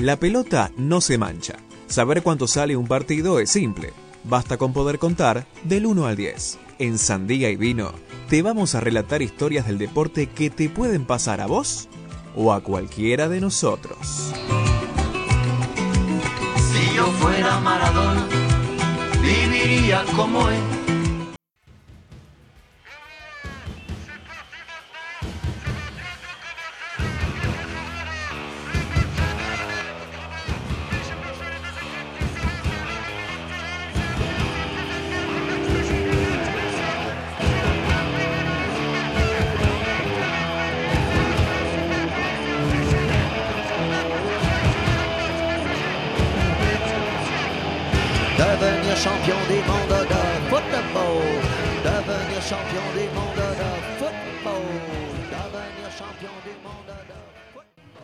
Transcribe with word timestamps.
La 0.00 0.16
pelota 0.16 0.72
no 0.76 1.00
se 1.00 1.16
mancha. 1.16 1.54
Saber 1.86 2.22
cuánto 2.22 2.46
sale 2.46 2.76
un 2.76 2.86
partido 2.86 3.40
es 3.40 3.48
simple. 3.48 3.94
Basta 4.24 4.58
con 4.58 4.74
poder 4.74 4.98
contar 4.98 5.46
del 5.64 5.86
1 5.86 6.06
al 6.06 6.16
10. 6.16 6.58
En 6.78 6.98
Sandía 6.98 7.48
y 7.48 7.56
Vino 7.56 7.92
te 8.28 8.42
vamos 8.42 8.74
a 8.74 8.80
relatar 8.80 9.22
historias 9.22 9.66
del 9.66 9.78
deporte 9.78 10.26
que 10.26 10.50
te 10.50 10.68
pueden 10.68 11.06
pasar 11.06 11.40
a 11.40 11.46
vos 11.46 11.88
o 12.34 12.52
a 12.52 12.60
cualquiera 12.60 13.30
de 13.30 13.40
nosotros. 13.40 14.34
Si 16.58 16.94
yo 16.94 17.06
fuera 17.12 17.58
Maradona, 17.60 18.28
viviría 19.22 20.04
como 20.14 20.46
él. 20.50 20.75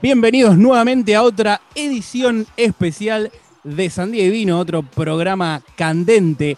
Bienvenidos 0.01 0.59
nuevamente 0.59 1.15
a 1.15 1.23
otra 1.23 1.61
edición 1.77 2.47
especial 2.57 3.31
de 3.63 3.89
Sandía 3.91 4.25
y 4.27 4.31
Vino, 4.31 4.59
otro 4.59 4.83
programa 4.83 5.63
candente. 5.77 6.57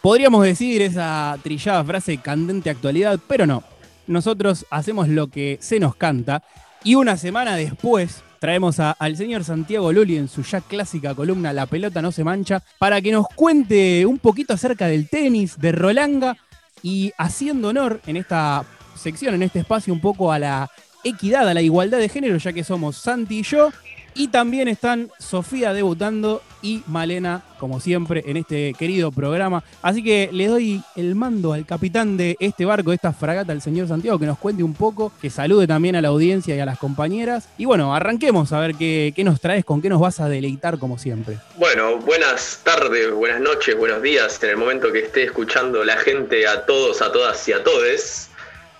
Podríamos 0.00 0.44
decir 0.44 0.80
esa 0.80 1.36
trillada 1.42 1.84
frase 1.84 2.16
candente 2.18 2.70
actualidad, 2.70 3.18
pero 3.28 3.46
no. 3.46 3.62
Nosotros 4.06 4.64
hacemos 4.70 5.08
lo 5.08 5.26
que 5.28 5.58
se 5.60 5.78
nos 5.80 5.94
canta 5.94 6.42
y 6.84 6.94
una 6.94 7.16
semana 7.16 7.56
después 7.56 8.22
traemos 8.38 8.80
a- 8.80 8.92
al 8.92 9.16
señor 9.16 9.44
Santiago 9.44 9.92
Luli 9.92 10.16
en 10.16 10.28
su 10.28 10.42
ya 10.42 10.60
clásica 10.60 11.14
columna 11.14 11.52
La 11.52 11.66
pelota 11.66 12.00
no 12.00 12.12
se 12.12 12.22
mancha 12.24 12.62
para 12.78 13.00
que 13.02 13.10
nos 13.12 13.26
cuente 13.34 14.06
un 14.06 14.18
poquito 14.18 14.54
acerca 14.54 14.86
del 14.86 15.08
tenis, 15.08 15.58
de 15.58 15.72
Rolanga 15.72 16.36
y 16.82 17.12
haciendo 17.18 17.68
honor 17.68 18.00
en 18.06 18.16
esta 18.16 18.64
sección, 18.94 19.34
en 19.34 19.42
este 19.42 19.60
espacio 19.60 19.92
un 19.92 20.00
poco 20.00 20.32
a 20.32 20.38
la 20.38 20.70
equidad, 21.04 21.48
a 21.48 21.54
la 21.54 21.62
igualdad 21.62 21.98
de 21.98 22.08
género, 22.08 22.36
ya 22.36 22.52
que 22.52 22.64
somos 22.64 22.96
Santi 22.96 23.40
y 23.40 23.42
yo. 23.42 23.70
Y 24.18 24.28
también 24.28 24.66
están 24.66 25.10
Sofía 25.18 25.74
debutando 25.74 26.42
y 26.62 26.82
Malena, 26.86 27.42
como 27.58 27.80
siempre, 27.80 28.24
en 28.26 28.38
este 28.38 28.72
querido 28.72 29.12
programa. 29.12 29.62
Así 29.82 30.02
que 30.02 30.30
le 30.32 30.46
doy 30.46 30.82
el 30.96 31.14
mando 31.14 31.52
al 31.52 31.66
capitán 31.66 32.16
de 32.16 32.34
este 32.40 32.64
barco, 32.64 32.90
de 32.90 32.96
esta 32.96 33.12
fragata, 33.12 33.52
al 33.52 33.60
señor 33.60 33.88
Santiago, 33.88 34.18
que 34.18 34.24
nos 34.24 34.38
cuente 34.38 34.62
un 34.62 34.72
poco, 34.72 35.12
que 35.20 35.28
salude 35.28 35.66
también 35.66 35.96
a 35.96 36.00
la 36.00 36.08
audiencia 36.08 36.56
y 36.56 36.60
a 36.60 36.64
las 36.64 36.78
compañeras. 36.78 37.50
Y 37.58 37.66
bueno, 37.66 37.94
arranquemos 37.94 38.54
a 38.54 38.60
ver 38.60 38.74
qué, 38.74 39.12
qué 39.14 39.22
nos 39.22 39.38
traes, 39.38 39.66
con 39.66 39.82
qué 39.82 39.90
nos 39.90 40.00
vas 40.00 40.18
a 40.18 40.30
deleitar, 40.30 40.78
como 40.78 40.96
siempre. 40.96 41.36
Bueno, 41.58 41.98
buenas 41.98 42.62
tardes, 42.64 43.12
buenas 43.12 43.42
noches, 43.42 43.76
buenos 43.76 44.00
días 44.00 44.42
en 44.42 44.48
el 44.48 44.56
momento 44.56 44.90
que 44.92 45.00
esté 45.00 45.24
escuchando 45.24 45.84
la 45.84 45.98
gente, 45.98 46.46
a 46.46 46.64
todos, 46.64 47.02
a 47.02 47.12
todas 47.12 47.46
y 47.48 47.52
a 47.52 47.62
todes. 47.62 48.30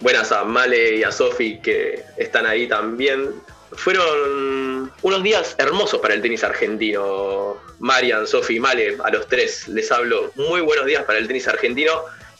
Buenas 0.00 0.32
a 0.32 0.44
Male 0.44 0.96
y 0.96 1.02
a 1.02 1.12
Sofi 1.12 1.58
que 1.58 2.02
están 2.16 2.46
ahí 2.46 2.66
también. 2.66 3.34
Fueron 3.76 4.92
unos 5.02 5.22
días 5.22 5.54
hermosos 5.58 6.00
para 6.00 6.14
el 6.14 6.22
tenis 6.22 6.42
argentino. 6.42 7.56
Marian, 7.78 8.26
Sofi 8.26 8.58
Male, 8.58 8.96
a 9.02 9.10
los 9.10 9.28
tres 9.28 9.68
les 9.68 9.90
hablo. 9.92 10.32
Muy 10.34 10.60
buenos 10.60 10.86
días 10.86 11.04
para 11.04 11.18
el 11.18 11.26
tenis 11.26 11.46
argentino, 11.46 11.92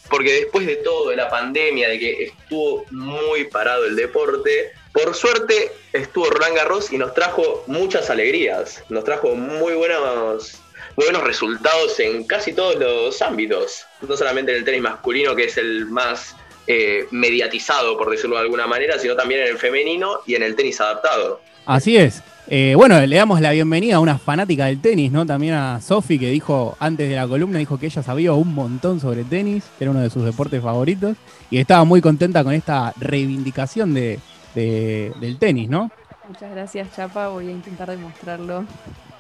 porque 0.09 0.33
después 0.33 0.67
de 0.67 0.77
todo, 0.77 1.11
de 1.11 1.17
la 1.17 1.29
pandemia, 1.29 1.89
de 1.89 1.99
que 1.99 2.25
estuvo 2.25 2.85
muy 2.91 3.45
parado 3.45 3.85
el 3.85 3.97
deporte, 3.97 4.73
por 4.93 5.15
suerte 5.15 5.73
estuvo 5.93 6.31
Roland 6.31 6.57
Garros 6.57 6.93
y 6.93 6.99
nos 6.99 7.15
trajo 7.15 7.65
muchas 7.67 8.09
alegrías. 8.11 8.83
Nos 8.89 9.05
trajo 9.05 9.35
muy 9.35 9.75
buenos 9.75 10.61
buenos 10.97 11.23
resultados 11.25 12.01
en 12.01 12.27
casi 12.27 12.55
todos 12.55 12.77
los 12.77 13.21
ámbitos, 13.21 13.87
no 14.01 14.17
solamente 14.17 14.53
en 14.53 14.59
el 14.59 14.65
tenis 14.65 14.81
masculino, 14.81 15.37
que 15.37 15.45
es 15.45 15.59
el 15.59 15.87
más 15.87 16.35
eh, 16.67 17.07
mediatizado, 17.11 17.97
por 17.97 18.11
decirlo 18.11 18.37
de 18.37 18.43
alguna 18.43 18.67
manera, 18.67 18.99
sino 18.99 19.15
también 19.15 19.41
en 19.43 19.49
el 19.49 19.59
femenino 19.59 20.21
y 20.27 20.35
en 20.35 20.43
el 20.43 20.55
tenis 20.57 20.81
adaptado. 20.81 21.41
Así 21.65 21.97
es. 21.97 22.23
Eh, 22.49 22.75
bueno, 22.77 23.01
le 23.05 23.17
damos 23.17 23.41
la 23.41 23.51
bienvenida 23.51 23.97
a 23.97 24.01
una 24.01 24.19
fanática 24.19 24.67
del 24.67 24.81
tenis, 24.81 25.11
¿no? 25.11 25.27
También 25.27 25.55
a 25.55 25.81
Sofi, 25.81 26.17
que 26.17 26.31
dijo 26.31 26.77
antes 26.79 27.09
de 27.09 27.17
la 27.17 27.27
columna, 27.27 27.59
dijo 27.59 27.77
que 27.77 27.87
ella 27.87 28.05
sabía 28.05 28.33
un 28.35 28.55
montón 28.55 29.01
sobre 29.01 29.25
tenis, 29.25 29.65
que 29.77 29.83
era 29.85 29.91
uno 29.91 30.01
de 30.01 30.11
sus 30.11 30.25
deportes 30.25 30.63
favoritos, 30.63 31.17
y 31.51 31.59
estaba 31.59 31.83
muy 31.83 32.01
contenta 32.01 32.45
con 32.45 32.53
esta 32.53 32.93
reivindicación 33.01 33.95
de, 33.95 34.21
de- 34.55 35.13
del 35.21 35.39
tenis, 35.39 35.69
¿no? 35.69 35.91
Muchas 36.29 36.53
gracias, 36.53 36.95
Chapa. 36.95 37.29
Voy 37.29 37.49
a 37.49 37.51
intentar 37.51 37.91
demostrarlo 37.91 38.59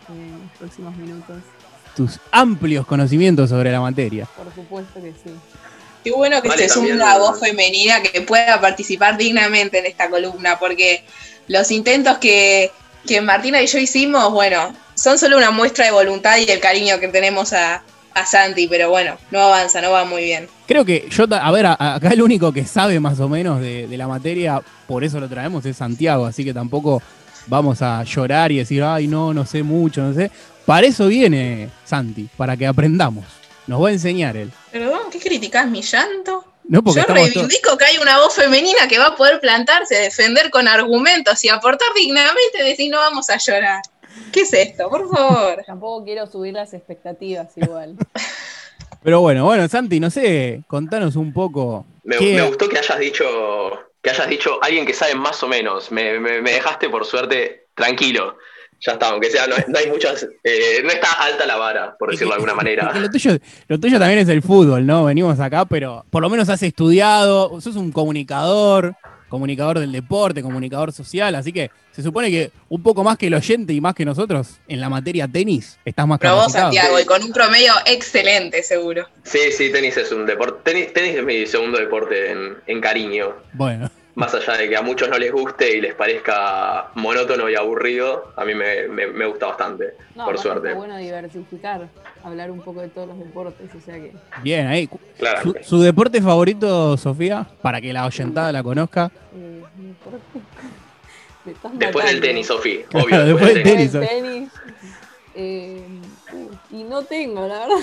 en 0.08 0.32
los 0.42 0.52
próximos 0.58 0.96
minutos. 0.96 1.38
Tus 1.96 2.20
amplios 2.30 2.86
conocimientos 2.86 3.50
sobre 3.50 3.72
la 3.72 3.80
materia. 3.80 4.28
Por 4.36 4.54
supuesto 4.54 5.00
que 5.02 5.10
sí. 5.12 5.30
Qué 6.06 6.12
bueno 6.12 6.40
que 6.40 6.46
Vale, 6.48 6.62
estés 6.66 6.74
también- 6.76 6.94
una 7.02 7.18
voz 7.18 7.40
femenina 7.40 8.00
que 8.00 8.20
pueda 8.20 8.60
participar 8.60 9.16
dignamente 9.16 9.80
en 9.80 9.86
esta 9.86 10.08
columna, 10.08 10.56
porque 10.56 11.02
los 11.48 11.68
intentos 11.72 12.18
que, 12.18 12.70
que 13.08 13.20
Martina 13.20 13.60
y 13.60 13.66
yo 13.66 13.80
hicimos, 13.80 14.30
bueno, 14.30 14.72
son 14.94 15.18
solo 15.18 15.36
una 15.36 15.50
muestra 15.50 15.84
de 15.84 15.90
voluntad 15.90 16.36
y 16.38 16.48
el 16.48 16.60
cariño 16.60 17.00
que 17.00 17.08
tenemos 17.08 17.52
a, 17.52 17.82
a 18.14 18.24
Santi, 18.24 18.68
pero 18.68 18.88
bueno, 18.88 19.18
no 19.32 19.40
avanza, 19.40 19.80
no 19.80 19.90
va 19.90 20.04
muy 20.04 20.22
bien. 20.22 20.48
Creo 20.68 20.84
que 20.84 21.08
yo, 21.10 21.24
a 21.28 21.50
ver, 21.50 21.66
acá 21.66 22.10
el 22.12 22.22
único 22.22 22.52
que 22.52 22.64
sabe 22.66 23.00
más 23.00 23.18
o 23.18 23.28
menos 23.28 23.60
de, 23.60 23.88
de 23.88 23.96
la 23.96 24.06
materia, 24.06 24.62
por 24.86 25.02
eso 25.02 25.18
lo 25.18 25.28
traemos, 25.28 25.66
es 25.66 25.76
Santiago, 25.76 26.24
así 26.24 26.44
que 26.44 26.54
tampoco 26.54 27.02
vamos 27.48 27.82
a 27.82 28.04
llorar 28.04 28.52
y 28.52 28.58
decir, 28.58 28.84
ay, 28.84 29.08
no, 29.08 29.34
no 29.34 29.44
sé 29.44 29.64
mucho, 29.64 30.02
no 30.02 30.14
sé. 30.14 30.30
Para 30.64 30.86
eso 30.86 31.08
viene 31.08 31.68
Santi, 31.84 32.28
para 32.36 32.56
que 32.56 32.64
aprendamos. 32.64 33.24
Nos 33.66 33.82
va 33.82 33.88
a 33.88 33.92
enseñar 33.92 34.36
él. 34.36 34.52
Perdón, 34.70 35.05
¿qué 35.18 35.28
criticás 35.28 35.66
mi 35.66 35.82
llanto? 35.82 36.44
No, 36.68 36.82
porque 36.82 37.00
Yo 37.06 37.14
reivindico 37.14 37.76
que 37.78 37.84
hay 37.84 37.98
una 37.98 38.18
voz 38.18 38.34
femenina 38.34 38.88
que 38.88 38.98
va 38.98 39.06
a 39.08 39.16
poder 39.16 39.40
plantarse, 39.40 39.94
defender 39.96 40.50
con 40.50 40.66
argumentos 40.66 41.44
y 41.44 41.48
aportar 41.48 41.88
dignamente, 41.94 42.62
decir 42.62 42.90
no 42.90 42.98
vamos 42.98 43.30
a 43.30 43.36
llorar. 43.38 43.82
¿Qué 44.32 44.40
es 44.40 44.52
esto? 44.52 44.88
Por 44.88 45.08
favor. 45.08 45.62
Tampoco 45.66 46.04
quiero 46.04 46.26
subir 46.26 46.54
las 46.54 46.74
expectativas 46.74 47.56
igual. 47.56 47.96
Pero 49.02 49.20
bueno, 49.20 49.44
bueno, 49.44 49.68
Santi, 49.68 50.00
no 50.00 50.10
sé, 50.10 50.62
contanos 50.66 51.14
un 51.14 51.32
poco. 51.32 51.86
Me, 52.02 52.16
qué- 52.16 52.34
me 52.34 52.42
gustó 52.42 52.68
que 52.68 52.78
hayas 52.78 52.98
dicho 52.98 53.24
que 54.02 54.10
hayas 54.10 54.28
dicho 54.28 54.58
alguien 54.62 54.84
que 54.86 54.94
sabe 54.94 55.14
más 55.14 55.42
o 55.42 55.48
menos. 55.48 55.90
Me, 55.92 56.18
me- 56.18 56.40
me 56.42 56.52
dejaste 56.52 56.88
por 56.88 57.04
suerte 57.04 57.66
tranquilo. 57.74 58.36
Ya 58.80 58.92
está, 58.92 59.08
aunque 59.08 59.30
sea, 59.30 59.46
no, 59.46 59.56
no 59.68 59.78
hay 59.78 59.90
muchas, 59.90 60.26
eh, 60.44 60.80
no 60.82 60.90
está 60.90 61.10
alta 61.22 61.46
la 61.46 61.56
vara, 61.56 61.96
por 61.98 62.10
decirlo 62.10 62.32
de 62.32 62.34
alguna 62.34 62.54
manera. 62.54 62.92
lo, 62.94 63.10
tuyo, 63.10 63.38
lo 63.68 63.80
tuyo 63.80 63.98
también 63.98 64.20
es 64.20 64.28
el 64.28 64.42
fútbol, 64.42 64.86
¿no? 64.86 65.04
Venimos 65.04 65.40
acá, 65.40 65.64
pero 65.64 66.04
por 66.10 66.22
lo 66.22 66.28
menos 66.28 66.48
has 66.48 66.62
estudiado, 66.62 67.60
sos 67.60 67.76
un 67.76 67.90
comunicador, 67.90 68.94
comunicador 69.28 69.78
del 69.78 69.92
deporte, 69.92 70.42
comunicador 70.42 70.92
social, 70.92 71.34
así 71.34 71.52
que 71.52 71.70
se 71.90 72.02
supone 72.02 72.30
que 72.30 72.50
un 72.68 72.82
poco 72.82 73.02
más 73.02 73.16
que 73.16 73.26
el 73.28 73.34
oyente 73.34 73.72
y 73.72 73.80
más 73.80 73.94
que 73.94 74.04
nosotros 74.04 74.58
en 74.68 74.80
la 74.80 74.88
materia 74.88 75.26
tenis, 75.26 75.78
estás 75.84 76.06
más 76.06 76.18
Pero 76.18 76.36
vos. 76.36 76.52
Santiago, 76.52 77.00
y 77.00 77.04
con 77.04 77.22
un 77.22 77.32
promedio 77.32 77.72
excelente, 77.86 78.62
seguro. 78.62 79.08
Sí, 79.24 79.50
sí, 79.50 79.72
tenis 79.72 79.96
es 79.96 80.12
un 80.12 80.26
deporte. 80.26 80.70
Tenis, 80.70 80.92
tenis 80.92 81.16
es 81.16 81.24
mi 81.24 81.46
segundo 81.46 81.78
deporte 81.78 82.32
en, 82.32 82.56
en 82.66 82.80
cariño. 82.80 83.34
Bueno, 83.54 83.90
Más 84.16 84.34
allá 84.34 84.54
de 84.56 84.68
que 84.70 84.76
a 84.76 84.80
muchos 84.82 85.08
no 85.10 85.18
les 85.18 85.30
guste 85.30 85.76
y 85.76 85.80
les 85.82 85.94
parezca 85.94 86.88
monótono 86.94 87.48
y 87.50 87.54
aburrido, 87.54 88.32
a 88.34 88.44
mí 88.46 88.54
me, 88.54 88.88
me- 88.88 89.06
me 89.08 89.26
gusta 89.26 89.46
bastante, 89.46 89.92
No, 90.14 90.24
por 90.24 90.38
suerte. 90.38 90.68
Está 90.68 90.78
bueno 90.78 90.96
diversificar, 90.96 91.86
hablar 92.24 92.50
un 92.50 92.62
poco 92.62 92.80
de 92.80 92.88
todos 92.88 93.08
los 93.08 93.18
deportes, 93.18 93.68
o 93.74 93.80
sea 93.84 93.94
que. 93.96 94.12
bien, 94.42 94.66
ahí. 94.68 94.88
Claro. 95.18 95.42
Su, 95.42 95.54
su 95.62 95.80
deporte 95.82 96.22
favorito, 96.22 96.96
Sofía? 96.96 97.46
Para 97.60 97.78
que 97.80 97.92
la 97.92 98.06
oyentada 98.06 98.50
la 98.52 98.62
conozca. 98.62 99.10
eh, 99.36 99.62
Después 101.44 101.78
del 101.78 101.92
matando. 101.94 102.20
tenis, 102.22 102.46
Sofi, 102.46 102.78
Claro, 102.88 103.06
obvio. 103.06 103.24
después 103.26 103.54
del 103.54 103.62
Después 103.62 103.76
tenis. 103.76 103.92
del 103.92 104.08
tenis. 104.08 104.50
eh, 105.34 105.82
y 106.72 106.82
no 106.84 107.02
tengo, 107.02 107.46
la 107.46 107.58
verdad. 107.60 107.76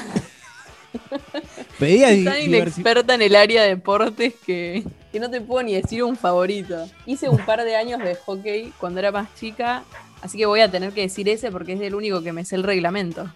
Pedía 1.79 2.07
tan 2.31 2.41
inexperta 2.41 3.13
en 3.15 3.21
el 3.21 3.35
área 3.35 3.61
de 3.63 3.69
deportes 3.69 4.33
que, 4.45 4.83
que 5.13 5.19
no 5.21 5.29
te 5.29 5.39
puedo 5.39 5.63
ni 5.63 5.73
decir 5.75 6.03
un 6.03 6.17
favorito. 6.17 6.89
Hice 7.05 7.29
un 7.29 7.37
par 7.45 7.63
de 7.63 7.75
años 7.77 7.99
de 8.03 8.15
hockey 8.15 8.73
cuando 8.79 8.99
era 8.99 9.11
más 9.13 9.33
chica 9.35 9.83
Así 10.23 10.37
que 10.37 10.45
voy 10.45 10.61
a 10.61 10.71
tener 10.71 10.93
que 10.93 11.01
decir 11.01 11.27
ese 11.27 11.51
porque 11.51 11.73
es 11.73 11.81
el 11.81 11.93
único 11.95 12.23
que 12.23 12.31
me 12.31 12.45
sé 12.45 12.55
el 12.55 12.63
reglamento. 12.63 13.29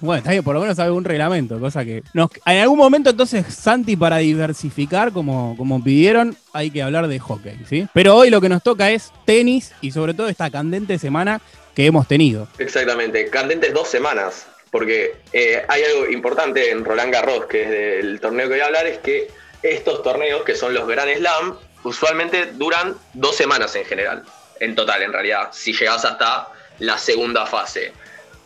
Bueno, 0.00 0.18
está 0.18 0.30
bien, 0.32 0.44
por 0.44 0.52
lo 0.54 0.60
menos 0.60 0.76
sabe 0.76 0.90
un 0.90 1.02
reglamento, 1.02 1.58
cosa 1.58 1.86
que. 1.86 2.02
nos- 2.12 2.28
en 2.44 2.58
algún 2.58 2.76
momento, 2.76 3.08
entonces, 3.08 3.46
Santi, 3.46 3.96
para 3.96 4.18
diversificar, 4.18 5.10
como, 5.10 5.54
como 5.56 5.82
pidieron, 5.82 6.36
hay 6.52 6.70
que 6.70 6.82
hablar 6.82 7.08
de 7.08 7.18
hockey, 7.18 7.58
¿sí? 7.66 7.86
Pero 7.94 8.14
hoy 8.14 8.28
lo 8.28 8.42
que 8.42 8.50
nos 8.50 8.62
toca 8.62 8.90
es 8.90 9.10
tenis 9.24 9.72
y 9.80 9.90
sobre 9.92 10.12
todo 10.12 10.28
esta 10.28 10.50
candente 10.50 10.98
semana 10.98 11.40
que 11.74 11.86
hemos 11.86 12.06
tenido. 12.06 12.46
Exactamente, 12.58 13.30
candentes 13.30 13.72
dos 13.72 13.88
semanas, 13.88 14.46
porque 14.70 15.16
eh, 15.32 15.62
hay 15.66 15.82
algo 15.82 16.10
importante 16.12 16.70
en 16.72 16.84
Roland 16.84 17.10
Garros, 17.10 17.46
que 17.46 17.62
es 17.62 17.70
del 18.04 18.20
torneo 18.20 18.48
que 18.48 18.52
voy 18.56 18.60
a 18.60 18.66
hablar, 18.66 18.86
es 18.86 18.98
que 18.98 19.28
estos 19.64 20.02
torneos, 20.02 20.44
que 20.44 20.54
son 20.54 20.74
los 20.74 20.86
Grand 20.86 21.12
Slam, 21.16 21.58
usualmente 21.82 22.46
duran 22.52 22.96
dos 23.14 23.34
semanas 23.36 23.74
en 23.74 23.84
general, 23.84 24.22
en 24.60 24.74
total 24.74 25.02
en 25.02 25.12
realidad, 25.12 25.48
si 25.52 25.72
llegas 25.72 26.04
hasta 26.04 26.48
la 26.78 26.98
segunda 26.98 27.46
fase. 27.46 27.92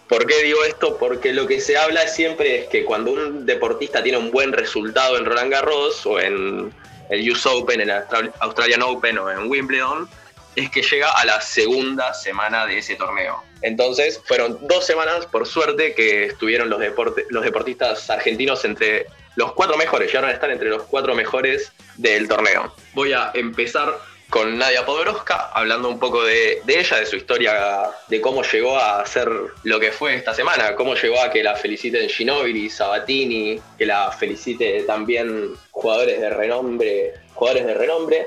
¿Por 0.09 0.26
qué 0.26 0.43
digo 0.43 0.65
esto? 0.65 0.97
Porque 0.97 1.32
lo 1.35 1.47
que 1.47 1.61
se 1.61 1.76
habla 1.76 2.06
siempre 2.09 2.61
es 2.61 2.69
que 2.69 2.85
cuando 2.85 3.11
un 3.12 3.44
deportista 3.44 4.03
tiene 4.03 4.17
un 4.19 4.31
buen 4.31 4.53
resultado 4.53 5.19
en 5.19 5.26
Roland 5.26 5.53
Garros 5.53 6.06
o 6.06 6.19
en 6.20 6.73
el 7.11 7.31
US 7.31 7.44
Open, 7.47 7.81
en 7.81 7.91
el 7.91 7.97
Austral- 8.03 8.32
Australian 8.41 8.82
Open 8.82 9.19
o 9.19 9.31
en 9.31 9.50
Wimbledon, 9.50 10.09
es 10.56 10.70
que 10.70 10.82
llega 10.82 11.11
a 11.11 11.25
la 11.25 11.41
segunda 11.41 12.15
semana 12.15 12.65
de 12.67 12.79
ese 12.79 12.94
torneo. 12.97 13.43
Entonces, 13.61 14.20
fueron 14.25 14.59
dos 14.67 14.87
semanas, 14.87 15.26
por 15.26 15.47
suerte, 15.47 15.94
que 15.94 16.25
estuvieron 16.26 16.70
los, 16.70 16.81
deporte- 16.81 17.26
los 17.29 17.44
deportistas 17.44 18.09
argentinos 18.09 18.65
entre 18.65 19.06
los 19.38 19.52
cuatro 19.52 19.76
mejores, 19.76 20.08
llegaron 20.08 20.31
a 20.31 20.32
estar 20.32 20.50
entre 20.50 20.69
los 20.69 20.82
cuatro 20.82 21.14
mejores 21.14 21.73
del 21.96 22.26
torneo. 22.26 22.75
Voy 22.93 23.12
a 23.12 23.31
empezar 23.35 23.96
con 24.29 24.58
Nadia 24.58 24.85
Podoroska, 24.85 25.52
hablando 25.55 25.88
un 25.88 26.00
poco 26.00 26.25
de, 26.25 26.61
de 26.64 26.81
ella, 26.81 26.96
de 26.96 27.06
su 27.06 27.14
historia, 27.14 27.88
de 28.08 28.20
cómo 28.20 28.43
llegó 28.43 28.76
a 28.76 29.06
ser 29.06 29.31
lo 29.62 29.79
que 29.79 29.93
fue 29.93 30.17
esta 30.17 30.35
semana, 30.35 30.75
cómo 30.75 30.96
llegó 30.96 31.23
a 31.23 31.31
que 31.31 31.44
la 31.44 31.55
feliciten 31.55 32.08
Ginóbili, 32.08 32.69
Sabatini, 32.69 33.61
que 33.79 33.87
la 33.87 34.11
felicite 34.11 34.82
también 34.82 35.55
jugadores 35.70 36.20
de 36.20 36.31
renombre, 36.31 37.14
jugadores 37.34 37.67
de 37.67 37.75
renombre. 37.75 38.26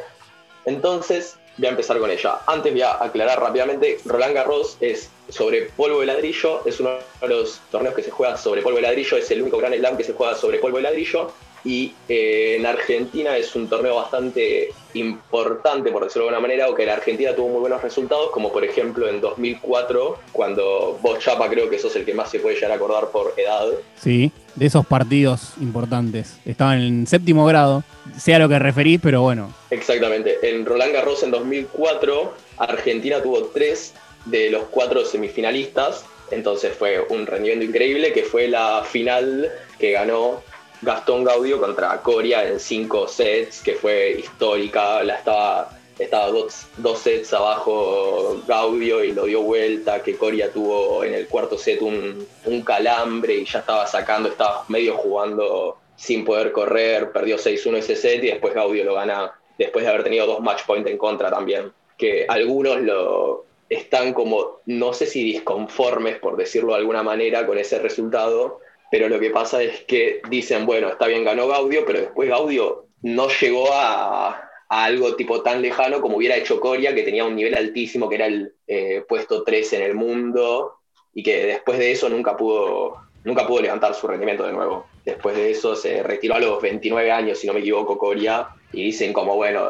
Entonces, 0.64 1.36
voy 1.58 1.68
a 1.68 1.70
empezar 1.70 2.00
con 2.00 2.10
ella. 2.10 2.40
Antes 2.48 2.72
voy 2.72 2.82
a 2.82 3.04
aclarar 3.04 3.40
rápidamente, 3.40 4.00
Roland 4.06 4.34
Garros 4.34 4.78
es 4.80 5.10
sobre 5.30 5.64
polvo 5.64 6.00
de 6.02 6.08
ladrillo, 6.08 6.66
es 6.66 6.80
uno 6.80 6.92
de 7.22 7.28
los 7.28 7.60
torneos 7.72 7.96
que 7.96 8.04
se 8.04 8.12
juega 8.12 8.38
sobre 8.38 8.62
polvo 8.62 8.78
de 8.78 8.84
ladrillo, 8.84 9.18
es 9.18 9.30
el 9.32 9.42
único 9.42 9.58
gran 9.58 9.74
slam 9.74 9.98
que 9.98 10.04
se 10.04 10.14
juega 10.14 10.36
sobre 10.36 10.60
polvo 10.60 10.78
de 10.78 10.84
ladrillo. 10.84 11.32
Y 11.64 11.94
eh, 12.10 12.58
en 12.58 12.66
Argentina 12.66 13.38
es 13.38 13.56
un 13.56 13.68
torneo 13.68 13.96
bastante 13.96 14.70
importante, 14.94 15.92
por 15.92 16.04
decirlo 16.04 16.24
de 16.24 16.30
alguna 16.30 16.48
manera, 16.48 16.70
o 16.70 16.76
que 16.76 16.84
en 16.84 16.90
Argentina 16.90 17.36
tuvo 17.36 17.50
muy 17.50 17.60
buenos 17.62 17.82
resultados, 17.82 18.32
como 18.32 18.52
por 18.52 18.64
ejemplo 18.64 19.08
en 19.08 19.22
2004, 19.22 20.18
cuando 20.32 21.00
vos, 21.02 21.20
Chapa, 21.20 21.50
creo 21.50 21.70
que 21.70 21.80
sos 21.80 21.96
el 21.96 22.06
que 22.06 22.14
más 22.14 22.32
se 22.32 22.40
puede 22.40 22.56
llegar 22.56 22.72
a 22.72 22.76
acordar 22.76 23.10
por 23.10 23.34
edad. 23.38 23.68
Sí, 23.96 24.32
de 24.56 24.66
esos 24.66 24.86
partidos 24.86 25.54
importantes. 25.62 26.38
Estaban 26.46 26.82
en 26.82 27.08
séptimo 27.08 27.46
grado, 27.46 27.84
sea 28.18 28.40
lo 28.40 28.50
que 28.50 28.60
referís, 28.60 29.00
pero 29.02 29.22
bueno. 29.22 29.54
Exactamente. 29.70 30.38
En 30.44 30.66
Roland 30.66 30.94
Garros 30.94 31.24
en 31.24 31.32
2004, 31.32 32.34
Argentina 32.58 33.22
tuvo 33.22 33.46
tres 33.46 33.94
de 34.26 34.50
los 34.50 34.64
cuatro 34.66 35.06
semifinalistas. 35.06 36.06
Entonces 36.32 36.74
fue 36.74 37.06
un 37.10 37.26
rendimiento 37.26 37.66
increíble, 37.66 38.14
que 38.14 38.24
fue 38.24 38.48
la 38.48 38.84
final 38.90 39.52
que 39.78 39.92
ganó 39.92 40.42
Gastón 40.82 41.24
Gaudio 41.24 41.60
contra 41.60 42.02
Coria 42.02 42.48
en 42.48 42.60
cinco 42.60 43.08
sets, 43.08 43.62
que 43.62 43.76
fue 43.76 44.20
histórica. 44.20 45.04
La 45.04 45.16
estaba, 45.16 45.70
estaba 46.00 46.28
dos, 46.28 46.66
dos 46.78 47.00
sets 47.00 47.34
abajo 47.34 48.42
Gaudio 48.48 49.04
y 49.04 49.12
lo 49.12 49.26
dio 49.26 49.42
vuelta, 49.42 50.02
que 50.02 50.18
Coria 50.18 50.52
tuvo 50.52 51.04
en 51.04 51.14
el 51.14 51.28
cuarto 51.28 51.58
set 51.58 51.82
un, 51.82 52.28
un 52.46 52.62
calambre 52.64 53.36
y 53.36 53.46
ya 53.46 53.60
estaba 53.60 53.86
sacando, 53.86 54.30
estaba 54.30 54.66
medio 54.70 54.96
jugando 54.98 55.78
sin 55.96 56.26
poder 56.26 56.52
correr, 56.52 57.12
perdió 57.12 57.38
6-1 57.38 57.78
ese 57.78 57.96
set 57.96 58.24
y 58.24 58.28
después 58.28 58.56
Gaudio 58.56 58.84
lo 58.84 58.96
gana 58.96 59.34
después 59.60 59.86
de 59.86 59.92
haber 59.92 60.04
tenido 60.04 60.26
dos 60.26 60.40
match 60.40 60.66
point 60.66 60.88
en 60.88 60.98
contra 60.98 61.30
también. 61.30 61.72
Que 61.96 62.26
algunos 62.28 62.82
lo 62.82 63.46
están 63.70 64.14
como, 64.14 64.62
no 64.66 64.94
sé 64.94 65.06
si 65.06 65.24
disconformes, 65.24 66.18
por 66.18 66.36
decirlo 66.38 66.74
de 66.74 66.80
alguna 66.80 67.04
manera, 67.04 67.46
con 67.46 67.60
ese 67.60 67.78
resultado, 67.78 68.60
pero 68.92 69.10
lo 69.10 69.20
que 69.20 69.32
pasa 69.32 69.64
es 69.64 69.82
que 69.86 70.22
dicen, 70.30 70.66
bueno, 70.66 70.90
está 70.90 71.08
bien, 71.08 71.24
ganó 71.24 71.48
Gaudio, 71.48 71.86
pero 71.86 72.02
después 72.02 72.30
Gaudio 72.30 72.88
no 73.02 73.30
llegó 73.30 73.74
a, 73.74 74.52
a 74.70 74.84
algo 74.84 75.16
tipo 75.16 75.42
tan 75.42 75.62
lejano 75.62 76.02
como 76.02 76.18
hubiera 76.18 76.36
hecho 76.36 76.60
Coria, 76.60 76.94
que 76.94 77.04
tenía 77.04 77.26
un 77.26 77.36
nivel 77.36 77.56
altísimo, 77.56 78.10
que 78.10 78.16
era 78.16 78.26
el 78.28 78.54
eh, 78.68 79.04
puesto 79.08 79.44
3 79.44 79.74
en 79.74 79.82
el 79.82 79.96
mundo, 79.96 80.74
y 81.14 81.24
que 81.24 81.46
después 81.46 81.80
de 81.80 81.92
eso 81.92 82.10
nunca 82.10 82.38
pudo, 82.38 82.98
nunca 83.24 83.48
pudo 83.48 83.62
levantar 83.62 83.94
su 83.94 84.08
rendimiento 84.08 84.46
de 84.46 84.54
nuevo. 84.54 84.88
Después 85.06 85.36
de 85.36 85.52
eso 85.52 85.76
se 85.76 86.04
retiró 86.04 86.36
a 86.36 86.40
los 86.40 86.62
29 86.62 87.12
años, 87.12 87.40
si 87.40 87.48
no 87.48 87.54
me 87.54 87.60
equivoco, 87.62 87.98
Coria, 87.98 88.50
y 88.74 88.84
dicen 88.84 89.14
como, 89.14 89.36
bueno, 89.36 89.70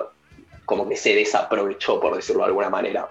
como 0.66 0.88
que 0.90 0.96
se 0.96 1.16
desaprovechó, 1.16 2.00
por 2.00 2.16
decirlo 2.16 2.42
de 2.42 2.48
alguna 2.48 2.70
manera. 2.70 3.08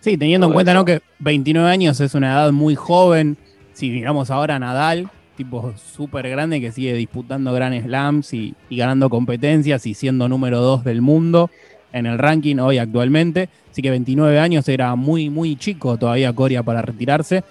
Sí, 0.00 0.16
teniendo 0.16 0.46
en 0.46 0.50
Todo 0.50 0.54
cuenta 0.54 0.72
eso. 0.72 0.80
¿no? 0.80 0.84
que 0.84 1.00
29 1.18 1.68
años 1.68 2.00
es 2.00 2.14
una 2.14 2.32
edad 2.32 2.52
muy 2.52 2.74
joven. 2.74 3.36
Si 3.72 3.90
miramos 3.90 4.30
ahora 4.30 4.56
a 4.56 4.58
Nadal, 4.58 5.08
tipo 5.36 5.72
súper 5.76 6.28
grande 6.28 6.60
que 6.60 6.72
sigue 6.72 6.94
disputando 6.94 7.52
Grand 7.52 7.82
Slams 7.82 8.34
y, 8.34 8.54
y 8.68 8.76
ganando 8.76 9.08
competencias 9.08 9.86
y 9.86 9.94
siendo 9.94 10.28
número 10.28 10.60
2 10.60 10.84
del 10.84 11.00
mundo 11.00 11.50
en 11.92 12.06
el 12.06 12.18
ranking 12.18 12.56
hoy 12.56 12.78
actualmente. 12.78 13.48
Así 13.70 13.82
que 13.82 13.90
29 13.90 14.38
años 14.38 14.68
era 14.68 14.94
muy, 14.94 15.30
muy 15.30 15.56
chico 15.56 15.96
todavía 15.96 16.32
Coria 16.32 16.62
para 16.62 16.82
retirarse. 16.82 17.44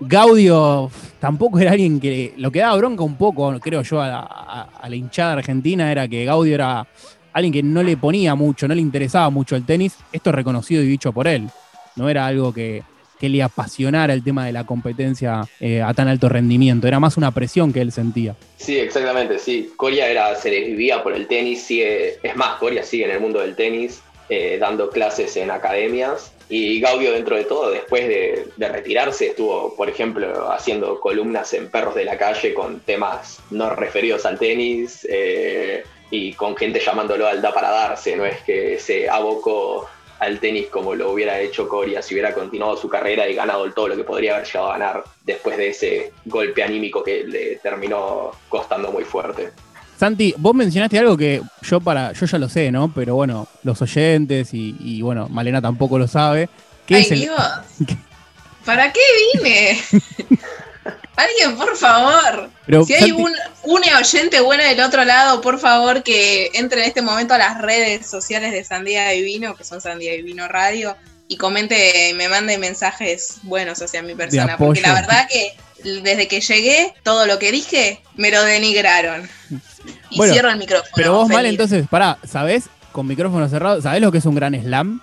Gaudio 0.00 0.90
tampoco 1.20 1.60
era 1.60 1.72
alguien 1.72 2.00
que 2.00 2.34
lo 2.36 2.50
que 2.50 2.58
daba 2.58 2.76
bronca 2.76 3.04
un 3.04 3.14
poco, 3.14 3.58
creo 3.60 3.82
yo, 3.82 4.00
a 4.00 4.08
la, 4.08 4.20
a 4.20 4.88
la 4.88 4.96
hinchada 4.96 5.34
argentina 5.34 5.92
era 5.92 6.08
que 6.08 6.24
Gaudio 6.24 6.54
era 6.54 6.86
alguien 7.32 7.52
que 7.52 7.62
no 7.62 7.82
le 7.82 7.96
ponía 7.96 8.34
mucho, 8.34 8.66
no 8.66 8.74
le 8.74 8.80
interesaba 8.80 9.30
mucho 9.30 9.56
el 9.56 9.64
tenis. 9.64 9.96
Esto 10.12 10.30
es 10.30 10.36
reconocido 10.36 10.82
y 10.82 10.86
dicho 10.86 11.12
por 11.12 11.28
él. 11.28 11.48
No 11.96 12.08
era 12.08 12.26
algo 12.26 12.52
que, 12.52 12.82
que 13.22 13.28
le 13.28 13.40
apasionara 13.40 14.12
el 14.12 14.24
tema 14.24 14.46
de 14.46 14.52
la 14.52 14.66
competencia 14.66 15.42
eh, 15.60 15.80
a 15.80 15.94
tan 15.94 16.08
alto 16.08 16.28
rendimiento. 16.28 16.88
Era 16.88 16.98
más 16.98 17.16
una 17.16 17.30
presión 17.30 17.72
que 17.72 17.80
él 17.80 17.92
sentía. 17.92 18.34
Sí, 18.56 18.80
exactamente, 18.80 19.38
sí. 19.38 19.72
Coria 19.76 20.08
era, 20.08 20.34
se 20.34 20.50
desvivía 20.50 21.04
por 21.04 21.12
el 21.12 21.28
tenis, 21.28 21.62
sigue, 21.62 22.18
es 22.20 22.34
más, 22.34 22.56
Coria 22.56 22.82
sigue 22.82 23.04
en 23.04 23.12
el 23.12 23.20
mundo 23.20 23.38
del 23.38 23.54
tenis, 23.54 24.02
eh, 24.28 24.58
dando 24.58 24.90
clases 24.90 25.36
en 25.36 25.52
academias. 25.52 26.32
Y 26.48 26.80
Gaudio, 26.80 27.12
dentro 27.12 27.36
de 27.36 27.44
todo, 27.44 27.70
después 27.70 28.08
de, 28.08 28.48
de 28.56 28.68
retirarse, 28.68 29.28
estuvo, 29.28 29.76
por 29.76 29.88
ejemplo, 29.88 30.50
haciendo 30.50 30.98
columnas 30.98 31.54
en 31.54 31.70
Perros 31.70 31.94
de 31.94 32.04
la 32.04 32.18
Calle 32.18 32.52
con 32.52 32.80
temas 32.80 33.38
no 33.52 33.70
referidos 33.70 34.26
al 34.26 34.36
tenis 34.36 35.06
eh, 35.08 35.84
y 36.10 36.32
con 36.32 36.56
gente 36.56 36.80
llamándolo 36.84 37.28
al 37.28 37.40
da 37.40 37.54
para 37.54 37.70
darse. 37.70 38.16
No 38.16 38.26
es 38.26 38.40
que 38.40 38.80
se 38.80 39.08
abocó 39.08 39.88
al 40.22 40.38
tenis 40.38 40.68
como 40.68 40.94
lo 40.94 41.10
hubiera 41.12 41.38
hecho 41.40 41.68
Coria 41.68 42.00
si 42.00 42.14
hubiera 42.14 42.32
continuado 42.32 42.76
su 42.76 42.88
carrera 42.88 43.28
y 43.28 43.34
ganado 43.34 43.70
todo 43.72 43.88
lo 43.88 43.96
que 43.96 44.04
podría 44.04 44.34
haber 44.36 44.46
llegado 44.46 44.68
a 44.68 44.78
ganar 44.78 45.04
después 45.24 45.56
de 45.56 45.68
ese 45.68 46.12
golpe 46.26 46.62
anímico 46.62 47.02
que 47.02 47.24
le 47.24 47.56
terminó 47.56 48.30
costando 48.48 48.92
muy 48.92 49.04
fuerte. 49.04 49.50
Santi, 49.98 50.34
vos 50.38 50.54
mencionaste 50.54 50.98
algo 50.98 51.16
que 51.16 51.42
yo 51.62 51.80
para, 51.80 52.12
yo 52.12 52.26
ya 52.26 52.38
lo 52.38 52.48
sé, 52.48 52.70
¿no? 52.72 52.92
Pero 52.94 53.14
bueno, 53.16 53.46
los 53.62 53.80
oyentes 53.82 54.52
y, 54.54 54.76
y, 54.80 55.02
bueno, 55.02 55.28
Malena 55.28 55.60
tampoco 55.60 55.98
lo 55.98 56.08
sabe. 56.08 56.48
¿Qué 56.86 56.96
Ay, 56.96 57.02
es 57.02 57.10
el- 57.12 57.20
Dios. 57.20 57.40
¿Para 58.64 58.92
qué 58.92 59.00
vine? 59.34 59.78
Alguien, 61.16 61.56
por 61.56 61.76
favor. 61.76 62.50
Pero, 62.66 62.84
si 62.84 62.94
hay 62.94 63.10
Santi- 63.10 63.22
un, 63.22 63.32
una 63.64 63.98
oyente 63.98 64.40
buena 64.40 64.64
del 64.64 64.80
otro 64.80 65.04
lado, 65.04 65.40
por 65.40 65.58
favor, 65.58 66.02
que 66.02 66.50
entre 66.54 66.82
en 66.82 66.88
este 66.88 67.02
momento 67.02 67.34
a 67.34 67.38
las 67.38 67.60
redes 67.60 68.06
sociales 68.06 68.52
de 68.52 68.64
Sandía 68.64 69.08
Divino, 69.10 69.54
que 69.54 69.64
son 69.64 69.80
Sandía 69.80 70.12
Divino 70.12 70.48
Radio, 70.48 70.96
y 71.28 71.36
comente 71.36 72.10
y 72.10 72.14
me 72.14 72.28
mande 72.28 72.58
mensajes 72.58 73.38
buenos 73.42 73.80
hacia 73.82 74.02
mi 74.02 74.14
persona. 74.14 74.56
Porque 74.56 74.80
la 74.80 74.94
verdad 74.94 75.28
que 75.30 75.54
desde 76.02 76.28
que 76.28 76.40
llegué, 76.40 76.94
todo 77.02 77.26
lo 77.26 77.38
que 77.38 77.52
dije, 77.52 78.02
me 78.16 78.30
lo 78.30 78.42
denigraron. 78.44 79.28
Y 80.10 80.16
Bueno, 80.16 80.32
cierro 80.32 80.50
el 80.50 80.58
micrófono. 80.58 80.90
Pero 80.94 81.12
vos, 81.14 81.28
Mal, 81.28 81.46
entonces, 81.46 81.86
pará, 81.90 82.18
¿sabés? 82.26 82.64
Con 82.92 83.06
micrófono 83.06 83.48
cerrado, 83.48 83.80
¿sabés 83.82 84.00
lo 84.00 84.12
que 84.12 84.18
es 84.18 84.24
un 84.26 84.34
gran 84.34 84.54
slam? 84.62 85.02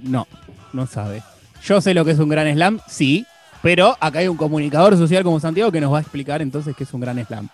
No, 0.00 0.26
no 0.72 0.86
sabe. 0.86 1.22
Yo 1.64 1.80
sé 1.80 1.94
lo 1.94 2.04
que 2.04 2.10
es 2.12 2.18
un 2.18 2.28
gran 2.28 2.52
slam, 2.52 2.80
sí, 2.88 3.26
pero 3.62 3.96
acá 4.00 4.20
hay 4.20 4.28
un 4.28 4.36
comunicador 4.36 4.96
social 4.96 5.22
como 5.22 5.40
Santiago 5.40 5.72
que 5.72 5.80
nos 5.80 5.92
va 5.92 5.98
a 5.98 6.00
explicar 6.00 6.42
entonces 6.42 6.74
qué 6.76 6.84
es 6.84 6.92
un 6.92 7.00
gran 7.00 7.24
slam. 7.24 7.48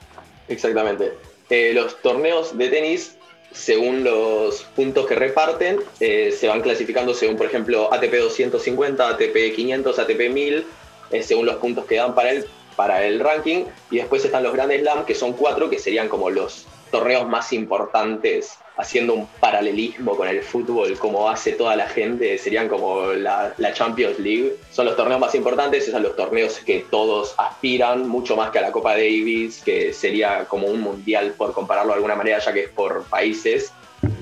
Exactamente. 0.48 1.12
Eh, 1.50 1.72
los 1.74 2.00
torneos 2.00 2.56
de 2.56 2.68
tenis, 2.68 3.16
según 3.52 4.04
los 4.04 4.62
puntos 4.76 5.06
que 5.06 5.14
reparten, 5.14 5.80
eh, 6.00 6.34
se 6.36 6.48
van 6.48 6.62
clasificando 6.62 7.14
según, 7.14 7.36
por 7.36 7.46
ejemplo, 7.46 7.92
ATP 7.92 8.14
250, 8.14 9.08
ATP 9.08 9.54
500, 9.54 9.98
ATP 9.98 10.30
1000, 10.30 10.66
eh, 11.10 11.22
según 11.22 11.46
los 11.46 11.56
puntos 11.56 11.84
que 11.84 11.96
dan 11.96 12.14
para 12.14 12.30
el, 12.30 12.46
para 12.76 13.04
el 13.04 13.20
ranking. 13.20 13.64
Y 13.90 13.96
después 13.96 14.24
están 14.24 14.42
los 14.42 14.52
Grand 14.52 14.72
Slam, 14.72 15.04
que 15.04 15.14
son 15.14 15.34
cuatro, 15.34 15.68
que 15.68 15.78
serían 15.78 16.08
como 16.08 16.30
los 16.30 16.66
torneos 16.92 17.26
más 17.26 17.52
importantes, 17.52 18.58
haciendo 18.76 19.14
un 19.14 19.26
paralelismo 19.40 20.16
con 20.16 20.28
el 20.28 20.42
fútbol 20.42 20.96
como 20.98 21.28
hace 21.28 21.52
toda 21.52 21.74
la 21.74 21.88
gente, 21.88 22.38
serían 22.38 22.68
como 22.68 23.06
la, 23.06 23.52
la 23.58 23.72
Champions 23.72 24.20
League. 24.20 24.54
Son 24.70 24.86
los 24.86 24.96
torneos 24.96 25.20
más 25.20 25.34
importantes, 25.34 25.90
son 25.90 26.04
los 26.04 26.14
torneos 26.14 26.60
que 26.60 26.86
todos 26.88 27.34
aspiran, 27.36 28.08
mucho 28.08 28.36
más 28.36 28.50
que 28.50 28.60
a 28.60 28.62
la 28.62 28.70
Copa 28.70 28.92
Davis, 28.92 29.60
que 29.64 29.92
sería 29.92 30.44
como 30.44 30.68
un 30.68 30.80
mundial 30.80 31.34
por 31.36 31.52
compararlo 31.52 31.90
de 31.90 31.96
alguna 31.96 32.14
manera, 32.14 32.38
ya 32.38 32.52
que 32.52 32.64
es 32.64 32.70
por 32.70 33.02
países. 33.06 33.72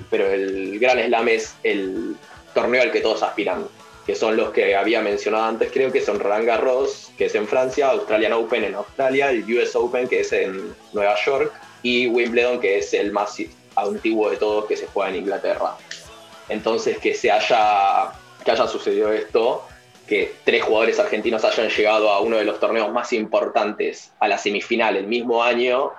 Pero 0.09 0.27
el 0.27 0.79
Gran 0.79 0.99
Slam 0.99 1.29
es 1.29 1.55
el 1.63 2.17
torneo 2.55 2.81
al 2.81 2.91
que 2.91 3.01
todos 3.01 3.23
aspiran 3.23 3.67
que 4.07 4.17
son 4.17 4.37
los 4.37 4.51
que 4.51 4.75
había 4.75 5.03
mencionado 5.03 5.45
antes, 5.45 5.71
creo 5.71 5.93
que 5.93 6.01
son 6.01 6.19
Roland 6.19 6.45
Garros, 6.45 7.13
que 7.17 7.27
es 7.27 7.35
en 7.37 7.47
Francia, 7.47 7.91
Australian 7.91 8.33
Open 8.33 8.65
en 8.65 8.75
Australia, 8.75 9.31
el 9.31 9.45
US 9.45 9.77
Open, 9.77 10.09
que 10.09 10.21
es 10.21 10.33
en 10.33 10.75
Nueva 10.93 11.15
York, 11.25 11.53
y 11.83 12.07
Wimbledon, 12.07 12.61
que 12.61 12.79
es 12.79 12.93
el 12.95 13.13
más 13.13 13.37
antiguo 13.77 14.31
de 14.31 14.37
todos 14.37 14.67
que 14.67 14.77
se 14.77 14.87
juega 14.87 15.11
en 15.11 15.17
Inglaterra. 15.17 15.77
Entonces, 16.49 16.99
que 16.99 17.15
se 17.15 17.31
haya, 17.31 18.13
que 18.45 18.51
haya 18.51 18.67
sucedido 18.67 19.13
esto, 19.13 19.65
que 20.07 20.35
tres 20.45 20.65
jugadores 20.65 20.99
argentinos 20.99 21.45
hayan 21.45 21.69
llegado 21.69 22.11
a 22.11 22.21
uno 22.21 22.37
de 22.37 22.45
los 22.45 22.59
torneos 22.59 22.93
más 22.93 23.13
importantes 23.13 24.13
a 24.19 24.27
la 24.27 24.39
semifinal 24.39 24.97
el 24.97 25.07
mismo 25.07 25.43
año, 25.43 25.93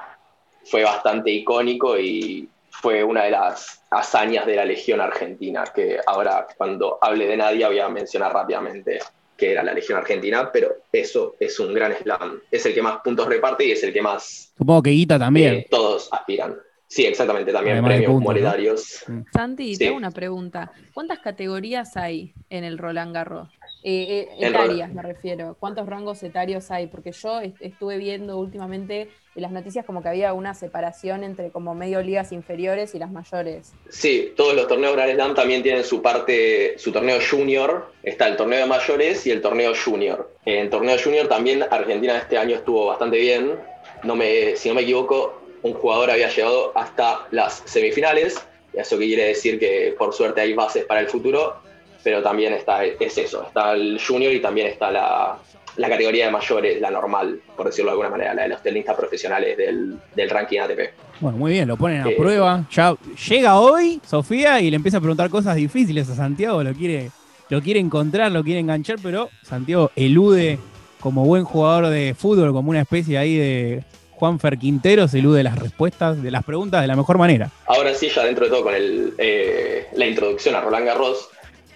fue 0.66 0.84
bastante 0.84 1.32
icónico 1.32 1.98
y 1.98 2.50
fue 2.70 3.04
una 3.04 3.24
de 3.24 3.32
las 3.32 3.82
hazañas 3.90 4.46
de 4.46 4.56
la 4.56 4.66
Legión 4.66 5.02
Argentina, 5.02 5.64
que 5.74 6.00
ahora 6.06 6.48
cuando 6.58 6.98
hable 7.02 7.28
de 7.28 7.38
Nadia 7.38 7.68
voy 7.68 7.80
a 7.80 7.90
mencionar 7.90 8.34
rápidamente 8.34 9.00
que 9.42 9.52
era 9.54 9.64
la 9.64 9.74
Legión 9.74 9.98
Argentina, 9.98 10.52
pero 10.54 10.84
eso 10.94 11.36
es 11.40 11.60
un 11.60 11.74
gran 11.74 11.94
slam. 11.98 12.40
Es 12.52 12.64
el 12.68 12.76
que 12.76 12.82
más 12.84 13.00
puntos 13.04 13.28
reparte 13.28 13.66
y 13.66 13.72
es 13.72 13.82
el 13.84 13.92
que 13.92 14.00
más... 14.04 14.54
Supongo 14.56 14.84
que 14.84 14.92
Guita 14.92 15.18
también. 15.18 15.54
eh, 15.56 15.68
todos 15.68 16.08
aspiran. 16.12 16.56
Sí, 16.86 17.06
exactamente, 17.06 17.52
también 17.52 17.78
Además 17.78 17.90
de 17.90 17.96
premios 17.96 18.12
puntos, 18.12 18.34
¿no? 18.36 18.40
monetarios. 18.42 19.06
Santi, 19.34 19.74
Sí. 19.76 19.80
tengo 19.86 19.98
una 19.98 20.12
pregunta. 20.12 20.72
¿Cuántas 20.94 21.20
categorías 21.20 21.98
hay 21.98 22.34
en 22.52 22.64
el 22.66 22.78
Roland 22.78 23.16
Garros? 23.16 23.50
Eh, 23.84 24.28
eh, 24.40 24.46
etarias, 24.48 24.94
me 24.94 25.02
refiero. 25.02 25.58
¿Cuántos 25.60 25.88
rangos 25.88 26.22
etarios 26.24 26.70
hay? 26.70 26.88
Porque 26.88 27.12
yo 27.12 27.40
est- 27.42 27.60
estuve 27.62 27.98
viendo 27.98 28.38
últimamente 28.38 29.10
en 29.34 29.42
las 29.42 29.52
noticias 29.52 29.86
como 29.86 30.04
que 30.04 30.10
había 30.10 30.34
una 30.34 30.54
separación 30.54 31.24
entre 31.24 31.52
como 31.52 31.74
medio 31.74 32.02
ligas 32.02 32.32
inferiores 32.32 32.94
y 32.94 33.00
las 33.00 33.12
mayores. 33.12 33.74
Sí, 33.90 34.34
todos 34.36 34.54
los 34.56 34.68
torneos 34.68 34.94
Grand 34.96 35.14
Slam 35.14 35.34
también 35.34 35.64
tienen 35.64 35.84
su 35.84 36.02
parte, 36.02 36.78
su 36.78 36.92
torneo 36.92 37.18
junior. 37.28 37.94
Está 38.04 38.28
el 38.28 38.36
torneo 38.36 38.60
de 38.60 38.66
mayores 38.68 39.26
y 39.26 39.32
el 39.32 39.42
torneo 39.42 39.74
junior. 39.74 40.32
En 40.46 40.70
torneo 40.70 40.98
junior 41.04 41.28
también 41.28 41.64
Argentina 41.64 42.18
este 42.18 42.38
año 42.38 42.56
estuvo 42.58 42.86
bastante 42.88 43.18
bien. 43.18 43.58
No 44.04 44.16
me, 44.16 44.56
si 44.56 44.70
no 44.70 44.76
me 44.76 44.82
equivoco, 44.82 45.42
un 45.64 45.74
jugador 45.74 46.12
había 46.12 46.30
llegado 46.30 46.72
hasta 46.76 47.28
las 47.32 47.64
semifinales. 47.66 48.46
Eso 48.74 48.98
quiere 48.98 49.26
decir 49.26 49.60
que 49.60 49.96
por 49.98 50.14
suerte 50.14 50.42
hay 50.42 50.54
bases 50.54 50.86
para 50.86 51.00
el 51.02 51.08
futuro. 51.08 51.56
Pero 52.04 52.22
también 52.24 52.54
está, 52.54 52.84
es 52.84 53.18
eso, 53.18 53.44
está 53.48 53.74
el 53.74 54.00
junior 54.06 54.34
y 54.34 54.40
también 54.42 54.68
está 54.68 54.90
la, 54.92 55.38
la 55.78 55.90
categoría 55.90 56.26
de 56.26 56.32
mayores, 56.32 56.82
la 56.82 56.90
normal, 56.90 57.40
por 57.56 57.68
decirlo 57.68 57.92
de 57.92 57.94
alguna 57.94 58.10
manera, 58.10 58.34
la 58.34 58.44
de 58.44 58.50
los 58.50 58.64
tenistas 58.64 58.96
profesionales 58.96 59.56
del, 59.58 59.98
del 60.16 60.30
ranking 60.30 60.60
ATP. 60.60 60.80
Bueno, 61.20 61.38
muy 61.38 61.52
bien, 61.52 61.68
lo 61.68 61.78
ponen 61.78 62.02
a 62.02 62.10
Eh, 62.10 62.16
prueba. 62.18 62.66
Ya 62.72 62.96
llega 63.30 63.60
hoy 63.60 64.02
Sofía 64.08 64.60
y 64.62 64.70
le 64.72 64.76
empieza 64.78 64.98
a 64.98 65.02
preguntar 65.02 65.30
cosas 65.30 65.56
difíciles 65.56 66.10
a 66.10 66.16
Santiago. 66.16 66.64
Lo 66.64 66.74
quiere, 66.74 67.12
lo 67.50 67.62
quiere 67.62 67.80
encontrar, 67.80 68.32
lo 68.32 68.44
quiere 68.44 68.60
enganchar, 68.60 68.98
pero 69.04 69.30
Santiago 69.44 69.92
elude 69.96 70.58
como 71.00 71.24
buen 71.26 71.44
jugador 71.44 71.88
de 71.88 72.16
fútbol, 72.18 72.52
como 72.52 72.72
una 72.72 72.82
especie 72.82 73.18
ahí 73.20 73.36
de 73.38 73.84
Juanfer 74.12 74.58
Quinteros, 74.60 75.12
elude 75.16 75.42
las 75.44 75.58
respuestas 75.58 76.22
de 76.22 76.30
las 76.30 76.44
preguntas 76.44 76.82
de 76.82 76.88
la 76.88 76.96
mejor 76.96 77.18
manera. 77.18 77.50
Ahora 77.66 77.94
sí, 77.96 78.08
ya 78.10 78.24
dentro 78.24 78.46
de 78.46 78.52
todo 78.52 78.62
con 78.64 78.76
el, 78.76 79.16
eh, 79.18 79.88
la 79.96 80.06
introducción 80.06 80.54
a 80.54 80.62
Roland 80.62 80.86
Garros, 80.86 81.30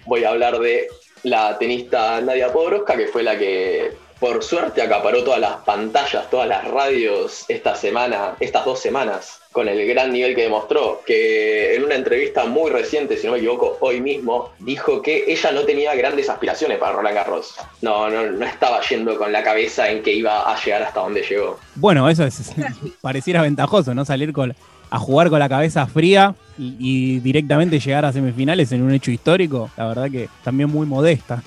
voy 0.06 0.24
a 0.24 0.30
hablar 0.30 0.58
de 0.58 0.88
la 1.22 1.58
tenista 1.58 2.20
Nadia 2.20 2.52
Podoroska, 2.52 2.96
que 2.96 3.08
fue 3.08 3.22
la 3.22 3.36
que 3.38 3.92
por 4.18 4.42
suerte 4.42 4.80
acaparó 4.80 5.22
todas 5.24 5.40
las 5.40 5.56
pantallas, 5.56 6.30
todas 6.30 6.48
las 6.48 6.64
radios 6.66 7.44
esta 7.48 7.74
semana, 7.74 8.34
estas 8.40 8.64
dos 8.64 8.80
semanas, 8.80 9.40
con 9.52 9.68
el 9.68 9.86
gran 9.86 10.12
nivel 10.12 10.34
que 10.34 10.42
demostró, 10.44 11.02
que 11.06 11.74
en 11.74 11.84
una 11.84 11.96
entrevista 11.96 12.46
muy 12.46 12.70
reciente, 12.70 13.16
si 13.16 13.26
no 13.26 13.32
me 13.32 13.38
equivoco, 13.38 13.76
hoy 13.80 14.00
mismo, 14.00 14.52
dijo 14.58 15.02
que 15.02 15.24
ella 15.26 15.52
no 15.52 15.62
tenía 15.62 15.94
grandes 15.94 16.30
aspiraciones 16.30 16.78
para 16.78 16.92
Roland 16.92 17.14
Garros. 17.14 17.56
No, 17.82 18.08
no, 18.08 18.30
no 18.30 18.46
estaba 18.46 18.80
yendo 18.82 19.16
con 19.18 19.32
la 19.32 19.42
cabeza 19.42 19.90
en 19.90 20.02
que 20.02 20.12
iba 20.12 20.50
a 20.50 20.62
llegar 20.62 20.82
hasta 20.82 21.00
donde 21.00 21.22
llegó. 21.22 21.58
Bueno, 21.74 22.08
eso 22.08 22.24
es, 22.24 22.52
pareciera 23.02 23.42
ventajoso, 23.42 23.94
¿no? 23.94 24.04
Salir 24.04 24.32
con, 24.32 24.54
a 24.90 24.98
jugar 24.98 25.30
con 25.30 25.38
la 25.38 25.48
cabeza 25.48 25.86
fría 25.86 26.34
y, 26.58 26.76
y 26.78 27.20
directamente 27.20 27.78
llegar 27.80 28.04
a 28.04 28.12
semifinales 28.12 28.72
en 28.72 28.82
un 28.82 28.92
hecho 28.92 29.10
histórico. 29.10 29.70
La 29.76 29.88
verdad 29.88 30.10
que 30.10 30.28
también 30.44 30.70
muy 30.70 30.86
modesta. 30.86 31.42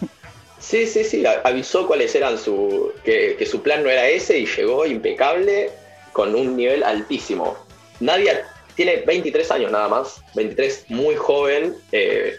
Sí, 0.59 0.85
sí, 0.85 1.03
sí, 1.03 1.23
avisó 1.43 1.87
cuáles 1.87 2.13
eran 2.15 2.37
su. 2.37 2.91
Que, 3.03 3.35
que 3.39 3.45
su 3.45 3.61
plan 3.61 3.81
no 3.81 3.89
era 3.89 4.07
ese 4.07 4.39
y 4.39 4.45
llegó 4.45 4.85
impecable 4.85 5.71
con 6.11 6.35
un 6.35 6.57
nivel 6.57 6.83
altísimo. 6.83 7.57
Nadia 8.01 8.45
tiene 8.75 8.97
23 9.05 9.51
años 9.51 9.71
nada 9.71 9.87
más, 9.87 10.21
23, 10.35 10.85
muy 10.89 11.15
joven, 11.15 11.75
eh, 11.91 12.35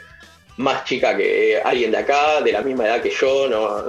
más 0.56 0.84
chica 0.84 1.16
que 1.16 1.60
alguien 1.64 1.90
de 1.90 1.98
acá, 1.98 2.40
de 2.42 2.52
la 2.52 2.62
misma 2.62 2.86
edad 2.86 3.02
que 3.02 3.10
yo, 3.10 3.48
no, 3.48 3.84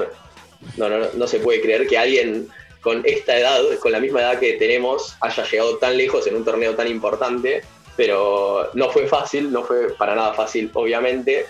no, 0.78 0.90
no, 0.90 1.08
no 1.14 1.28
se 1.28 1.40
puede 1.40 1.62
creer 1.62 1.88
que 1.88 1.98
alguien 1.98 2.48
con 2.82 3.04
esta 3.06 3.38
edad, 3.38 3.62
con 3.80 3.92
la 3.92 4.00
misma 4.00 4.22
edad 4.22 4.40
que 4.40 4.54
tenemos, 4.54 5.16
haya 5.22 5.44
llegado 5.44 5.78
tan 5.78 5.98
lejos 5.98 6.26
en 6.28 6.36
un 6.36 6.44
torneo 6.44 6.76
tan 6.76 6.88
importante, 6.88 7.64
pero 7.96 8.70
no 8.74 8.90
fue 8.90 9.08
fácil, 9.08 9.52
no 9.52 9.64
fue 9.64 9.94
para 9.94 10.16
nada 10.16 10.34
fácil, 10.34 10.72
obviamente, 10.74 11.46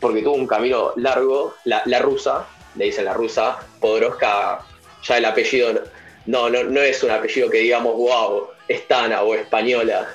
porque 0.00 0.22
tuvo 0.22 0.34
un 0.34 0.46
camino 0.46 0.92
largo, 0.96 1.54
la, 1.64 1.82
la 1.84 1.98
rusa, 1.98 2.46
le 2.76 2.86
dicen 2.86 3.04
la 3.04 3.14
rusa, 3.14 3.58
Podoroska, 3.80 4.64
ya 5.02 5.18
el 5.18 5.24
apellido 5.24 5.82
no, 6.26 6.48
no, 6.48 6.64
no 6.64 6.80
es 6.80 7.02
un 7.02 7.10
apellido 7.10 7.50
que 7.50 7.58
digamos, 7.58 7.94
wow, 7.94 8.48
es 8.68 8.86
tana 8.86 9.22
o 9.22 9.34
española. 9.34 10.08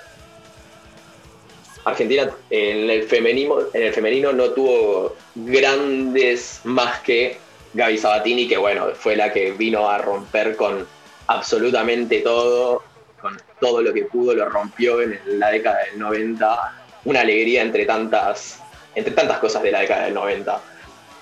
Argentina 1.84 2.32
en 2.50 2.90
el 2.90 3.04
femenino, 3.04 3.58
en 3.74 3.84
el 3.84 3.94
femenino 3.94 4.34
no 4.34 4.50
tuvo 4.52 5.16
grandes 5.36 6.62
más 6.64 7.00
que 7.02 7.38
Gaby 7.76 7.98
Sabatini, 7.98 8.48
que 8.48 8.58
bueno, 8.58 8.88
fue 8.96 9.16
la 9.16 9.32
que 9.32 9.52
vino 9.52 9.90
a 9.90 9.98
romper 9.98 10.56
con 10.56 10.88
absolutamente 11.28 12.20
todo, 12.22 12.84
con 13.22 13.38
todo 13.60 13.82
lo 13.82 13.94
que 13.94 14.04
pudo, 14.06 14.34
lo 14.34 14.48
rompió 14.50 15.02
en 15.02 15.20
la 15.40 15.50
década 15.52 15.80
del 15.92 16.00
90. 16.00 16.74
Una 17.06 17.22
alegría 17.22 17.62
entre 17.62 17.86
tantas, 17.86 18.60
entre 18.96 19.14
tantas 19.14 19.38
cosas 19.40 19.62
de 19.62 19.72
la 19.72 19.82
década 19.82 20.06
del 20.06 20.14
90. 20.14 20.62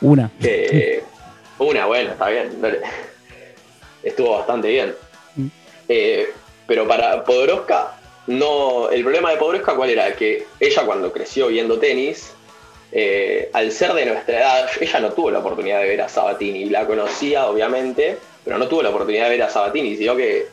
Una. 0.02 0.30
Que 0.40 1.04
una, 1.60 1.86
bueno, 1.86 2.12
está 2.12 2.30
bien. 2.30 2.62
no 2.62 2.70
le- 2.70 2.82
Estuvo 4.04 4.38
bastante 4.38 4.68
bien. 4.68 4.94
Eh, 5.88 6.30
pero 6.68 6.88
para 6.88 7.24
Podoroska, 7.24 7.98
no. 8.28 8.90
El 8.90 9.02
problema 9.04 9.32
de 9.32 9.38
Podoroska, 9.38 9.76
¿cuál 9.76 9.90
era? 9.90 10.14
Que 10.16 10.46
ella 10.60 10.86
cuando 10.86 11.12
creció 11.12 11.48
viendo 11.48 11.80
tenis, 11.80 12.34
eh, 12.96 13.50
al 13.54 13.72
ser 13.72 13.94
de 13.94 14.06
nuestra 14.06 14.38
edad, 14.40 14.70
ella 14.80 15.00
no 15.00 15.12
tuvo 15.14 15.32
la 15.32 15.40
oportunidad 15.40 15.82
de 15.82 15.88
ver 15.90 16.02
a 16.02 16.10
Sabatini. 16.10 16.66
La 16.66 16.86
conocía, 16.86 17.48
obviamente, 17.48 18.18
pero 18.46 18.58
no 18.60 18.68
tuvo 18.68 18.84
la 18.84 18.90
oportunidad 18.90 19.26
de 19.26 19.32
ver 19.32 19.44
a 19.44 19.50
Sabatini, 19.50 19.98
sino 19.98 20.16
que 20.16 20.46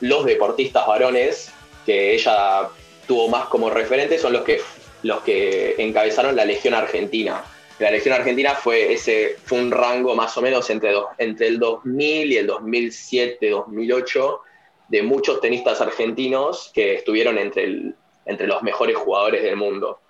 los 0.00 0.24
deportistas 0.26 0.86
varones 0.86 1.50
que 1.86 2.14
ella 2.14 2.68
tuvo 3.06 3.28
más 3.28 3.46
como 3.46 3.70
referente 3.70 4.18
son 4.18 4.34
los 4.34 4.42
que, 4.42 4.60
los 5.02 5.22
que 5.22 5.74
encabezaron 5.78 6.36
la 6.36 6.44
Legión 6.44 6.74
Argentina. 6.74 7.42
La 7.78 7.90
Legión 7.90 8.14
Argentina 8.14 8.54
fue, 8.54 8.92
ese, 8.92 9.36
fue 9.44 9.58
un 9.58 9.70
rango 9.70 10.14
más 10.14 10.36
o 10.36 10.42
menos 10.42 10.68
entre, 10.68 10.92
dos- 10.92 11.06
entre 11.16 11.46
el 11.46 11.58
2000 11.58 12.32
y 12.32 12.36
el 12.36 12.46
2007, 12.46 13.48
2008, 13.50 14.40
de 14.88 15.02
muchos 15.02 15.40
tenistas 15.40 15.80
argentinos 15.80 16.70
que 16.74 16.94
estuvieron 16.94 17.38
entre, 17.38 17.64
el- 17.64 17.94
entre 18.26 18.46
los 18.46 18.62
mejores 18.62 18.96
jugadores 18.96 19.42
del 19.42 19.56
mundo. 19.56 20.00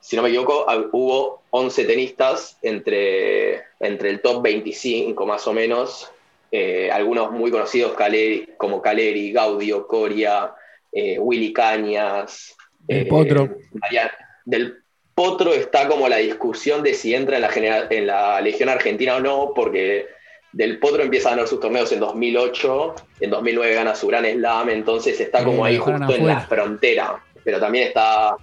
Si 0.00 0.14
no 0.16 0.22
me 0.22 0.28
equivoco, 0.28 0.66
hubo 0.92 1.42
11 1.50 1.84
tenistas 1.84 2.58
entre, 2.62 3.62
entre 3.80 4.10
el 4.10 4.20
top 4.20 4.42
25 4.42 5.26
más 5.26 5.46
o 5.46 5.52
menos, 5.52 6.10
eh, 6.52 6.90
algunos 6.92 7.32
muy 7.32 7.50
conocidos 7.50 7.96
Caleri- 7.96 8.56
como 8.56 8.80
Caleri, 8.80 9.32
Gaudio, 9.32 9.86
Coria, 9.86 10.52
eh, 10.92 11.18
Willy 11.18 11.52
Cañas. 11.52 12.56
El 12.86 12.98
eh, 13.02 13.06
Potro. 13.06 13.48
Mariano- 13.72 14.10
del 14.44 14.76
Potro 15.14 15.52
está 15.54 15.88
como 15.88 16.08
la 16.08 16.18
discusión 16.18 16.82
de 16.82 16.94
si 16.94 17.14
entra 17.14 17.36
en 17.36 17.42
la, 17.42 17.48
genera- 17.48 17.86
en 17.90 18.06
la 18.06 18.40
Legión 18.40 18.68
Argentina 18.68 19.16
o 19.16 19.20
no, 19.20 19.52
porque 19.54 20.06
Del 20.52 20.78
Potro 20.78 21.02
empieza 21.02 21.28
a 21.28 21.32
ganar 21.32 21.48
sus 21.48 21.58
torneos 21.60 21.90
en 21.92 22.00
2008, 22.00 22.94
en 23.20 23.30
2009 23.30 23.74
gana 23.74 23.94
su 23.94 24.06
Gran 24.06 24.24
Slam, 24.24 24.70
entonces 24.70 25.18
está 25.20 25.42
como 25.44 25.64
ahí 25.64 25.76
justo 25.76 26.14
en 26.14 26.26
la 26.26 26.40
frontera. 26.42 27.22
Pero 27.44 27.58
también 27.60 27.88
está 27.88 28.36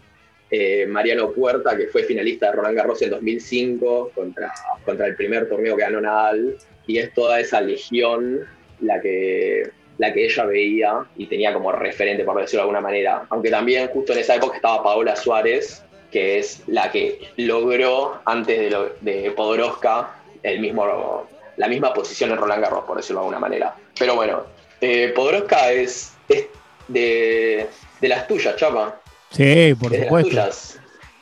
eh, 0.56 0.86
Mariano 0.86 1.32
Puerta, 1.32 1.76
que 1.76 1.88
fue 1.88 2.04
finalista 2.04 2.46
de 2.46 2.52
Roland 2.52 2.78
Garros 2.78 3.02
en 3.02 3.10
2005 3.10 4.12
contra, 4.14 4.54
contra 4.86 5.08
el 5.08 5.16
primer 5.16 5.50
torneo 5.50 5.76
que 5.76 5.82
ganó 5.82 6.00
Nadal, 6.00 6.56
y 6.86 7.00
es 7.00 7.12
toda 7.16 7.40
esa 7.40 7.60
legión 7.60 8.42
la 8.80 9.02
que, 9.02 9.72
la 9.98 10.14
que 10.14 10.26
ella 10.26 10.46
veía 10.46 11.06
y 11.18 11.26
tenía 11.26 11.54
como 11.54 11.72
referente, 11.72 12.24
por 12.24 12.40
decirlo 12.40 12.60
de 12.60 12.64
alguna 12.66 12.82
manera. 12.82 13.26
Aunque 13.30 13.50
también 13.50 13.88
justo 13.88 14.14
en 14.14 14.20
esa 14.20 14.36
época 14.36 14.58
estaba 14.58 14.84
Paola 14.84 15.16
Suárez, 15.16 15.84
que 16.12 16.38
es 16.38 16.62
la 16.68 16.92
que 16.92 17.20
logró 17.38 18.22
antes 18.26 18.60
de, 18.60 18.70
lo, 18.70 18.92
de 19.02 19.32
Podoroska 19.32 20.20
el 20.44 20.60
mismo, 20.60 21.28
la 21.58 21.68
misma 21.68 21.96
posición 21.96 22.30
en 22.30 22.38
Roland 22.38 22.62
Garros, 22.62 22.84
por 22.84 22.98
decirlo 22.98 23.22
de 23.22 23.26
alguna 23.26 23.40
manera. 23.40 23.76
Pero 23.98 24.14
bueno, 24.14 24.44
eh, 24.82 25.12
Podoroska 25.16 25.72
es, 25.72 26.14
es 26.30 26.46
de, 26.90 27.66
de 28.00 28.08
las 28.08 28.28
tuyas, 28.28 28.56
Chapa. 28.56 29.00
Sí, 29.34 29.74
por 29.80 29.92
las 29.92 30.04
supuesto. 30.04 30.30
tuyas. 30.30 30.80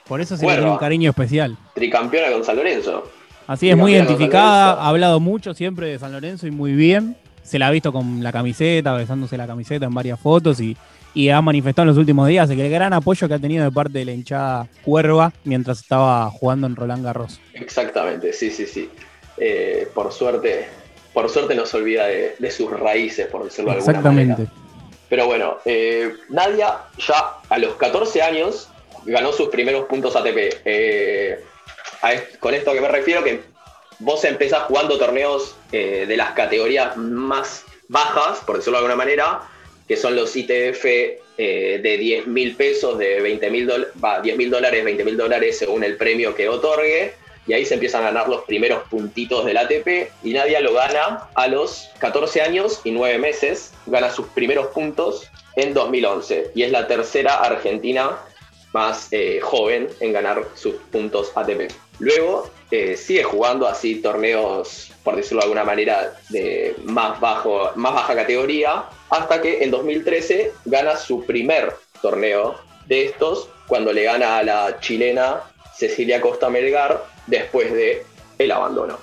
Por 0.07 0.21
eso 0.21 0.35
se 0.37 0.45
le 0.45 0.53
tiene 0.53 0.69
un 0.69 0.77
cariño 0.77 1.09
especial. 1.09 1.57
Tricampeona 1.73 2.31
con 2.31 2.43
San 2.43 2.57
Lorenzo. 2.57 3.09
Así 3.47 3.69
es, 3.69 3.77
muy 3.77 3.93
identificada, 3.93 4.73
ha 4.73 4.87
hablado 4.89 5.19
mucho 5.19 5.53
siempre 5.53 5.87
de 5.87 5.99
San 5.99 6.11
Lorenzo 6.11 6.47
y 6.47 6.51
muy 6.51 6.73
bien. 6.73 7.17
Se 7.43 7.57
la 7.57 7.67
ha 7.67 7.71
visto 7.71 7.91
con 7.91 8.21
la 8.21 8.31
camiseta, 8.31 8.93
besándose 8.93 9.37
la 9.37 9.47
camiseta 9.47 9.85
en 9.85 9.93
varias 9.93 10.19
fotos 10.19 10.59
y, 10.59 10.77
y 11.13 11.29
ha 11.29 11.41
manifestado 11.41 11.83
en 11.83 11.87
los 11.89 11.97
últimos 11.97 12.27
días 12.27 12.49
el 12.49 12.69
gran 12.69 12.93
apoyo 12.93 13.27
que 13.27 13.33
ha 13.33 13.39
tenido 13.39 13.63
de 13.63 13.71
parte 13.71 13.99
de 13.99 14.05
la 14.05 14.11
hinchada 14.11 14.67
Cuerva 14.83 15.33
mientras 15.43 15.79
estaba 15.79 16.29
jugando 16.29 16.67
en 16.67 16.75
Roland 16.75 17.03
Garros. 17.03 17.39
Exactamente, 17.53 18.31
sí, 18.31 18.51
sí, 18.51 18.65
sí. 18.67 18.89
Eh, 19.37 19.87
por 19.93 20.11
suerte, 20.13 20.67
por 21.13 21.29
suerte 21.29 21.55
no 21.55 21.65
se 21.65 21.77
olvida 21.77 22.05
de, 22.05 22.35
de 22.37 22.51
sus 22.51 22.69
raíces, 22.71 23.27
por 23.27 23.43
decirlo 23.43 23.71
de 23.71 23.77
alguna 23.77 23.91
Exactamente. 23.91 24.47
Pero 25.11 25.25
bueno, 25.25 25.57
eh, 25.65 26.15
Nadia 26.29 26.85
ya 26.97 27.33
a 27.49 27.57
los 27.57 27.75
14 27.75 28.21
años 28.21 28.69
ganó 29.03 29.33
sus 29.33 29.49
primeros 29.49 29.83
puntos 29.87 30.15
ATP. 30.15 30.61
Eh, 30.63 31.43
a 32.01 32.13
con 32.39 32.53
esto 32.53 32.71
que 32.71 32.79
me 32.79 32.87
refiero 32.87 33.21
que 33.21 33.41
vos 33.99 34.23
empezás 34.23 34.63
jugando 34.63 34.97
torneos 34.97 35.57
eh, 35.73 36.05
de 36.07 36.15
las 36.15 36.31
categorías 36.31 36.95
más 36.95 37.65
bajas, 37.89 38.39
por 38.45 38.55
decirlo 38.55 38.77
de 38.79 38.85
alguna 38.85 38.95
manera, 38.95 39.41
que 39.85 39.97
son 39.97 40.15
los 40.15 40.33
ITF 40.33 40.85
eh, 40.85 41.19
de 41.83 41.97
10 41.97 42.27
mil 42.27 42.55
pesos, 42.55 42.97
de 42.97 43.19
20 43.19 43.49
mil 43.49 43.67
dólares, 43.67 43.93
10 44.23 44.37
mil 44.37 44.49
dólares, 44.49 44.85
20 44.85 45.03
mil 45.03 45.17
dólares 45.17 45.57
según 45.57 45.83
el 45.83 45.97
premio 45.97 46.33
que 46.33 46.47
otorgue. 46.47 47.15
Y 47.51 47.53
ahí 47.53 47.65
se 47.65 47.73
empiezan 47.73 48.03
a 48.03 48.05
ganar 48.05 48.29
los 48.29 48.43
primeros 48.43 48.87
puntitos 48.87 49.43
del 49.43 49.57
ATP. 49.57 50.09
Y 50.23 50.31
Nadia 50.31 50.61
lo 50.61 50.73
gana 50.73 51.27
a 51.35 51.47
los 51.47 51.89
14 51.99 52.41
años 52.41 52.79
y 52.85 52.91
9 52.91 53.17
meses. 53.17 53.73
Gana 53.87 54.09
sus 54.09 54.27
primeros 54.27 54.67
puntos 54.67 55.29
en 55.57 55.73
2011. 55.73 56.51
Y 56.55 56.63
es 56.63 56.71
la 56.71 56.87
tercera 56.87 57.41
argentina 57.41 58.17
más 58.71 59.09
eh, 59.11 59.41
joven 59.41 59.89
en 59.99 60.13
ganar 60.13 60.45
sus 60.55 60.75
puntos 60.93 61.33
ATP. 61.35 61.73
Luego 61.99 62.49
eh, 62.71 62.95
sigue 62.95 63.23
jugando 63.23 63.67
así 63.67 63.95
torneos, 63.95 64.93
por 65.03 65.17
decirlo 65.17 65.41
de 65.41 65.47
alguna 65.47 65.65
manera, 65.65 66.13
de 66.29 66.73
más, 66.85 67.19
bajo, 67.19 67.69
más 67.75 67.93
baja 67.93 68.15
categoría, 68.15 68.85
hasta 69.09 69.41
que 69.41 69.61
en 69.61 69.71
2013 69.71 70.53
gana 70.63 70.95
su 70.95 71.25
primer 71.25 71.73
torneo 72.01 72.55
de 72.87 73.07
estos, 73.07 73.49
cuando 73.67 73.91
le 73.91 74.03
gana 74.03 74.37
a 74.37 74.43
la 74.43 74.79
chilena 74.79 75.41
Cecilia 75.75 76.21
Costa 76.21 76.49
Melgar 76.49 77.10
después 77.27 77.71
de 77.73 78.03
el 78.37 78.51
abandono. 78.51 78.97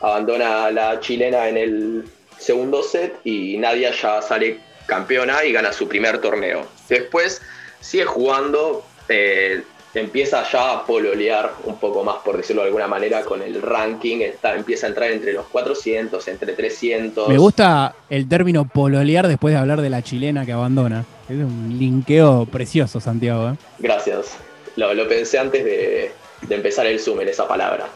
Abandona 0.00 0.66
a 0.66 0.70
la 0.70 1.00
chilena 1.00 1.48
en 1.48 1.56
el 1.56 2.04
segundo 2.38 2.82
set 2.82 3.20
y 3.24 3.56
Nadia 3.58 3.92
ya 3.92 4.20
sale 4.20 4.58
campeona 4.86 5.44
y 5.44 5.52
gana 5.52 5.72
su 5.72 5.88
primer 5.88 6.20
torneo. 6.20 6.66
Después 6.88 7.40
sigue 7.80 8.04
jugando, 8.04 8.84
eh, 9.08 9.62
empieza 9.94 10.42
ya 10.50 10.72
a 10.72 10.86
pololear 10.86 11.52
un 11.64 11.76
poco 11.78 12.02
más, 12.02 12.16
por 12.24 12.36
decirlo 12.36 12.62
de 12.62 12.68
alguna 12.68 12.88
manera, 12.88 13.22
con 13.22 13.42
el 13.42 13.62
ranking, 13.62 14.18
está, 14.20 14.54
empieza 14.54 14.86
a 14.86 14.88
entrar 14.90 15.10
entre 15.10 15.32
los 15.32 15.46
400, 15.46 16.26
entre 16.28 16.52
300. 16.54 17.28
Me 17.28 17.38
gusta 17.38 17.94
el 18.10 18.28
término 18.28 18.66
pololear 18.66 19.28
después 19.28 19.54
de 19.54 19.60
hablar 19.60 19.80
de 19.80 19.90
la 19.90 20.02
chilena 20.02 20.44
que 20.44 20.52
abandona. 20.52 21.04
Es 21.28 21.36
un 21.36 21.76
linkeo 21.78 22.46
precioso, 22.50 23.00
Santiago. 23.00 23.50
¿eh? 23.50 23.54
Gracias. 23.78 24.36
Lo, 24.76 24.94
lo 24.94 25.06
pensé 25.06 25.38
antes 25.38 25.64
de, 25.64 26.12
de 26.48 26.54
empezar 26.54 26.86
el 26.86 27.00
Zoom 27.00 27.20
en 27.20 27.28
esa 27.28 27.46
palabra. 27.48 27.88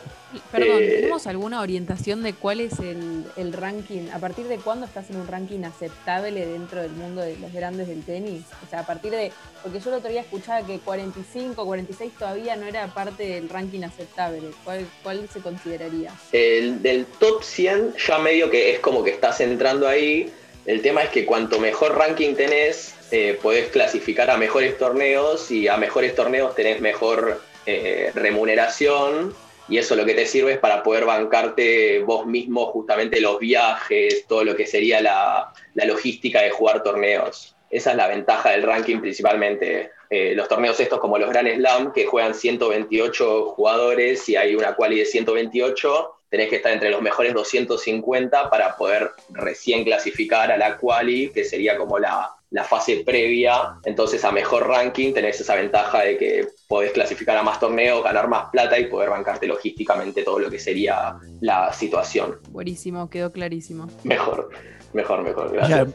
Perdón, 0.52 0.82
Eh, 0.82 0.96
¿tenemos 0.96 1.26
alguna 1.26 1.62
orientación 1.62 2.22
de 2.22 2.34
cuál 2.34 2.60
es 2.60 2.78
el, 2.80 3.24
el 3.36 3.52
ranking? 3.52 4.08
¿A 4.12 4.18
partir 4.18 4.46
de 4.48 4.58
cuándo 4.58 4.84
estás 4.84 5.08
en 5.08 5.16
un 5.16 5.26
ranking 5.26 5.62
aceptable 5.64 6.44
dentro 6.44 6.82
del 6.82 6.90
mundo 6.90 7.22
de 7.22 7.36
los 7.36 7.52
grandes 7.52 7.88
del 7.88 8.02
tenis? 8.02 8.42
O 8.66 8.68
sea, 8.68 8.80
a 8.80 8.86
partir 8.86 9.12
de. 9.12 9.32
Porque 9.62 9.80
yo 9.80 9.90
el 9.90 9.96
otro 9.96 10.10
día 10.10 10.20
escuchaba 10.20 10.66
que 10.66 10.78
45, 10.80 11.64
46 11.64 12.12
todavía 12.18 12.56
no 12.56 12.66
era 12.66 12.86
parte 12.88 13.22
del 13.26 13.48
ranking 13.48 13.82
aceptable. 13.84 14.50
¿Cuál, 14.64 14.86
cuál 15.02 15.28
se 15.32 15.40
consideraría? 15.40 16.12
El 16.32 16.82
del 16.82 17.06
top 17.06 17.42
100 17.42 17.94
ya 18.06 18.18
medio 18.18 18.50
que 18.50 18.72
es 18.72 18.80
como 18.80 19.02
que 19.04 19.10
estás 19.12 19.40
entrando 19.40 19.88
ahí. 19.88 20.30
El 20.66 20.82
tema 20.82 21.02
es 21.02 21.10
que 21.10 21.24
cuanto 21.24 21.60
mejor 21.60 21.96
ranking 21.96 22.34
tenés, 22.34 22.94
eh, 23.12 23.38
podés 23.40 23.68
clasificar 23.68 24.28
a 24.30 24.36
mejores 24.36 24.76
torneos 24.76 25.50
y 25.52 25.68
a 25.68 25.76
mejores 25.76 26.14
torneos 26.16 26.54
tenés 26.56 26.80
mejor 26.80 27.40
eh, 27.66 28.12
remuneración 28.14 29.34
y 29.68 29.78
eso 29.78 29.96
lo 29.96 30.04
que 30.04 30.14
te 30.14 30.26
sirve 30.26 30.52
es 30.52 30.58
para 30.58 30.82
poder 30.82 31.04
bancarte 31.04 32.00
vos 32.00 32.26
mismo 32.26 32.66
justamente 32.66 33.20
los 33.20 33.38
viajes, 33.40 34.24
todo 34.28 34.44
lo 34.44 34.54
que 34.54 34.66
sería 34.66 35.00
la, 35.00 35.52
la 35.74 35.84
logística 35.84 36.40
de 36.42 36.50
jugar 36.50 36.82
torneos. 36.82 37.56
Esa 37.68 37.90
es 37.90 37.96
la 37.96 38.06
ventaja 38.06 38.50
del 38.50 38.62
ranking 38.62 39.00
principalmente. 39.00 39.90
Eh, 40.08 40.34
los 40.36 40.46
torneos 40.46 40.78
estos 40.78 41.00
como 41.00 41.18
los 41.18 41.28
Grand 41.30 41.52
Slam, 41.56 41.92
que 41.92 42.06
juegan 42.06 42.32
128 42.32 43.46
jugadores 43.46 44.28
y 44.28 44.36
hay 44.36 44.54
una 44.54 44.76
quali 44.76 45.00
de 45.00 45.04
128, 45.04 46.12
tenés 46.28 46.48
que 46.48 46.56
estar 46.56 46.72
entre 46.72 46.90
los 46.90 47.02
mejores 47.02 47.34
250 47.34 48.48
para 48.48 48.76
poder 48.76 49.10
recién 49.30 49.82
clasificar 49.82 50.52
a 50.52 50.56
la 50.56 50.76
quali, 50.76 51.30
que 51.30 51.42
sería 51.42 51.76
como 51.76 51.98
la, 51.98 52.35
la 52.50 52.64
fase 52.64 53.02
previa. 53.04 53.78
Entonces 53.84 54.24
a 54.24 54.32
mejor 54.32 54.68
ranking 54.68 55.12
tenés 55.12 55.40
esa 55.40 55.54
ventaja 55.54 56.02
de 56.02 56.16
que 56.16 56.48
podés 56.68 56.92
clasificar 56.92 57.36
a 57.36 57.42
más 57.42 57.58
torneos, 57.60 58.02
ganar 58.02 58.28
más 58.28 58.50
plata 58.50 58.78
y 58.78 58.86
poder 58.86 59.10
bancarte 59.10 59.46
logísticamente 59.46 60.22
todo 60.22 60.38
lo 60.38 60.50
que 60.50 60.58
sería 60.58 61.16
la 61.40 61.72
situación. 61.72 62.36
Buenísimo, 62.50 63.10
quedó 63.10 63.32
clarísimo. 63.32 63.88
Mejor, 64.04 64.50
mejor, 64.92 65.22
mejor. 65.22 65.52
Ya, 65.52 65.68
Gracias. 65.68 65.88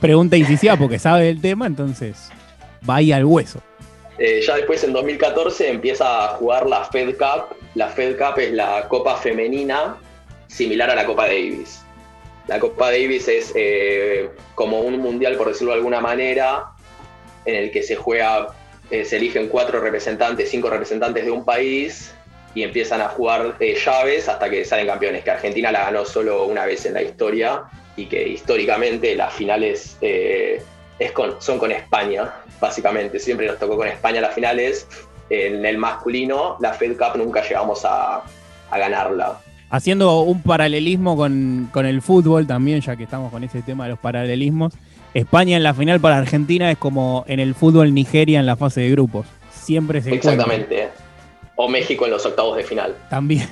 pregunta 0.00 0.36
incisiva 0.36 0.76
porque 0.76 0.98
sabe 0.98 1.26
del 1.26 1.40
tema, 1.40 1.66
entonces 1.66 2.30
va 2.88 2.96
ahí 2.96 3.12
al 3.12 3.24
hueso. 3.24 3.60
Eh, 4.18 4.42
ya 4.46 4.56
después 4.56 4.84
en 4.84 4.92
2014 4.92 5.70
empieza 5.70 6.24
a 6.24 6.28
jugar 6.36 6.68
la 6.68 6.84
Fed 6.84 7.16
Cup. 7.16 7.56
La 7.74 7.88
Fed 7.88 8.16
Cup 8.16 8.38
es 8.38 8.52
la 8.52 8.86
copa 8.88 9.16
femenina 9.16 9.96
similar 10.46 10.90
a 10.90 10.94
la 10.94 11.04
Copa 11.04 11.26
Davis. 11.26 11.83
La 12.46 12.60
Copa 12.60 12.90
Davis 12.90 13.26
es 13.28 13.52
eh, 13.54 14.30
como 14.54 14.80
un 14.80 14.98
mundial, 14.98 15.36
por 15.36 15.48
decirlo 15.48 15.72
de 15.72 15.78
alguna 15.78 16.00
manera, 16.00 16.74
en 17.44 17.54
el 17.54 17.70
que 17.70 17.82
se 17.82 17.96
juega, 17.96 18.48
eh, 18.90 19.04
se 19.04 19.16
eligen 19.16 19.48
cuatro 19.48 19.80
representantes, 19.80 20.50
cinco 20.50 20.68
representantes 20.68 21.24
de 21.24 21.30
un 21.30 21.44
país 21.44 22.14
y 22.54 22.62
empiezan 22.62 23.00
a 23.00 23.08
jugar 23.08 23.56
eh, 23.60 23.74
llaves 23.74 24.28
hasta 24.28 24.48
que 24.48 24.64
salen 24.64 24.86
campeones. 24.86 25.24
Que 25.24 25.30
Argentina 25.30 25.72
la 25.72 25.84
ganó 25.84 26.04
solo 26.04 26.44
una 26.44 26.64
vez 26.64 26.86
en 26.86 26.94
la 26.94 27.02
historia 27.02 27.64
y 27.96 28.06
que 28.06 28.26
históricamente 28.28 29.14
las 29.16 29.32
finales 29.32 29.96
eh, 30.00 30.62
es 30.98 31.12
con, 31.12 31.40
son 31.40 31.58
con 31.58 31.72
España, 31.72 32.32
básicamente. 32.60 33.18
Siempre 33.18 33.46
nos 33.46 33.58
tocó 33.58 33.76
con 33.76 33.88
España 33.88 34.20
las 34.20 34.34
finales. 34.34 34.86
En 35.30 35.64
el 35.64 35.78
masculino, 35.78 36.56
la 36.60 36.74
Fed 36.74 36.96
Cup 36.96 37.16
nunca 37.16 37.42
llegamos 37.42 37.84
a, 37.84 38.22
a 38.70 38.78
ganarla. 38.78 39.40
Haciendo 39.74 40.20
un 40.20 40.40
paralelismo 40.40 41.16
con, 41.16 41.68
con 41.72 41.84
el 41.84 42.00
fútbol 42.00 42.46
también, 42.46 42.80
ya 42.80 42.94
que 42.94 43.02
estamos 43.02 43.32
con 43.32 43.42
ese 43.42 43.60
tema 43.60 43.82
de 43.82 43.90
los 43.90 43.98
paralelismos. 43.98 44.72
España 45.14 45.56
en 45.56 45.64
la 45.64 45.74
final 45.74 45.98
para 45.98 46.16
Argentina 46.16 46.70
es 46.70 46.78
como 46.78 47.24
en 47.26 47.40
el 47.40 47.56
fútbol 47.56 47.92
Nigeria 47.92 48.38
en 48.38 48.46
la 48.46 48.54
fase 48.54 48.82
de 48.82 48.90
grupos. 48.92 49.26
Siempre 49.50 50.00
se. 50.00 50.14
Exactamente. 50.14 50.90
O 51.56 51.68
México 51.68 52.04
en 52.04 52.12
los 52.12 52.24
octavos 52.24 52.56
de 52.56 52.62
final. 52.62 52.94
También. 53.10 53.48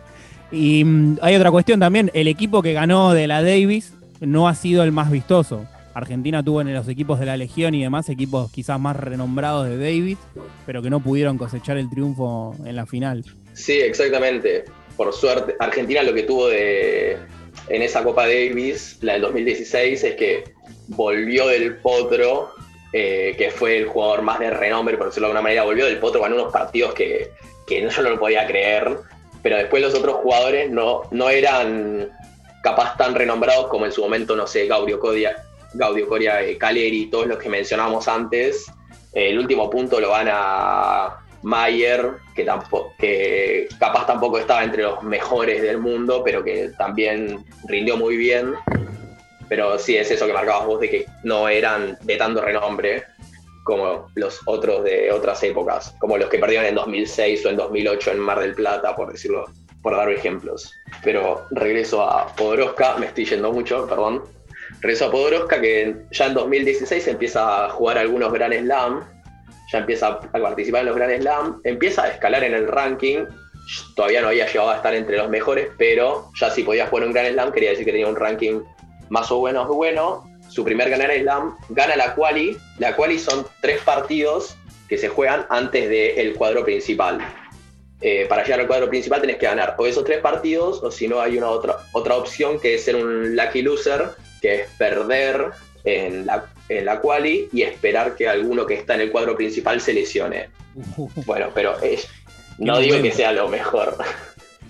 y 0.50 0.82
mm, 0.82 1.18
hay 1.20 1.36
otra 1.36 1.50
cuestión 1.50 1.78
también. 1.78 2.10
El 2.14 2.28
equipo 2.28 2.62
que 2.62 2.72
ganó 2.72 3.12
de 3.12 3.26
la 3.26 3.42
Davis 3.42 3.92
no 4.20 4.48
ha 4.48 4.54
sido 4.54 4.82
el 4.82 4.92
más 4.92 5.10
vistoso. 5.10 5.66
Argentina 5.92 6.42
tuvo 6.42 6.62
en 6.62 6.72
los 6.72 6.88
equipos 6.88 7.20
de 7.20 7.26
la 7.26 7.36
Legión 7.36 7.74
y 7.74 7.82
demás 7.82 8.08
equipos 8.08 8.50
quizás 8.50 8.80
más 8.80 8.96
renombrados 8.96 9.68
de 9.68 9.76
Davis, 9.76 10.16
pero 10.64 10.80
que 10.80 10.88
no 10.88 11.00
pudieron 11.00 11.36
cosechar 11.36 11.76
el 11.76 11.90
triunfo 11.90 12.56
en 12.64 12.76
la 12.76 12.86
final. 12.86 13.26
Sí, 13.52 13.74
exactamente. 13.74 14.64
Por 14.96 15.12
suerte, 15.12 15.56
Argentina 15.58 16.02
lo 16.02 16.14
que 16.14 16.22
tuvo 16.22 16.48
de, 16.48 17.18
en 17.68 17.82
esa 17.82 18.02
Copa 18.02 18.22
Davis, 18.26 18.98
la 19.02 19.14
del 19.14 19.22
2016, 19.22 20.04
es 20.04 20.14
que 20.16 20.44
volvió 20.88 21.48
del 21.48 21.76
Potro, 21.76 22.52
eh, 22.92 23.34
que 23.36 23.50
fue 23.50 23.78
el 23.78 23.86
jugador 23.86 24.22
más 24.22 24.38
de 24.38 24.50
renombre, 24.50 24.96
por 24.96 25.08
decirlo 25.08 25.28
de 25.28 25.32
alguna 25.32 25.42
manera, 25.42 25.64
volvió 25.64 25.86
del 25.86 25.98
Potro, 25.98 26.22
ganó 26.22 26.36
unos 26.36 26.52
partidos 26.52 26.94
que, 26.94 27.30
que 27.66 27.82
yo 27.82 28.02
no 28.02 28.10
lo 28.10 28.18
podía 28.18 28.46
creer, 28.46 28.98
pero 29.42 29.56
después 29.56 29.82
los 29.82 29.94
otros 29.94 30.16
jugadores 30.16 30.70
no, 30.70 31.02
no 31.10 31.28
eran 31.28 32.10
capaz 32.62 32.96
tan 32.96 33.14
renombrados 33.14 33.68
como 33.68 33.86
en 33.86 33.92
su 33.92 34.02
momento, 34.02 34.34
no 34.34 34.46
sé, 34.46 34.66
Gaudio 34.66 34.98
Coria, 34.98 35.36
Gaudio 35.74 36.08
Coria 36.08 36.42
eh, 36.42 36.56
Caleri, 36.56 37.06
todos 37.06 37.26
los 37.26 37.38
que 37.38 37.48
mencionamos 37.48 38.08
antes. 38.08 38.66
El 39.12 39.38
último 39.38 39.70
punto 39.70 40.00
lo 40.00 40.10
gana 40.10 41.25
Mayer, 41.46 42.14
que, 42.34 42.44
tampoco, 42.44 42.92
que 42.98 43.68
capaz 43.78 44.04
tampoco 44.04 44.36
estaba 44.40 44.64
entre 44.64 44.82
los 44.82 45.00
mejores 45.04 45.62
del 45.62 45.78
mundo, 45.78 46.22
pero 46.24 46.42
que 46.42 46.70
también 46.76 47.44
rindió 47.68 47.96
muy 47.96 48.16
bien. 48.16 48.54
Pero 49.48 49.78
sí 49.78 49.96
es 49.96 50.10
eso 50.10 50.26
que 50.26 50.32
marcabas 50.32 50.66
vos 50.66 50.80
de 50.80 50.90
que 50.90 51.06
no 51.22 51.48
eran 51.48 51.96
de 52.02 52.16
tanto 52.16 52.40
renombre 52.40 53.04
como 53.62 54.10
los 54.16 54.40
otros 54.46 54.82
de 54.82 55.12
otras 55.12 55.40
épocas, 55.44 55.94
como 56.00 56.18
los 56.18 56.28
que 56.28 56.38
perdieron 56.38 56.66
en 56.66 56.74
2006 56.74 57.46
o 57.46 57.50
en 57.50 57.56
2008 57.56 58.10
en 58.10 58.18
Mar 58.18 58.40
del 58.40 58.54
Plata, 58.54 58.96
por 58.96 59.12
decirlo, 59.12 59.44
por 59.82 59.96
dar 59.96 60.10
ejemplos. 60.10 60.72
Pero 61.04 61.46
regreso 61.52 62.02
a 62.02 62.26
Podoroska, 62.34 62.96
me 62.96 63.06
estoy 63.06 63.24
yendo 63.24 63.52
mucho, 63.52 63.86
perdón. 63.86 64.24
Regreso 64.80 65.06
a 65.06 65.10
Podoroska 65.12 65.60
que 65.60 65.94
ya 66.10 66.26
en 66.26 66.34
2016 66.34 67.06
empieza 67.06 67.66
a 67.66 67.70
jugar 67.70 67.98
algunos 67.98 68.32
Grand 68.32 68.52
Slam, 68.52 69.15
ya 69.72 69.78
empieza 69.78 70.08
a 70.08 70.20
participar 70.20 70.80
en 70.80 70.86
los 70.86 70.96
Grand 70.96 71.20
Slam, 71.20 71.60
empieza 71.64 72.04
a 72.04 72.08
escalar 72.08 72.44
en 72.44 72.54
el 72.54 72.68
ranking, 72.68 73.24
todavía 73.94 74.22
no 74.22 74.28
había 74.28 74.46
llegado 74.46 74.70
a 74.70 74.76
estar 74.76 74.94
entre 74.94 75.16
los 75.16 75.28
mejores, 75.28 75.68
pero 75.76 76.30
ya 76.38 76.50
si 76.50 76.62
podía 76.62 76.86
jugar 76.86 77.06
un 77.06 77.12
Grand 77.12 77.32
Slam 77.32 77.52
quería 77.52 77.70
decir 77.70 77.84
que 77.84 77.92
tenía 77.92 78.08
un 78.08 78.16
ranking 78.16 78.60
más 79.08 79.30
o 79.30 79.42
menos 79.42 79.68
bueno, 79.68 80.24
su 80.48 80.64
primer 80.64 80.88
Grand 80.90 81.12
Slam, 81.20 81.56
gana 81.70 81.96
la 81.96 82.14
quali. 82.14 82.56
La 82.78 82.96
quali 82.96 83.18
son 83.18 83.46
tres 83.60 83.80
partidos 83.82 84.56
que 84.88 84.98
se 84.98 85.08
juegan 85.08 85.46
antes 85.50 85.88
del 85.88 86.34
cuadro 86.34 86.64
principal. 86.64 87.18
Eh, 88.00 88.26
para 88.28 88.42
llegar 88.42 88.60
al 88.60 88.66
cuadro 88.66 88.88
principal 88.88 89.20
tenés 89.20 89.36
que 89.36 89.46
ganar 89.46 89.74
o 89.78 89.86
esos 89.86 90.04
tres 90.04 90.20
partidos, 90.20 90.82
o 90.82 90.90
si 90.90 91.08
no 91.08 91.20
hay 91.20 91.38
una 91.38 91.48
otra, 91.48 91.78
otra 91.92 92.16
opción 92.16 92.60
que 92.60 92.74
es 92.74 92.84
ser 92.84 92.96
un 92.96 93.34
lucky 93.34 93.62
loser, 93.62 94.10
que 94.40 94.62
es 94.62 94.70
perder 94.78 95.50
en 95.84 96.26
la, 96.26 96.44
en 96.68 96.84
la 96.84 97.00
quali 97.00 97.48
y 97.52 97.62
esperar 97.62 98.16
que 98.16 98.28
alguno 98.28 98.66
que 98.66 98.74
está 98.74 98.94
en 98.94 99.02
el 99.02 99.10
cuadro 99.10 99.36
principal 99.36 99.80
se 99.80 99.92
lesione. 99.92 100.48
Bueno, 101.26 101.48
pero 101.54 101.78
es, 101.80 102.06
no 102.58 102.78
digo 102.78 103.00
que 103.02 103.12
sea 103.12 103.32
lo 103.32 103.48
mejor. 103.48 103.96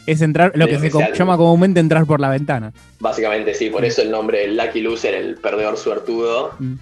Es 0.06 0.22
entrar, 0.22 0.52
lo 0.54 0.66
que 0.68 0.78
se 0.78 0.90
llama 0.90 1.36
comúnmente 1.36 1.80
entrar 1.80 2.06
por 2.06 2.20
la 2.20 2.30
ventana. 2.30 2.72
Básicamente 3.00 3.54
sí, 3.54 3.70
por 3.70 3.84
eso 3.84 4.02
el 4.02 4.10
nombre 4.10 4.44
el 4.44 4.56
Lucky 4.56 4.80
Loser, 4.80 5.14
el 5.14 5.36
perdedor 5.36 5.76
suertudo, 5.76 6.54
mm. 6.58 6.74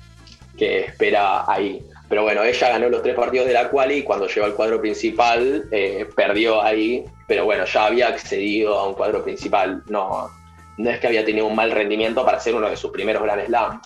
que 0.59 0.81
espera 0.81 1.51
ahí. 1.51 1.83
Pero 2.09 2.23
bueno, 2.23 2.45
ella 2.45 2.69
ganó 2.69 2.91
los 2.91 3.03
tres 3.03 3.15
partidos 3.15 3.47
de 3.47 3.55
la 3.55 3.71
quali 3.71 3.97
y 3.97 4.03
cuando 4.03 4.29
llegó 4.29 4.47
al 4.47 4.55
cuadro 4.55 4.81
principal 4.81 5.65
eh, 5.71 6.07
perdió 6.15 6.63
ahí, 6.63 7.05
pero 7.27 7.47
bueno, 7.47 7.65
ya 7.65 7.87
había 7.87 8.09
accedido 8.09 8.79
a 8.79 8.89
un 8.89 8.95
cuadro 8.95 9.25
principal. 9.25 9.83
No, 9.89 10.31
no 10.77 10.91
es 10.91 11.01
que 11.01 11.07
había 11.07 11.25
tenido 11.25 11.47
un 11.47 11.57
mal 11.57 11.71
rendimiento 11.71 12.25
para 12.25 12.39
ser 12.41 12.55
uno 12.55 12.69
de 12.69 12.77
sus 12.77 12.91
primeros 12.91 13.23
Grand 13.23 13.47
Slam. 13.47 13.81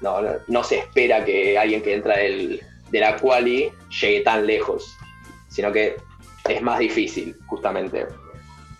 No, 0.00 0.18
no, 0.46 0.64
se 0.64 0.78
espera 0.78 1.24
que 1.24 1.58
alguien 1.58 1.82
que 1.82 1.94
entra 1.94 2.18
del, 2.18 2.60
de 2.90 3.00
la 3.00 3.16
quali 3.16 3.70
llegue 4.00 4.20
tan 4.20 4.46
lejos, 4.46 4.96
sino 5.48 5.72
que 5.72 5.96
es 6.48 6.62
más 6.62 6.78
difícil, 6.78 7.36
justamente. 7.46 8.06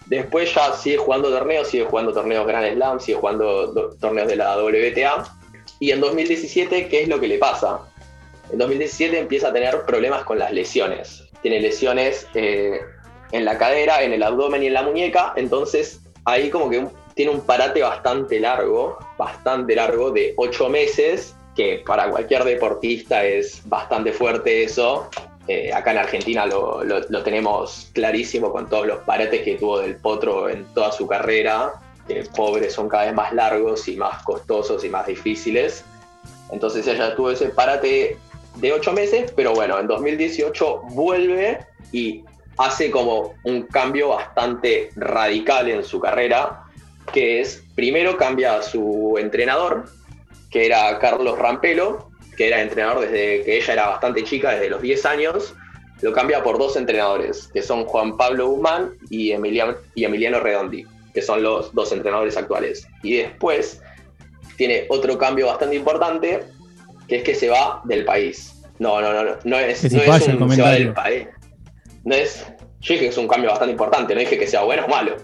Después 0.07 0.55
ya 0.55 0.73
sigue 0.75 0.99
jugando 0.99 1.31
torneos, 1.31 1.69
sigue 1.69 1.85
jugando 1.85 2.13
torneos 2.13 2.47
Grand 2.47 2.73
Slam, 2.75 3.01
sigue 3.01 3.19
jugando 3.19 3.97
torneos 4.01 4.29
de 4.29 4.37
la 4.37 4.57
WTA. 4.57 5.25
Y 5.81 5.91
en 5.91 6.01
2017, 6.01 6.89
¿qué 6.89 7.03
es 7.03 7.09
lo 7.09 7.19
que 7.19 7.27
le 7.27 7.39
pasa? 7.39 7.81
En 8.53 8.59
2017 8.59 9.19
empieza 9.19 9.49
a 9.49 9.53
tener 9.53 9.83
problemas 9.85 10.25
con 10.25 10.39
las 10.39 10.53
lesiones. 10.53 11.25
Tiene 11.43 11.61
lesiones 11.61 12.29
eh, 12.35 12.81
en 13.33 13.45
la 13.45 13.59
cadera, 13.59 14.03
en 14.03 14.13
el 14.13 14.23
abdomen 14.23 14.63
y 14.63 14.69
en 14.69 14.75
la 14.75 14.83
muñeca. 14.83 15.33
Entonces 15.37 16.01
ahí 16.25 16.51
como 16.51 16.71
que 16.71 16.87
tiene 17.17 17.31
un 17.31 17.41
parate 17.41 17.81
bastante 17.81 18.39
largo, 18.39 18.99
bastante 19.17 19.75
largo, 19.75 20.11
de 20.11 20.35
ocho 20.37 20.69
meses, 20.69 21.35
que 21.57 21.83
para 21.85 22.11
cualquier 22.11 22.45
deportista 22.45 23.25
es 23.25 23.63
bastante 23.65 24.13
fuerte 24.13 24.65
eso. 24.65 25.09
Eh, 25.49 25.73
acá 25.73 25.93
en 25.93 25.99
Argentina 25.99 26.45
lo, 26.45 26.85
tenemos 27.25 27.89
clarísimo 27.95 28.53
con 28.53 28.69
todos 28.69 28.87
los 28.87 28.99
parates 28.99 29.43
que 29.43 29.55
tuvo 29.55 29.79
del 29.79 29.97
Potro 29.97 30.51
en 30.51 30.67
toda 30.75 30.93
su 30.93 31.07
carrera. 31.07 31.73
que 32.07 32.23
pobres 32.37 32.75
son 32.75 32.89
cada 32.89 33.07
vez 33.07 33.15
más 33.15 33.33
largos 33.33 33.89
y 33.89 33.97
más 33.97 34.23
costosos 34.23 34.85
y 34.85 34.91
más 34.91 35.07
difíciles. 35.07 35.85
Entonces 36.53 36.87
ella 36.87 37.17
tuvo 37.17 37.31
ese 37.31 37.49
parate 37.49 38.19
de 38.57 38.73
ocho 38.73 38.93
meses, 38.93 39.33
pero 39.35 39.55
bueno, 39.55 39.79
en 39.81 39.87
2018 39.87 40.83
vuelve 40.91 41.61
y 41.93 42.25
hace 42.59 42.91
como 42.91 43.35
un 43.45 43.63
cambio 43.63 44.11
bastante 44.11 44.91
radical 44.97 45.71
en 45.71 45.83
su 45.83 45.99
carrera, 45.99 46.66
que 47.13 47.41
es, 47.41 47.63
primero 47.75 48.17
cambia 48.17 48.57
a 48.57 48.63
su 48.63 49.17
entrenador, 49.19 49.87
que 50.51 50.67
era 50.67 50.99
Carlos 50.99 51.39
Rampelo, 51.39 52.11
que 52.37 52.49
era 52.49 52.63
entrenador 52.63 53.01
desde 53.01 53.45
que 53.45 53.57
ella 53.57 53.73
era 53.73 53.89
bastante 53.89 54.25
chica, 54.25 54.53
desde 54.53 54.71
los 54.71 54.83
10 54.83 55.07
años, 55.07 55.55
lo 56.03 56.13
cambia 56.13 56.43
por 56.43 56.59
dos 56.59 56.77
entrenadores, 56.77 57.49
que 57.53 57.63
son 57.63 57.85
Juan 57.87 58.17
Pablo 58.17 58.49
Guzmán 58.49 58.93
y 59.09 59.33
Emiliano, 59.33 59.77
y 59.95 60.05
Emiliano 60.05 60.41
Redondi, 60.41 60.87
que 61.15 61.23
son 61.23 61.43
los 61.43 61.73
dos 61.75 61.93
entrenadores 61.93 62.37
actuales. 62.37 62.87
Y 63.03 63.17
después 63.17 63.81
tiene 64.57 64.87
otro 64.89 65.17
cambio 65.17 65.47
bastante 65.47 65.77
importante, 65.77 66.45
que 67.09 67.17
es 67.17 67.23
que 67.23 67.35
se 67.35 67.49
va 67.49 67.81
del 67.85 68.05
país. 68.05 68.63
No, 68.79 69.01
no, 69.01 69.13
no, 69.13 69.25
no, 69.25 69.37
no 69.45 69.59
es, 69.59 69.91
no 69.91 70.03
es 70.03 70.29
un 70.29 70.53
se 70.53 70.63
va 70.63 70.73
del 70.73 70.93
país. 70.93 71.29
No 72.05 72.15
es, 72.15 72.45
yo 72.81 72.93
dije 72.93 73.07
que 73.07 73.09
es 73.09 73.17
un 73.17 73.27
cambio 73.27 73.51
bastante 73.51 73.73
importante, 73.73 74.15
no 74.15 74.21
dije 74.21 74.39
que 74.39 74.47
sea 74.47 74.63
bueno 74.63 74.85
o 74.85 74.89
malo. 74.89 75.17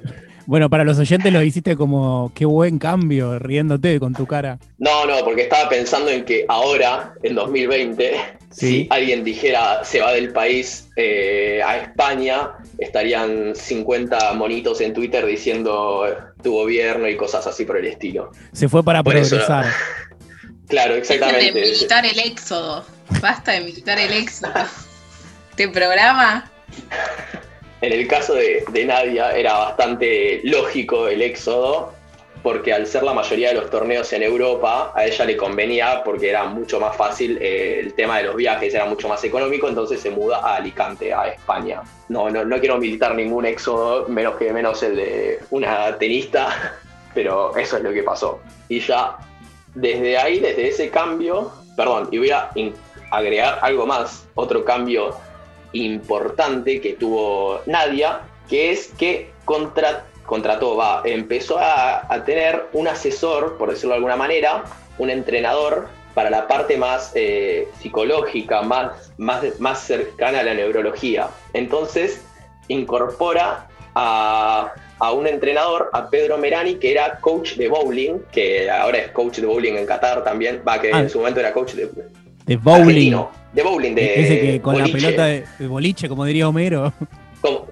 Bueno, 0.46 0.68
para 0.68 0.84
los 0.84 0.98
oyentes 0.98 1.32
lo 1.32 1.42
hiciste 1.42 1.76
como 1.76 2.32
qué 2.34 2.44
buen 2.44 2.78
cambio, 2.78 3.38
riéndote 3.38 4.00
con 4.00 4.14
tu 4.14 4.26
cara. 4.26 4.58
No, 4.78 5.06
no, 5.06 5.24
porque 5.24 5.42
estaba 5.42 5.68
pensando 5.68 6.10
en 6.10 6.24
que 6.24 6.44
ahora, 6.48 7.14
en 7.22 7.34
2020, 7.34 8.14
si 8.50 8.86
alguien 8.90 9.24
dijera 9.24 9.84
se 9.84 10.00
va 10.00 10.12
del 10.12 10.32
país 10.32 10.88
eh, 10.96 11.60
a 11.64 11.78
España, 11.78 12.50
estarían 12.78 13.54
50 13.54 14.34
monitos 14.34 14.80
en 14.80 14.92
Twitter 14.92 15.24
diciendo 15.24 16.04
tu 16.42 16.52
gobierno 16.52 17.08
y 17.08 17.16
cosas 17.16 17.46
así 17.46 17.64
por 17.64 17.78
el 17.78 17.86
estilo. 17.86 18.32
Se 18.52 18.68
fue 18.68 18.82
para 18.82 19.02
progresar. 19.02 19.66
claro, 20.68 20.94
exactamente. 20.94 21.60
de 21.60 21.70
militar 21.70 22.04
el 22.04 22.18
éxodo. 22.18 22.84
Basta 23.20 23.52
de 23.52 23.60
militar 23.60 23.98
el 23.98 24.12
éxodo. 24.12 24.52
¿Te 25.54 25.68
programa? 25.68 26.50
En 27.82 27.92
el 27.92 28.06
caso 28.06 28.34
de, 28.34 28.84
Nadia 28.86 29.36
era 29.36 29.54
bastante 29.58 30.40
lógico 30.44 31.08
el 31.08 31.20
éxodo, 31.20 31.92
porque 32.40 32.72
al 32.72 32.86
ser 32.86 33.02
la 33.02 33.12
mayoría 33.12 33.48
de 33.48 33.54
los 33.54 33.70
torneos 33.70 34.12
en 34.12 34.22
Europa, 34.22 34.92
a 34.94 35.04
ella 35.04 35.24
le 35.24 35.36
convenía 35.36 36.04
porque 36.04 36.30
era 36.30 36.44
mucho 36.44 36.78
más 36.78 36.96
fácil 36.96 37.38
eh, 37.40 37.80
el 37.80 37.94
tema 37.94 38.18
de 38.18 38.24
los 38.24 38.36
viajes, 38.36 38.72
era 38.72 38.84
mucho 38.84 39.08
más 39.08 39.24
económico, 39.24 39.68
entonces 39.68 40.00
se 40.00 40.10
muda 40.10 40.38
a 40.38 40.56
Alicante, 40.56 41.12
a 41.12 41.26
España. 41.26 41.82
No, 42.08 42.30
no, 42.30 42.44
no 42.44 42.60
quiero 42.60 42.78
militar 42.78 43.16
ningún 43.16 43.46
éxodo, 43.46 44.06
menos 44.06 44.36
que 44.36 44.52
menos 44.52 44.80
el 44.84 44.94
de 44.94 45.40
una 45.50 45.98
tenista, 45.98 46.78
pero 47.14 47.56
eso 47.56 47.78
es 47.78 47.82
lo 47.82 47.92
que 47.92 48.04
pasó. 48.04 48.40
Y 48.68 48.78
ya 48.78 49.16
desde 49.74 50.16
ahí, 50.18 50.38
desde 50.38 50.68
ese 50.68 50.88
cambio, 50.88 51.50
perdón, 51.76 52.10
y 52.12 52.18
voy 52.18 52.30
a 52.30 52.48
agregar 53.10 53.58
algo 53.60 53.86
más, 53.86 54.28
otro 54.36 54.64
cambio 54.64 55.16
importante 55.72 56.80
que 56.80 56.94
tuvo 56.94 57.60
Nadia, 57.66 58.20
que 58.48 58.70
es 58.70 58.88
que 58.98 59.30
contrató, 59.44 60.76
va, 60.76 61.02
empezó 61.04 61.58
a, 61.58 62.22
tener 62.24 62.66
un 62.72 62.88
asesor, 62.88 63.56
por 63.58 63.70
decirlo 63.70 63.90
de 63.90 63.96
alguna 63.96 64.16
manera, 64.16 64.64
un 64.98 65.10
entrenador 65.10 65.88
para 66.14 66.30
la 66.30 66.46
parte 66.46 66.76
más 66.76 67.12
eh, 67.14 67.68
psicológica, 67.80 68.62
más, 68.62 69.12
más, 69.16 69.42
más 69.60 69.80
cercana 69.80 70.40
a 70.40 70.42
la 70.42 70.54
neurología. 70.54 71.28
Entonces 71.54 72.22
incorpora 72.68 73.68
a, 73.94 74.74
un 75.14 75.26
entrenador, 75.26 75.90
a 75.92 76.08
Pedro 76.08 76.38
Merani, 76.38 76.76
que 76.76 76.92
era 76.92 77.18
coach 77.20 77.54
de 77.54 77.68
bowling, 77.68 78.20
que 78.30 78.70
ahora 78.70 78.98
es 78.98 79.10
coach 79.10 79.38
de 79.38 79.46
bowling 79.46 79.74
en 79.74 79.86
Qatar 79.86 80.22
también, 80.22 80.62
va, 80.66 80.80
que 80.80 80.90
ah. 80.92 81.00
en 81.00 81.10
su 81.10 81.18
momento 81.18 81.40
era 81.40 81.52
coach 81.52 81.72
de, 81.72 81.90
de 82.46 82.56
bowling. 82.56 83.16
De 83.52 83.62
bowling, 83.62 83.94
de. 83.94 84.20
Ese 84.20 84.40
que 84.40 84.60
con 84.60 84.78
la 84.78 84.86
pelota 84.86 85.26
de, 85.26 85.44
boliche, 85.60 86.08
como 86.08 86.24
diría 86.24 86.48
Homero. 86.48 86.92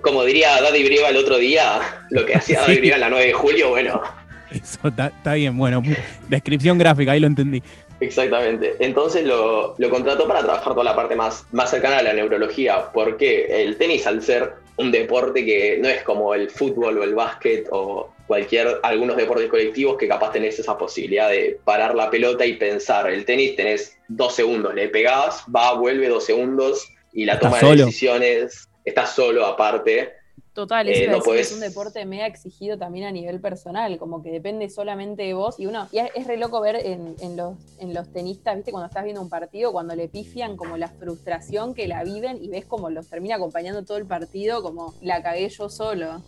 Como, 0.03 0.25
diría 0.25 0.61
Daddy 0.61 0.83
Brieva 0.83 1.11
el 1.11 1.17
otro 1.17 1.39
día, 1.39 1.81
lo 2.11 2.27
que 2.27 2.35
hacía 2.35 2.61
Daddy 2.63 2.79
Brieva 2.79 2.97
en 2.97 3.01
la 3.03 3.11
9 3.11 3.27
de 3.27 3.33
julio, 3.33 3.69
bueno. 3.71 4.03
Eso 4.51 4.81
está 4.89 5.35
bien, 5.35 5.57
bueno. 5.57 5.81
Descripción 6.29 6.77
gráfica, 6.77 7.13
ahí 7.13 7.21
lo 7.21 7.29
entendí. 7.29 7.63
Exactamente. 8.01 8.75
Entonces 8.81 9.25
lo, 9.25 9.77
lo, 9.79 9.91
contrató 9.91 10.27
para 10.27 10.41
trabajar 10.41 10.73
toda 10.73 10.85
la 10.85 10.97
parte 10.97 11.15
más, 11.15 11.45
más 11.53 11.71
cercana 11.71 11.99
a 11.99 12.03
la 12.03 12.13
neurología, 12.13 12.91
porque 12.93 13.63
el 13.63 13.77
tenis, 13.77 14.07
al 14.07 14.23
ser 14.23 14.55
un 14.77 14.91
deporte 14.91 15.45
que 15.45 15.79
no 15.81 15.89
es 15.89 16.03
como 16.03 16.35
el 16.35 16.51
fútbol 16.51 16.99
o 16.99 17.05
el 17.05 17.15
básquet 17.15 17.69
o 17.71 18.11
cualquier, 18.31 18.79
algunos 18.85 19.17
deportes 19.17 19.49
colectivos 19.49 19.99
que 19.99 20.07
capaz 20.07 20.31
tenés 20.31 20.57
esa 20.57 20.79
posibilidad 20.79 21.29
de 21.29 21.59
parar 21.65 21.97
la 21.97 22.09
pelota 22.09 22.47
y 22.47 22.53
pensar. 22.53 23.11
El 23.11 23.25
tenis 23.25 23.57
tenés 23.57 23.99
dos 24.07 24.37
segundos, 24.37 24.73
le 24.73 24.89
pegás, 24.89 25.45
va, 25.53 25.75
vuelve 25.75 26.09
dos 26.09 26.27
segundos 26.27 26.89
y 27.13 27.25
la 27.25 27.41
toma 27.41 27.59
de 27.59 27.75
decisiones, 27.75 28.69
estás 28.85 29.17
solo 29.17 29.45
aparte. 29.45 30.13
Total, 30.53 30.89
eh, 30.89 31.11
es 31.39 31.53
un 31.53 31.59
deporte 31.59 32.05
mega 32.05 32.25
exigido 32.29 32.79
también 32.79 33.07
a 33.07 33.11
nivel 33.11 33.41
personal, 33.41 33.99
como 33.99 34.23
que 34.23 34.31
depende 34.31 34.71
solamente 34.71 35.25
de 35.25 35.35
vos. 35.35 35.59
Y 35.59 35.67
uno, 35.67 35.89
y 35.91 35.99
es, 35.99 36.25
re 36.25 36.37
loco 36.37 36.61
ver 36.61 36.77
en, 36.77 37.37
los, 37.37 37.57
en 37.81 37.95
los 37.95 38.13
tenistas, 38.13 38.55
viste, 38.55 38.71
cuando 38.71 38.87
estás 38.87 39.03
viendo 39.03 39.23
un 39.23 39.29
partido, 39.29 39.73
cuando 39.73 39.97
le 39.97 40.07
pifian 40.07 40.57
como 40.57 40.77
la 40.77 40.87
frustración 40.87 41.75
que 41.75 41.89
la 41.89 42.05
viven 42.05 42.39
y 42.41 42.49
ves 42.49 42.65
como 42.65 42.91
los 42.91 43.09
termina 43.09 43.35
acompañando 43.35 43.85
todo 43.85 43.97
el 43.97 44.07
partido, 44.07 44.63
como 44.63 44.95
la 45.03 45.21
cagué 45.21 45.49
yo 45.49 45.69
solo. 45.69 46.23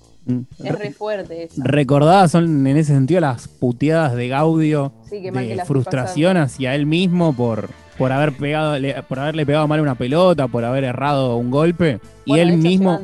Es 0.63 0.79
re 0.79 0.93
fuerte 0.93 1.45
eso. 1.45 1.63
Recordadas 1.65 2.31
son 2.31 2.67
en 2.67 2.77
ese 2.77 2.93
sentido 2.95 3.21
las 3.21 3.49
puteadas 3.49 4.15
de 4.15 4.29
Gaudio 4.29 4.93
Sí, 5.09 5.21
que 5.21 5.31
de 5.33 5.51
estoy 5.53 5.67
frustración 5.67 6.37
hacia 6.37 6.75
él 6.75 6.87
mismo 6.87 7.33
por, 7.33 7.69
por 7.99 8.13
haber 8.13 8.37
pegado, 8.37 8.77
por 9.09 9.19
haberle 9.19 9.45
pegado 9.45 9.67
mal 9.69 9.81
una 9.81 9.97
pelota, 9.97 10.49
por 10.49 10.65
haber 10.65 10.85
errado 10.85 11.37
un 11.37 11.51
golpe. 11.51 12.01
Y 12.25 12.31
Bueno, 12.31 12.37
de 12.37 12.43
él 12.43 12.49
hecho, 12.61 12.69
mismo. 12.69 13.01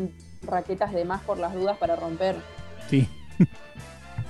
raquetas 0.46 0.92
de 0.92 1.04
más 1.04 1.22
por 1.22 1.38
las 1.38 1.54
dudas 1.54 1.76
para 1.78 1.96
romper. 1.96 2.37
Sí. 2.88 3.09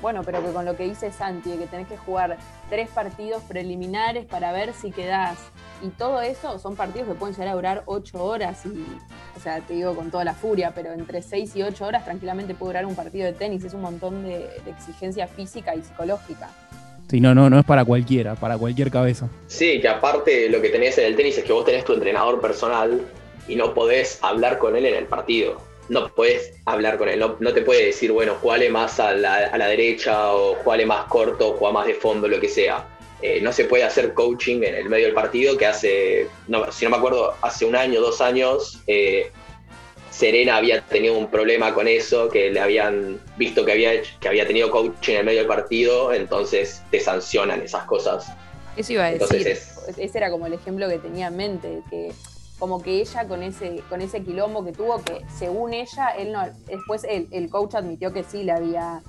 Bueno, 0.01 0.23
pero 0.25 0.45
que 0.45 0.53
con 0.53 0.65
lo 0.65 0.77
que 0.77 0.85
dice 0.85 1.11
Santi, 1.11 1.51
de 1.51 1.57
que 1.59 1.67
tenés 1.67 1.89
que 1.89 1.97
jugar 1.97 2.37
tres 2.71 2.89
partidos 2.89 3.43
preliminares 3.43 4.27
para 4.27 4.53
ver 4.53 4.73
si 4.73 4.93
quedás. 4.93 5.39
Y 5.83 5.89
todo 5.91 6.21
eso 6.21 6.59
son 6.59 6.75
partidos 6.75 7.09
que 7.09 7.15
pueden 7.15 7.35
llegar 7.35 7.49
a 7.49 7.55
durar 7.55 7.83
ocho 7.87 8.25
horas 8.25 8.67
y, 8.67 8.85
o 9.37 9.41
sea, 9.41 9.61
te 9.61 9.75
digo 9.75 9.95
con 9.95 10.11
toda 10.11 10.25
la 10.25 10.35
furia, 10.35 10.73
pero 10.75 10.93
entre 10.93 11.23
seis 11.23 11.55
y 11.55 11.63
ocho 11.63 11.87
horas 11.87 12.05
tranquilamente 12.05 12.55
puede 12.55 12.71
durar 12.71 12.87
un 12.87 12.97
partido 12.97 13.27
de 13.27 13.33
tenis. 13.33 13.63
Es 13.63 13.75
un 13.75 13.83
montón 13.83 14.25
de, 14.25 14.49
de 14.65 14.71
exigencia 14.71 15.29
física 15.29 15.77
y 15.77 15.83
psicológica. 15.83 16.51
Sí, 17.09 17.21
no, 17.21 17.35
no, 17.35 17.49
no 17.49 17.61
es 17.61 17.65
para 17.65 17.85
cualquiera, 17.85 18.35
para 18.35 18.59
cualquier 18.59 18.91
cabeza. 18.91 19.29
Sí, 19.47 19.81
que 19.81 19.89
aparte 19.89 20.49
lo 20.51 20.61
que 20.61 20.69
tenés 20.69 20.99
en 20.99 21.07
el 21.07 21.17
tenis 21.17 21.39
es 21.39 21.45
que 21.45 21.53
vos 21.53 21.65
tenés 21.65 21.85
tu 21.85 21.95
entrenador 21.95 22.41
personal 22.41 23.01
y 23.47 23.57
no 23.57 23.73
podés 23.73 24.19
hablar 24.23 24.59
con 24.59 24.77
él 24.77 24.85
en 24.85 24.95
el 24.95 25.07
partido. 25.07 25.61
No 25.89 26.09
podés 26.09 26.53
hablar 26.67 26.99
con 26.99 27.09
él, 27.09 27.19
no, 27.19 27.37
no 27.41 27.55
te 27.55 27.63
puede 27.63 27.87
decir, 27.87 28.13
bueno, 28.13 28.35
jugale 28.43 28.69
más 28.69 29.01
a 29.01 29.13
la, 29.13 29.37
a 29.47 29.57
la 29.57 29.69
derecha 29.69 30.35
o 30.35 30.57
jugale 30.57 30.85
más 30.85 31.05
corto, 31.05 31.55
juega 31.59 31.73
más 31.73 31.87
de 31.87 31.95
fondo, 31.95 32.29
lo 32.29 32.39
que 32.41 32.49
sea. 32.51 32.85
Eh, 33.21 33.41
no 33.43 33.53
se 33.53 33.65
puede 33.65 33.83
hacer 33.85 34.15
coaching 34.15 34.63
en 34.63 34.75
el 34.77 34.89
medio 34.89 35.07
del 35.07 35.15
partido 35.15 35.57
que 35.57 35.67
hace, 35.67 36.29
no, 36.47 36.71
si 36.71 36.85
no 36.85 36.91
me 36.93 36.97
acuerdo, 36.99 37.35
hace 37.43 37.65
un 37.65 37.75
año, 37.75 38.01
dos 38.01 38.21
años, 38.21 38.81
eh, 38.87 39.33
Serena 40.11 40.57
había 40.57 40.81
tenido 40.83 41.17
un 41.17 41.31
problema 41.31 41.75
con 41.75 41.87
eso, 41.87 42.29
que 42.29 42.51
le 42.51 42.61
habían 42.61 43.21
visto 43.37 43.65
que 43.65 43.73
había, 43.73 43.93
hecho- 43.93 44.13
que 44.21 44.29
había 44.29 44.47
tenido 44.47 44.71
coaching 44.71 45.13
en 45.15 45.19
el 45.21 45.25
medio 45.27 45.39
del 45.41 45.49
partido, 45.49 46.13
entonces 46.13 46.83
te 46.91 46.99
sancionan 47.01 47.63
esas 47.63 47.85
cosas. 47.85 48.27
Eso 48.77 48.93
iba 48.95 49.05
a 49.05 49.13
Entonces 49.13 49.45
decir. 49.45 49.53
es- 49.89 49.99
Ese 49.99 50.19
era 50.19 50.31
como 50.31 50.47
el 50.47 50.53
ejemplo 50.55 50.89
que 50.89 50.99
tenía 50.99 51.29
en 51.29 51.37
mente, 51.37 51.83
que 51.91 52.13
como 52.59 52.83
que 52.83 53.01
ella 53.01 53.27
con 53.29 53.43
ese, 53.43 53.81
con 53.89 54.01
ese 54.01 54.23
quilombo 54.23 54.65
que 54.65 54.73
tuvo, 54.73 55.03
que 55.05 55.23
según 55.39 55.73
ella, 55.73 56.09
él 56.19 56.33
no, 56.33 56.43
después 56.67 57.05
el, 57.05 57.29
el 57.31 57.49
coach 57.49 57.75
admitió 57.77 58.13
que 58.13 58.25
sí 58.25 58.43
le 58.43 58.53
había, 58.53 59.01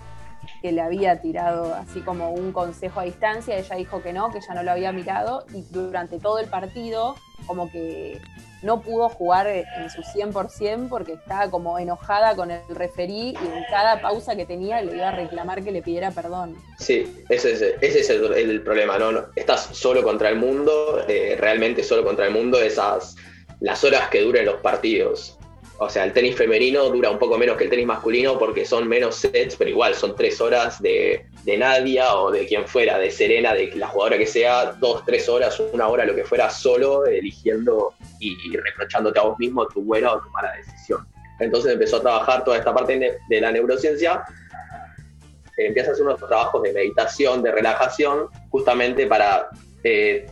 que 0.61 0.71
le 0.71 0.81
había 0.81 1.21
tirado 1.21 1.73
así 1.73 2.01
como 2.01 2.31
un 2.31 2.51
consejo 2.51 2.99
a 2.99 3.03
distancia, 3.03 3.57
ella 3.57 3.75
dijo 3.75 4.01
que 4.01 4.13
no, 4.13 4.31
que 4.31 4.41
ya 4.41 4.53
no 4.53 4.63
lo 4.63 4.71
había 4.71 4.91
mirado, 4.91 5.45
y 5.53 5.63
durante 5.69 6.19
todo 6.19 6.39
el 6.39 6.47
partido, 6.47 7.15
como 7.47 7.71
que 7.71 8.19
no 8.61 8.81
pudo 8.81 9.09
jugar 9.09 9.47
en 9.47 9.89
su 9.89 10.01
100% 10.01 10.89
porque 10.89 11.13
estaba 11.13 11.49
como 11.49 11.79
enojada 11.79 12.35
con 12.35 12.51
el 12.51 12.61
referí 12.69 13.29
y 13.29 13.37
en 13.37 13.63
cada 13.69 14.01
pausa 14.01 14.35
que 14.35 14.45
tenía 14.45 14.81
le 14.81 14.97
iba 14.97 15.07
a 15.07 15.11
reclamar 15.11 15.63
que 15.63 15.71
le 15.71 15.81
pidiera 15.81 16.11
perdón. 16.11 16.57
Sí, 16.77 17.23
ese 17.29 17.53
es, 17.53 17.61
ese 17.61 17.99
es 17.99 18.09
el, 18.09 18.33
el 18.33 18.61
problema, 18.61 18.97
¿no? 18.97 19.11
No, 19.11 19.25
Estás 19.35 19.69
solo 19.71 20.03
contra 20.03 20.29
el 20.29 20.35
mundo, 20.35 21.03
eh, 21.07 21.37
realmente 21.39 21.83
solo 21.83 22.03
contra 22.03 22.27
el 22.27 22.33
mundo, 22.33 22.61
esas 22.61 23.15
las 23.61 23.83
horas 23.83 24.09
que 24.09 24.21
duren 24.21 24.45
los 24.45 24.61
partidos. 24.61 25.38
O 25.81 25.89
sea, 25.89 26.03
el 26.03 26.11
tenis 26.11 26.35
femenino 26.35 26.89
dura 26.89 27.09
un 27.09 27.17
poco 27.17 27.37
menos 27.37 27.55
que 27.55 27.63
el 27.63 27.69
tenis 27.69 27.85
masculino 27.85 28.37
porque 28.37 28.65
son 28.65 28.85
menos 28.87 29.15
sets, 29.15 29.55
pero 29.55 29.69
igual 29.69 29.95
son 29.95 30.13
tres 30.13 30.41
horas 30.41 30.81
de, 30.81 31.25
de 31.43 31.57
Nadia 31.57 32.15
o 32.15 32.31
de 32.31 32.45
quien 32.45 32.67
fuera, 32.67 32.97
de 32.97 33.09
Serena, 33.09 33.53
de 33.53 33.71
la 33.75 33.87
jugadora 33.87 34.17
que 34.17 34.27
sea, 34.27 34.73
dos, 34.73 35.05
tres 35.05 35.29
horas, 35.29 35.57
una 35.71 35.87
hora, 35.87 36.05
lo 36.05 36.13
que 36.13 36.25
fuera, 36.25 36.49
solo 36.49 37.05
eligiendo 37.05 37.93
y, 38.19 38.35
y 38.51 38.57
reprochándote 38.57 39.19
a 39.19 39.23
vos 39.23 39.39
mismo 39.39 39.65
tu 39.69 39.81
buena 39.81 40.11
o 40.11 40.19
tu 40.19 40.29
mala 40.31 40.51
decisión. 40.57 41.07
Entonces 41.39 41.71
empezó 41.71 41.97
a 41.97 42.01
trabajar 42.01 42.43
toda 42.43 42.57
esta 42.57 42.73
parte 42.73 42.99
de- 43.29 43.41
la 43.41 43.51
neurociencia 43.51 44.23
empieza 45.55 45.89
a 45.89 45.93
hacer 45.93 46.05
unos 46.05 46.19
trabajos 46.19 46.61
de 46.61 46.71
meditación, 46.73 47.41
de 47.43 47.51
relajación, 47.51 48.27
justamente 48.49 49.07
para 49.07 49.49
eh, 49.83 50.25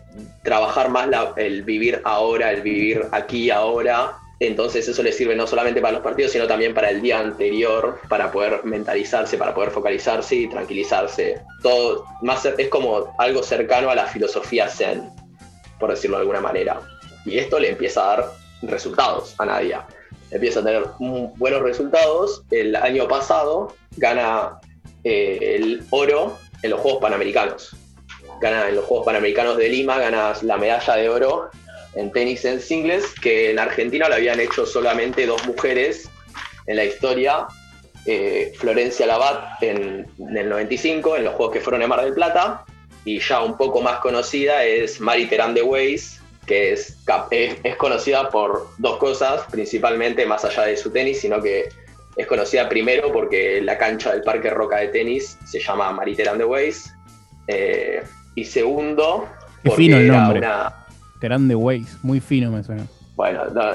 trabajar 0.43 0.89
más 0.89 1.07
la- 1.07 1.33
el 1.37 1.63
vivir 1.63 2.01
ahora, 2.03 2.51
el 2.51 2.61
vivir 2.61 3.05
aquí 3.11 3.49
ahora. 3.49 4.17
Entonces 4.39 4.87
eso 4.87 5.01
le 5.01 5.11
sirve 5.11 5.35
no 5.35 5.47
solamente 5.47 5.81
para 5.81 5.93
los 5.93 6.03
partidos, 6.03 6.31
sino 6.31 6.45
también 6.45 6.73
para 6.73 6.89
el 6.89 7.01
día 7.01 7.19
anterior, 7.19 7.99
para 8.07 8.31
poder 8.31 8.63
mentalizarse, 8.63 9.37
para 9.37 9.55
poder 9.55 9.71
focalizarse 9.71 10.35
y 10.35 10.47
tranquilizarse. 10.47 11.41
Todo 11.63 12.05
más 12.21 12.45
es 12.45 12.69
como 12.69 13.15
algo 13.17 13.41
cercano 13.41 13.89
a 13.89 13.95
la 13.95 14.05
filosofía 14.05 14.67
zen, 14.67 15.09
por 15.79 15.89
decirlo 15.89 16.17
de 16.17 16.21
alguna 16.21 16.41
manera. 16.41 16.81
Y 17.25 17.39
esto 17.39 17.59
le 17.59 17.69
empieza 17.69 18.03
a 18.03 18.17
dar 18.17 18.31
resultados 18.61 19.33
a 19.39 19.45
Nadia. 19.45 19.85
Empieza 20.29 20.59
a 20.59 20.63
tener 20.63 20.83
buenos 20.99 21.61
resultados. 21.61 22.43
El 22.51 22.75
año 22.75 23.07
pasado 23.07 23.73
gana 23.95 24.59
eh, 25.03 25.55
el 25.55 25.83
oro 25.89 26.37
en 26.61 26.69
los 26.69 26.79
Juegos 26.79 27.01
Panamericanos. 27.01 27.75
Gana 28.39 28.69
en 28.69 28.75
los 28.75 28.85
Juegos 28.85 29.05
Panamericanos 29.05 29.57
de 29.57 29.69
Lima, 29.69 29.97
gana 29.97 30.33
la 30.43 30.57
medalla 30.57 30.95
de 30.95 31.09
oro 31.09 31.49
en 31.97 32.11
tenis 32.11 32.45
en 32.45 32.59
singles, 32.61 33.05
que 33.21 33.51
en 33.51 33.59
Argentina 33.59 34.07
lo 34.07 34.15
habían 34.15 34.39
hecho 34.39 34.65
solamente 34.65 35.25
dos 35.25 35.45
mujeres 35.47 36.09
en 36.67 36.75
la 36.77 36.85
historia. 36.85 37.47
eh, 38.05 38.53
Florencia 38.57 39.05
Labat 39.05 39.61
en, 39.63 40.07
en 40.19 40.37
el 40.37 40.47
95, 40.47 41.17
en 41.17 41.25
los 41.25 41.33
Juegos 41.33 41.53
que 41.55 41.59
fueron 41.61 41.81
en 41.81 41.89
Mar 41.89 42.01
del 42.03 42.13
Plata, 42.13 42.63
y 43.03 43.19
ya 43.19 43.41
un 43.41 43.57
poco 43.57 43.81
más 43.81 43.99
conocida 43.99 44.63
es 44.63 45.01
Mari 45.01 45.25
Terán 45.25 45.53
de 45.53 45.61
Weiss, 45.61 46.21
que 46.45 46.71
es, 46.71 46.97
es, 47.31 47.57
es 47.63 47.75
conocida 47.75 48.29
por 48.29 48.69
dos 48.77 48.97
cosas, 48.97 49.41
principalmente 49.51 50.25
más 50.25 50.45
allá 50.45 50.63
de 50.63 50.77
su 50.77 50.89
tenis, 50.91 51.19
sino 51.19 51.41
que 51.41 51.67
es 52.15 52.27
conocida 52.27 52.69
primero 52.69 53.11
porque 53.11 53.61
la 53.61 53.77
cancha 53.77 54.13
del 54.13 54.23
Parque 54.23 54.49
Roca 54.49 54.77
de 54.77 54.87
tenis 54.87 55.37
se 55.45 55.59
llama 55.59 55.91
Mariterán 55.91 56.37
de 56.37 56.45
Weiss. 56.45 56.93
eh, 57.47 58.03
y 58.35 58.45
segundo, 58.45 59.27
porque 59.63 59.83
fino 59.83 59.97
el 59.97 60.05
era 60.05 60.21
nombre. 60.21 60.39
una. 60.39 60.76
Terán 61.19 61.47
de 61.47 61.55
Waze, 61.55 61.97
muy 62.03 62.19
fino 62.19 62.51
me 62.51 62.63
suena. 62.63 62.85
Bueno, 63.15 63.45
no, 63.53 63.71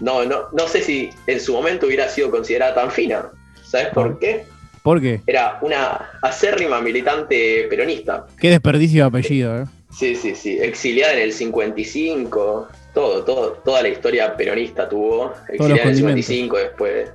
no, 0.00 0.24
no, 0.24 0.48
no 0.52 0.68
sé 0.68 0.82
si 0.82 1.10
en 1.26 1.40
su 1.40 1.52
momento 1.52 1.86
hubiera 1.86 2.08
sido 2.08 2.30
considerada 2.30 2.74
tan 2.74 2.90
fina. 2.90 3.30
¿Sabes 3.62 3.88
por 3.88 4.18
qué? 4.18 4.46
¿Por 4.82 5.00
qué? 5.00 5.20
Era 5.26 5.58
una 5.62 6.10
acérrima 6.22 6.80
militante 6.80 7.66
peronista. 7.68 8.26
Qué 8.38 8.50
desperdicio 8.50 9.02
de 9.02 9.08
apellido, 9.08 9.62
¿eh? 9.62 9.64
Sí, 9.90 10.14
sí, 10.14 10.34
sí. 10.34 10.58
Exiliada 10.58 11.14
en 11.14 11.20
el 11.20 11.32
55. 11.32 12.68
Todo, 12.94 13.24
todo, 13.24 13.52
toda 13.64 13.82
la 13.82 13.88
historia 13.88 14.36
peronista 14.36 14.88
tuvo. 14.88 15.32
Exiliada 15.48 15.82
en 15.82 15.88
el 15.88 16.02
condimentos. 16.02 16.26
55, 16.26 16.56
después. 16.56 17.10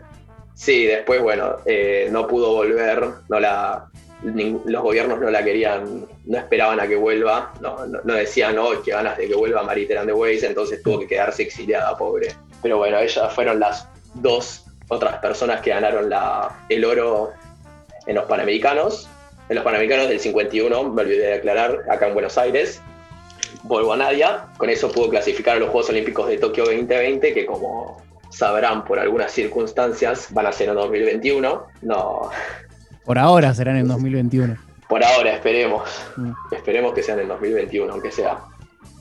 Sí, 0.53 0.85
después, 0.85 1.21
bueno, 1.21 1.57
eh, 1.65 2.07
no 2.11 2.27
pudo 2.27 2.53
volver. 2.53 3.03
No 3.29 3.39
la, 3.39 3.89
los 4.23 4.81
gobiernos 4.81 5.19
no 5.19 5.29
la 5.29 5.43
querían, 5.43 6.07
no 6.25 6.37
esperaban 6.37 6.79
a 6.79 6.87
que 6.87 6.95
vuelva. 6.95 7.53
No, 7.61 7.85
no, 7.85 7.99
no 8.03 8.13
decían, 8.13 8.55
no, 8.55 8.81
que 8.81 8.91
ganas 8.91 9.17
de 9.17 9.27
que 9.27 9.35
vuelva 9.35 9.63
Mariterán 9.63 10.07
de 10.07 10.13
Weiss, 10.13 10.43
entonces 10.43 10.81
tuvo 10.81 10.99
que 10.99 11.07
quedarse 11.07 11.43
exiliada, 11.43 11.97
pobre. 11.97 12.33
Pero 12.61 12.77
bueno, 12.77 12.97
ellas 12.97 13.33
fueron 13.33 13.59
las 13.59 13.87
dos 14.15 14.65
otras 14.87 15.17
personas 15.17 15.61
que 15.61 15.71
ganaron 15.71 16.09
la, 16.09 16.63
el 16.69 16.85
oro 16.85 17.33
en 18.07 18.15
los 18.15 18.25
Panamericanos. 18.25 19.07
En 19.49 19.55
los 19.55 19.63
Panamericanos 19.63 20.07
del 20.09 20.19
51, 20.19 20.89
me 20.89 21.01
olvidé 21.01 21.27
de 21.27 21.33
aclarar, 21.35 21.83
acá 21.89 22.07
en 22.07 22.13
Buenos 22.13 22.37
Aires. 22.37 22.81
Vuelvo 23.63 23.93
a 23.93 23.97
Nadia, 23.97 24.47
con 24.57 24.69
eso 24.69 24.91
pudo 24.91 25.09
clasificar 25.09 25.57
a 25.57 25.59
los 25.59 25.69
Juegos 25.69 25.89
Olímpicos 25.89 26.27
de 26.27 26.37
Tokio 26.37 26.65
2020, 26.65 27.33
que 27.33 27.45
como 27.45 28.01
sabrán 28.29 28.83
por 28.85 28.99
algunas 28.99 29.31
circunstancias 29.31 30.27
van 30.31 30.47
a 30.47 30.51
ser 30.51 30.69
en 30.69 30.75
2021. 30.75 31.67
No, 31.81 32.29
Por 33.05 33.19
ahora 33.19 33.53
serán 33.53 33.77
en 33.77 33.87
2021. 33.87 34.57
por 34.89 35.03
ahora 35.03 35.33
esperemos. 35.33 35.89
Mm. 36.17 36.31
Esperemos 36.51 36.93
que 36.93 37.03
sean 37.03 37.19
en 37.19 37.27
2021, 37.27 37.91
aunque 37.91 38.11
sea. 38.11 38.39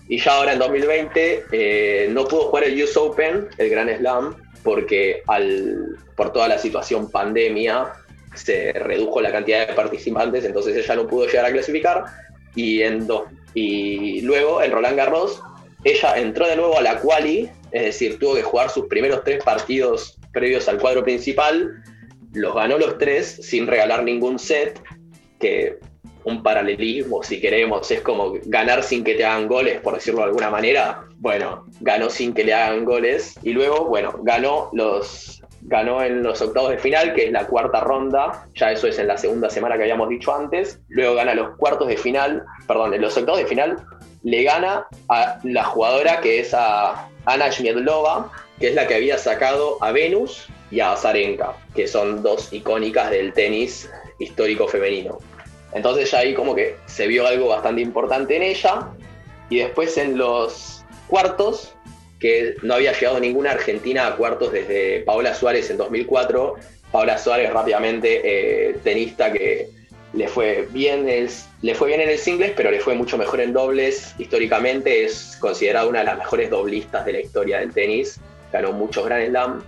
Y 0.08 0.18
ya 0.18 0.36
ahora 0.36 0.52
en 0.52 0.58
2020 0.58 1.44
eh, 1.50 2.08
no 2.10 2.26
pudo 2.26 2.48
jugar 2.48 2.64
el 2.64 2.82
US 2.82 2.96
Open, 2.96 3.48
el 3.56 3.70
Grand 3.70 3.96
Slam, 3.98 4.36
porque 4.62 5.22
al, 5.26 5.96
por 6.16 6.32
toda 6.32 6.48
la 6.48 6.58
situación 6.58 7.10
pandemia 7.10 7.92
se 8.34 8.72
redujo 8.72 9.20
la 9.20 9.32
cantidad 9.32 9.66
de 9.66 9.74
participantes, 9.74 10.44
entonces 10.44 10.76
ella 10.76 10.96
no 10.96 11.06
pudo 11.06 11.26
llegar 11.26 11.46
a 11.46 11.52
clasificar. 11.52 12.04
Y, 12.54 12.82
en 12.82 13.06
dos, 13.06 13.24
y 13.54 14.20
luego 14.20 14.62
en 14.62 14.70
Roland 14.70 14.96
Garros, 14.96 15.42
ella 15.82 16.18
entró 16.18 16.46
de 16.46 16.56
nuevo 16.56 16.78
a 16.78 16.82
la 16.82 16.98
quali, 17.00 17.50
es 17.72 17.82
decir, 17.82 18.18
tuvo 18.18 18.34
que 18.34 18.42
jugar 18.42 18.70
sus 18.70 18.86
primeros 18.86 19.24
tres 19.24 19.42
partidos 19.42 20.18
previos 20.32 20.68
al 20.68 20.78
cuadro 20.78 21.02
principal, 21.04 21.82
los 22.34 22.54
ganó 22.54 22.78
los 22.78 22.98
tres 22.98 23.38
sin 23.42 23.66
regalar 23.66 24.04
ningún 24.04 24.38
set, 24.38 24.80
que 25.40 25.78
un 26.24 26.42
paralelismo, 26.42 27.22
si 27.22 27.40
queremos, 27.40 27.90
es 27.90 28.00
como 28.00 28.34
ganar 28.44 28.82
sin 28.82 29.04
que 29.04 29.14
te 29.14 29.24
hagan 29.24 29.46
goles, 29.46 29.80
por 29.80 29.94
decirlo 29.94 30.20
de 30.20 30.26
alguna 30.26 30.50
manera. 30.50 31.04
Bueno, 31.18 31.66
ganó 31.80 32.10
sin 32.10 32.32
que 32.32 32.44
le 32.44 32.54
hagan 32.54 32.84
goles 32.84 33.34
y 33.42 33.52
luego, 33.52 33.84
bueno, 33.84 34.14
ganó 34.22 34.70
los 34.72 35.42
ganó 35.66 36.02
en 36.02 36.22
los 36.22 36.42
octavos 36.42 36.70
de 36.70 36.78
final, 36.78 37.14
que 37.14 37.26
es 37.26 37.32
la 37.32 37.46
cuarta 37.46 37.80
ronda, 37.80 38.46
ya 38.54 38.72
eso 38.72 38.86
es 38.86 38.98
en 38.98 39.06
la 39.06 39.16
segunda 39.16 39.48
semana 39.48 39.76
que 39.76 39.84
habíamos 39.84 40.10
dicho 40.10 40.34
antes. 40.34 40.78
Luego 40.88 41.14
gana 41.14 41.34
los 41.34 41.56
cuartos 41.56 41.88
de 41.88 41.96
final, 41.96 42.44
perdón, 42.66 42.92
en 42.92 43.00
los 43.00 43.16
octavos 43.16 43.40
de 43.40 43.46
final 43.46 43.76
le 44.24 44.42
gana 44.42 44.86
a 45.08 45.38
la 45.42 45.64
jugadora 45.64 46.20
que 46.20 46.40
es 46.40 46.54
a 46.54 47.08
Ana 47.26 47.50
Shmiedlova, 47.50 48.30
que 48.58 48.68
es 48.68 48.74
la 48.74 48.86
que 48.86 48.94
había 48.94 49.18
sacado 49.18 49.78
a 49.82 49.92
Venus 49.92 50.48
y 50.70 50.80
a 50.80 50.92
Azarenka, 50.92 51.56
que 51.74 51.86
son 51.86 52.22
dos 52.22 52.52
icónicas 52.52 53.10
del 53.10 53.32
tenis 53.32 53.90
histórico 54.18 54.68
femenino. 54.68 55.18
Entonces 55.72 56.10
ya 56.10 56.18
ahí 56.20 56.34
como 56.34 56.54
que 56.54 56.76
se 56.86 57.06
vio 57.06 57.26
algo 57.26 57.48
bastante 57.48 57.82
importante 57.82 58.36
en 58.36 58.42
ella. 58.42 58.88
Y 59.50 59.58
después 59.58 59.98
en 59.98 60.16
los 60.16 60.84
cuartos, 61.08 61.74
que 62.18 62.54
no 62.62 62.74
había 62.74 62.92
llegado 62.92 63.20
ninguna 63.20 63.50
argentina 63.50 64.06
a 64.06 64.16
cuartos 64.16 64.52
desde 64.52 65.00
Paola 65.00 65.34
Suárez 65.34 65.68
en 65.70 65.76
2004. 65.76 66.54
Paola 66.90 67.18
Suárez 67.18 67.52
rápidamente 67.52 68.20
eh, 68.24 68.76
tenista 68.82 69.32
que 69.32 69.68
le 70.14 70.28
fue, 70.28 70.68
bien 70.70 71.08
el, 71.08 71.28
le 71.62 71.74
fue 71.74 71.88
bien 71.88 72.00
en 72.00 72.08
el 72.08 72.18
singles, 72.18 72.52
pero 72.56 72.70
le 72.70 72.80
fue 72.80 72.94
mucho 72.94 73.18
mejor 73.18 73.40
en 73.40 73.52
dobles. 73.52 74.14
Históricamente 74.16 75.04
es 75.04 75.36
considerada 75.40 75.86
una 75.86 75.98
de 75.98 76.04
las 76.06 76.18
mejores 76.18 76.50
doblistas 76.50 77.04
de 77.04 77.12
la 77.14 77.20
historia 77.20 77.58
del 77.58 77.72
tenis. 77.72 78.20
Ganó 78.52 78.72
muchos 78.72 79.04
Grand 79.04 79.28
Slam, 79.28 79.64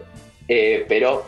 eh, 0.48 0.84
pero 0.88 1.24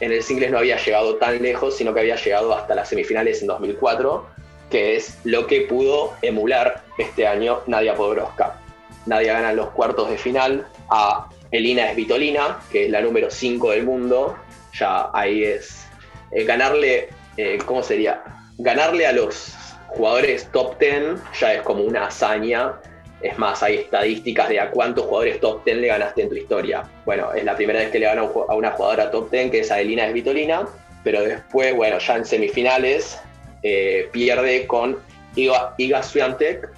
en 0.00 0.12
el 0.12 0.22
singles 0.22 0.50
no 0.50 0.58
había 0.58 0.76
llegado 0.76 1.16
tan 1.16 1.42
lejos, 1.42 1.76
sino 1.76 1.92
que 1.92 2.00
había 2.00 2.16
llegado 2.16 2.54
hasta 2.54 2.74
las 2.74 2.88
semifinales 2.88 3.40
en 3.40 3.48
2004, 3.48 4.26
que 4.70 4.96
es 4.96 5.18
lo 5.24 5.46
que 5.46 5.62
pudo 5.62 6.12
emular 6.22 6.82
este 6.98 7.26
año 7.26 7.60
Nadia 7.66 7.94
Podoroska. 7.94 8.60
Nadia 9.06 9.34
gana 9.34 9.52
los 9.52 9.70
cuartos 9.70 10.10
de 10.10 10.18
final 10.18 10.66
a 10.90 11.28
Elina 11.50 11.92
Svitolina, 11.92 12.60
que 12.70 12.86
es 12.86 12.90
la 12.90 13.00
número 13.00 13.30
5 13.30 13.70
del 13.70 13.84
mundo. 13.84 14.36
Ya 14.78 15.10
ahí 15.12 15.44
es 15.44 15.86
eh, 16.30 16.44
ganarle, 16.44 17.08
eh, 17.36 17.58
¿cómo 17.64 17.82
sería? 17.82 18.22
Ganarle 18.58 19.06
a 19.06 19.12
los 19.12 19.52
jugadores 19.88 20.50
top 20.52 20.78
10 20.78 21.18
ya 21.40 21.54
es 21.54 21.62
como 21.62 21.82
una 21.82 22.06
hazaña. 22.06 22.74
Es 23.20 23.36
más, 23.36 23.62
hay 23.62 23.76
estadísticas 23.76 24.48
de 24.48 24.60
a 24.60 24.70
cuántos 24.70 25.04
jugadores 25.06 25.40
top 25.40 25.64
10 25.64 25.78
le 25.78 25.88
ganaste 25.88 26.22
en 26.22 26.28
tu 26.28 26.36
historia. 26.36 26.84
Bueno, 27.04 27.32
es 27.32 27.44
la 27.44 27.56
primera 27.56 27.80
vez 27.80 27.90
que 27.90 27.98
le 27.98 28.06
gana 28.06 28.22
a 28.22 28.54
una 28.54 28.70
jugadora 28.70 29.10
top 29.10 29.30
10, 29.30 29.50
que 29.50 29.60
es 29.60 29.70
a 29.70 29.80
Elina 29.80 30.08
Svitolina, 30.08 30.66
pero 31.02 31.22
después, 31.22 31.74
bueno, 31.74 31.98
ya 31.98 32.16
en 32.16 32.24
semifinales 32.24 33.20
eh, 33.62 34.08
pierde 34.12 34.66
con 34.66 34.98
Iga, 35.34 35.74
Iga 35.78 36.02
Swiatek, 36.02 36.68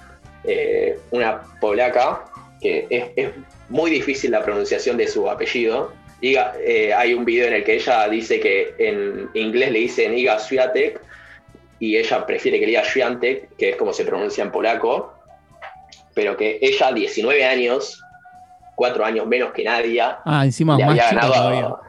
eh, 0.45 0.97
una 1.11 1.41
polaca, 1.59 2.25
que 2.59 2.87
es, 2.89 3.05
es, 3.15 3.29
muy 3.69 3.89
difícil 3.89 4.31
la 4.31 4.43
pronunciación 4.43 4.97
de 4.97 5.07
su 5.07 5.29
apellido. 5.29 5.93
Iga, 6.21 6.55
eh, 6.59 6.93
hay 6.93 7.13
un 7.13 7.23
video 7.23 7.47
en 7.47 7.53
el 7.53 7.63
que 7.63 7.75
ella 7.75 8.07
dice 8.09 8.39
que 8.39 8.73
en 8.79 9.29
inglés 9.33 9.71
le 9.71 9.79
dicen 9.79 10.17
Iga 10.17 10.39
Swiatek 10.39 10.99
y 11.79 11.97
ella 11.97 12.25
prefiere 12.25 12.59
que 12.59 12.65
le 12.65 12.71
diga 12.71 12.83
Swiatek, 12.83 13.55
que 13.57 13.69
es 13.69 13.75
como 13.75 13.93
se 13.93 14.05
pronuncia 14.05 14.43
en 14.43 14.51
polaco, 14.51 15.20
pero 16.13 16.35
que 16.37 16.59
ella, 16.61 16.91
19 16.91 17.45
años, 17.45 18.01
4 18.75 19.05
años 19.05 19.27
menos 19.27 19.51
que 19.51 19.63
Nadia, 19.63 20.19
Ah, 20.25 20.43
encima 20.45 20.77
le 20.77 20.85
más 20.85 20.91
había 20.91 21.09
chica 21.09 21.21
ganado 21.27 21.75
a, 21.75 21.81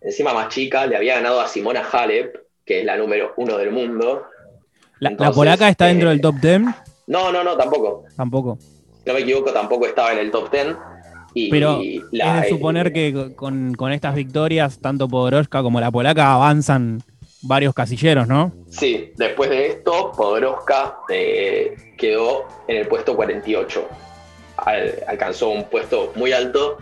encima 0.00 0.34
más 0.34 0.48
chica, 0.48 0.86
le 0.86 0.96
había 0.96 1.14
ganado 1.16 1.40
a 1.40 1.48
Simona 1.48 1.82
Halep, 1.90 2.36
que 2.64 2.80
es 2.80 2.84
la 2.84 2.96
número 2.96 3.32
uno 3.36 3.56
del 3.56 3.70
mundo. 3.70 4.24
La, 4.98 5.08
la 5.08 5.10
Entonces, 5.10 5.34
polaca 5.34 5.68
está 5.68 5.86
eh, 5.86 5.88
dentro 5.90 6.08
del 6.10 6.20
top 6.20 6.36
10, 6.36 6.62
No, 7.06 7.30
no, 7.32 7.44
no, 7.44 7.56
tampoco. 7.56 8.04
tampoco. 8.16 8.58
Si 8.60 9.08
no 9.10 9.14
me 9.14 9.20
equivoco, 9.20 9.52
tampoco 9.52 9.86
estaba 9.86 10.12
en 10.12 10.18
el 10.18 10.30
top 10.30 10.50
10. 10.50 10.76
Y 11.36 11.50
Pero 11.50 11.80
la- 12.12 12.36
es 12.38 12.42
de 12.44 12.48
suponer 12.50 12.92
que 12.92 13.32
con, 13.34 13.74
con 13.74 13.92
estas 13.92 14.14
victorias, 14.14 14.78
tanto 14.80 15.08
Podoroska 15.08 15.62
como 15.62 15.80
la 15.80 15.90
polaca 15.90 16.32
avanzan 16.32 17.02
varios 17.46 17.74
casilleros, 17.74 18.26
¿no? 18.26 18.52
Sí, 18.70 19.12
después 19.16 19.50
de 19.50 19.66
esto, 19.68 20.12
Podoroska 20.16 20.96
eh, 21.08 21.94
quedó 21.96 22.44
en 22.68 22.76
el 22.78 22.88
puesto 22.88 23.14
48. 23.16 23.88
Al- 24.56 24.94
alcanzó 25.08 25.48
un 25.50 25.64
puesto 25.64 26.12
muy 26.14 26.32
alto, 26.32 26.78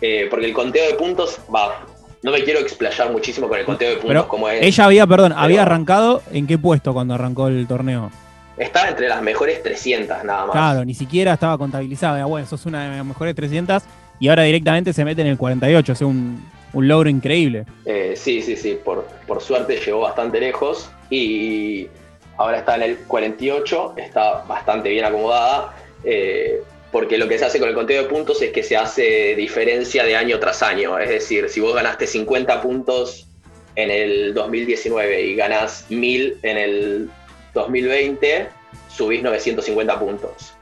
eh, 0.00 0.26
porque 0.30 0.46
el 0.46 0.52
conteo 0.54 0.86
de 0.88 0.94
puntos, 0.94 1.38
va, 1.54 1.84
no 2.22 2.30
me 2.32 2.42
quiero 2.42 2.60
explayar 2.60 3.10
muchísimo 3.12 3.48
con 3.48 3.58
el 3.58 3.64
conteo 3.64 3.88
de 3.90 3.94
puntos 3.96 4.10
Pero 4.10 4.28
como 4.28 4.48
es. 4.48 4.62
ella 4.64 4.84
había, 4.84 5.06
perdón, 5.06 5.30
pero- 5.32 5.40
había 5.40 5.62
arrancado 5.62 6.22
en 6.32 6.46
qué 6.46 6.58
puesto 6.58 6.92
cuando 6.92 7.14
arrancó 7.14 7.48
el 7.48 7.66
torneo. 7.66 8.10
Estaba 8.56 8.88
entre 8.88 9.08
las 9.08 9.22
mejores 9.22 9.62
300 9.62 10.24
nada 10.24 10.46
más. 10.46 10.52
Claro, 10.52 10.84
ni 10.84 10.94
siquiera 10.94 11.34
estaba 11.34 11.56
contabilizada. 11.58 12.24
Bueno, 12.24 12.44
sos 12.46 12.66
una 12.66 12.90
de 12.90 12.96
las 12.96 13.06
mejores 13.06 13.34
300 13.36 13.84
y 14.18 14.28
ahora 14.28 14.42
directamente 14.42 14.92
se 14.92 15.04
mete 15.04 15.20
en 15.22 15.28
el 15.28 15.36
48. 15.38 15.92
O 15.92 15.94
sea, 15.94 16.06
un, 16.08 16.44
un 16.72 16.88
logro 16.88 17.08
increíble. 17.08 17.64
Eh, 17.84 18.14
sí, 18.16 18.42
sí, 18.42 18.56
sí, 18.56 18.78
por, 18.84 19.06
por 19.26 19.40
suerte 19.40 19.76
llegó 19.76 20.00
bastante 20.00 20.40
lejos 20.40 20.90
y 21.10 21.88
ahora 22.36 22.58
está 22.58 22.76
en 22.76 22.82
el 22.82 22.98
48, 22.98 23.94
está 23.96 24.42
bastante 24.44 24.88
bien 24.90 25.04
acomodada, 25.04 25.74
eh, 26.04 26.60
porque 26.92 27.18
lo 27.18 27.28
que 27.28 27.38
se 27.38 27.44
hace 27.44 27.58
con 27.58 27.68
el 27.68 27.74
conteo 27.74 28.02
de 28.02 28.08
puntos 28.08 28.40
es 28.40 28.52
que 28.52 28.62
se 28.62 28.76
hace 28.76 29.34
diferencia 29.36 30.04
de 30.04 30.16
año 30.16 30.38
tras 30.38 30.62
año, 30.62 30.98
es 30.98 31.08
decir, 31.08 31.48
si 31.48 31.60
vos 31.60 31.74
ganaste 31.74 32.06
50 32.06 32.62
puntos 32.62 33.26
en 33.74 33.90
el 33.90 34.34
2019 34.34 35.22
y 35.22 35.34
ganás 35.36 35.86
1000 35.90 36.38
en 36.42 36.56
el 36.56 37.10
2020, 37.54 38.48
subís 38.88 39.22
950 39.22 39.98
puntos. 39.98 40.54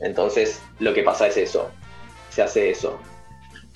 Entonces, 0.00 0.60
lo 0.80 0.92
que 0.94 1.02
pasa 1.02 1.28
es 1.28 1.36
eso, 1.36 1.70
se 2.30 2.42
hace 2.42 2.70
eso. 2.70 2.98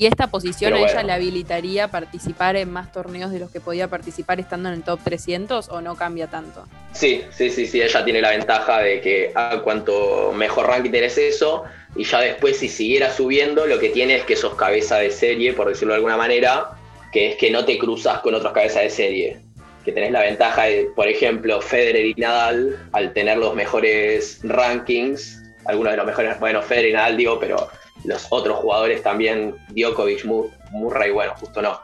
¿Y 0.01 0.07
esta 0.07 0.29
posición 0.29 0.71
Pero 0.71 0.77
a 0.77 0.87
ella 0.87 0.95
bueno. 0.95 1.09
le 1.09 1.13
habilitaría 1.15 1.89
participar 1.89 2.55
en 2.55 2.71
más 2.71 2.93
torneos 2.93 3.33
de 3.33 3.41
los 3.41 3.51
que 3.51 3.61
podía 3.61 3.89
participar 3.89 4.39
estando 4.39 4.69
en 4.69 4.77
el 4.77 4.83
top 4.85 5.01
300 5.03 5.69
o 5.71 5.81
no 5.81 5.97
cambia 5.97 6.29
tanto? 6.29 6.65
Sí, 6.93 7.23
sí, 7.33 7.51
sí, 7.51 7.67
sí, 7.67 7.83
ella 7.83 8.05
tiene 8.05 8.23
la 8.23 8.31
ventaja 8.31 8.79
de 8.79 9.01
que 9.01 9.33
a 9.35 9.59
cuanto 9.65 10.33
mejor 10.33 10.69
ranking 10.69 10.93
tenés 10.93 11.19
eso, 11.19 11.65
y 11.97 12.05
ya 12.05 12.21
después 12.21 12.59
si 12.59 12.69
siguiera 12.69 13.13
subiendo, 13.13 13.67
lo 13.67 13.81
que 13.81 13.89
tiene 13.89 14.15
es 14.15 14.25
que 14.25 14.37
sos 14.37 14.55
cabeza 14.55 14.99
de 14.99 15.11
serie, 15.11 15.53
por 15.53 15.69
decirlo 15.69 15.95
de 15.95 15.97
alguna 15.97 16.17
manera, 16.17 16.79
que 17.13 17.31
es 17.31 17.37
que 17.37 17.51
no 17.51 17.65
te 17.65 17.77
cruzas 17.77 18.21
con 18.21 18.35
otros 18.35 18.53
cabezas 18.53 18.85
de 18.85 18.91
serie. 18.91 19.41
Que 19.85 19.91
tenés 19.91 20.13
la 20.13 20.21
ventaja 20.21 20.65
de, 20.65 20.91
por 20.95 21.09
ejemplo, 21.09 21.61
Federer 21.61 22.07
y 22.07 22.15
Nadal, 22.15 22.89
al 22.93 23.13
tener 23.15 23.39
los 23.39 23.53
mejores 23.57 24.39
rankings, 24.45 25.43
algunos 25.65 25.93
de 25.93 25.97
los 25.97 26.07
mejores, 26.07 26.39
bueno, 26.39 26.63
Federer 26.63 26.91
y 26.91 26.93
Nadal 26.93 27.17
digo, 27.17 27.41
pero 27.41 27.69
los 28.05 28.27
otros 28.31 28.59
jugadores 28.59 29.03
también, 29.03 29.55
Djokovic, 29.71 30.25
Mur- 30.25 30.51
Murray, 30.71 31.11
bueno, 31.11 31.35
justo 31.39 31.63
no, 31.63 31.81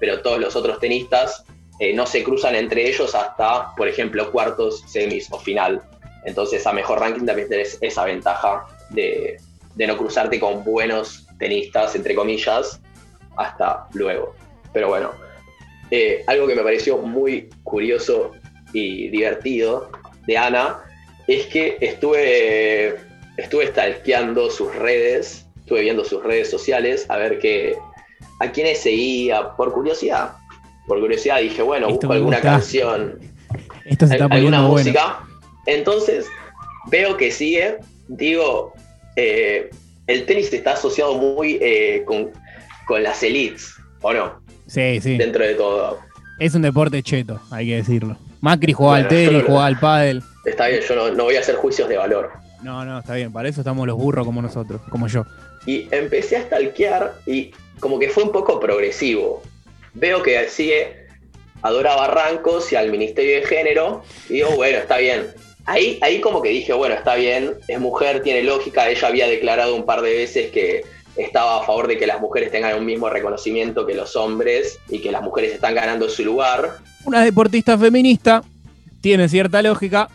pero 0.00 0.20
todos 0.22 0.38
los 0.38 0.56
otros 0.56 0.78
tenistas 0.80 1.44
eh, 1.80 1.92
no 1.94 2.06
se 2.06 2.22
cruzan 2.24 2.54
entre 2.54 2.88
ellos 2.88 3.14
hasta, 3.14 3.74
por 3.76 3.88
ejemplo, 3.88 4.30
cuartos, 4.32 4.82
semis 4.86 5.28
o 5.30 5.38
final. 5.38 5.82
Entonces, 6.24 6.66
a 6.66 6.72
mejor 6.72 7.00
ranking 7.00 7.26
también 7.26 7.48
tenés 7.48 7.78
esa 7.80 8.04
ventaja 8.04 8.66
de, 8.90 9.38
de 9.74 9.86
no 9.86 9.96
cruzarte 9.96 10.40
con 10.40 10.64
buenos 10.64 11.26
tenistas, 11.38 11.94
entre 11.94 12.14
comillas, 12.14 12.80
hasta 13.36 13.86
luego. 13.94 14.34
Pero 14.72 14.88
bueno, 14.88 15.12
eh, 15.90 16.24
algo 16.26 16.46
que 16.46 16.54
me 16.56 16.62
pareció 16.62 16.98
muy 16.98 17.48
curioso 17.62 18.32
y 18.72 19.08
divertido 19.08 19.90
de 20.26 20.36
Ana 20.36 20.84
es 21.26 21.46
que 21.46 21.78
estuve, 21.80 22.96
estuve 23.36 23.68
stalkeando 23.68 24.50
sus 24.50 24.74
redes, 24.74 25.46
estuve 25.68 25.82
viendo 25.82 26.02
sus 26.02 26.22
redes 26.22 26.50
sociales 26.50 27.04
a 27.10 27.18
ver 27.18 27.38
qué, 27.40 27.76
a 28.40 28.50
quiénes 28.50 28.78
seguía 28.80 29.50
por 29.54 29.70
curiosidad. 29.74 30.32
Por 30.86 30.98
curiosidad 30.98 31.40
dije, 31.40 31.60
bueno, 31.60 31.88
Esto 31.88 32.06
busco 32.06 32.12
alguna 32.14 32.36
gusta. 32.38 32.50
canción, 32.52 33.18
Esto 33.84 34.06
se 34.06 34.14
está 34.14 34.24
al- 34.24 34.32
alguna 34.32 34.62
bueno. 34.62 34.70
música. 34.78 35.18
Entonces, 35.66 36.24
veo 36.90 37.18
que 37.18 37.30
sigue, 37.30 37.76
digo, 38.08 38.72
eh, 39.16 39.68
el 40.06 40.24
tenis 40.24 40.50
está 40.54 40.72
asociado 40.72 41.14
muy 41.16 41.58
eh, 41.60 42.02
con, 42.06 42.30
con 42.86 43.02
las 43.02 43.22
elites, 43.22 43.74
¿o 44.00 44.14
no? 44.14 44.40
Sí, 44.66 45.02
sí. 45.02 45.18
Dentro 45.18 45.44
de 45.44 45.54
todo. 45.54 45.98
Es 46.38 46.54
un 46.54 46.62
deporte 46.62 47.02
cheto, 47.02 47.38
hay 47.50 47.66
que 47.66 47.76
decirlo. 47.76 48.16
Macri 48.40 48.72
jugaba 48.72 48.96
al 48.96 49.02
Bueno, 49.04 49.18
yo 49.20 49.26
tenis, 49.28 49.42
no- 49.42 49.46
jugaba 49.48 49.66
al 49.66 49.78
pádel. 49.78 50.22
Está 50.46 50.68
bien, 50.68 50.80
yo 50.88 50.94
no, 50.96 51.10
no 51.10 51.24
voy 51.24 51.36
a 51.36 51.40
hacer 51.40 51.56
juicios 51.56 51.90
de 51.90 51.98
valor. 51.98 52.30
No, 52.62 52.84
no, 52.84 52.98
está 52.98 53.14
bien. 53.14 53.32
Para 53.32 53.48
eso 53.48 53.60
estamos 53.60 53.86
los 53.86 53.96
burros 53.96 54.26
como 54.26 54.42
nosotros, 54.42 54.80
como 54.90 55.06
yo. 55.06 55.24
Y 55.66 55.88
empecé 55.90 56.36
a 56.36 56.42
stalkear 56.42 57.14
y 57.26 57.52
como 57.80 57.98
que 57.98 58.08
fue 58.08 58.24
un 58.24 58.32
poco 58.32 58.58
progresivo. 58.58 59.42
Veo 59.94 60.22
que 60.22 60.48
sigue 60.48 61.06
a 61.62 61.70
Dora 61.70 61.96
Barrancos 61.96 62.72
y 62.72 62.76
al 62.76 62.90
Ministerio 62.90 63.40
de 63.40 63.46
Género 63.46 64.02
y 64.28 64.34
digo, 64.34 64.50
bueno, 64.56 64.78
está 64.78 64.98
bien. 64.98 65.28
Ahí, 65.66 65.98
ahí 66.00 66.20
como 66.20 66.40
que 66.40 66.48
dije, 66.48 66.72
bueno, 66.72 66.94
está 66.94 67.14
bien, 67.14 67.54
es 67.68 67.80
mujer, 67.80 68.22
tiene 68.22 68.42
lógica, 68.42 68.88
ella 68.88 69.08
había 69.08 69.26
declarado 69.26 69.76
un 69.76 69.84
par 69.84 70.00
de 70.00 70.14
veces 70.14 70.50
que 70.50 70.84
estaba 71.16 71.60
a 71.60 71.66
favor 71.66 71.88
de 71.88 71.98
que 71.98 72.06
las 72.06 72.20
mujeres 72.20 72.50
tengan 72.50 72.78
un 72.78 72.86
mismo 72.86 73.10
reconocimiento 73.10 73.84
que 73.84 73.94
los 73.94 74.16
hombres 74.16 74.78
y 74.88 75.00
que 75.00 75.12
las 75.12 75.22
mujeres 75.22 75.52
están 75.52 75.74
ganando 75.74 76.08
su 76.08 76.24
lugar. 76.24 76.76
Una 77.04 77.22
deportista 77.22 77.76
feminista 77.76 78.42
tiene 79.00 79.28
cierta 79.28 79.60
lógica, 79.62 80.08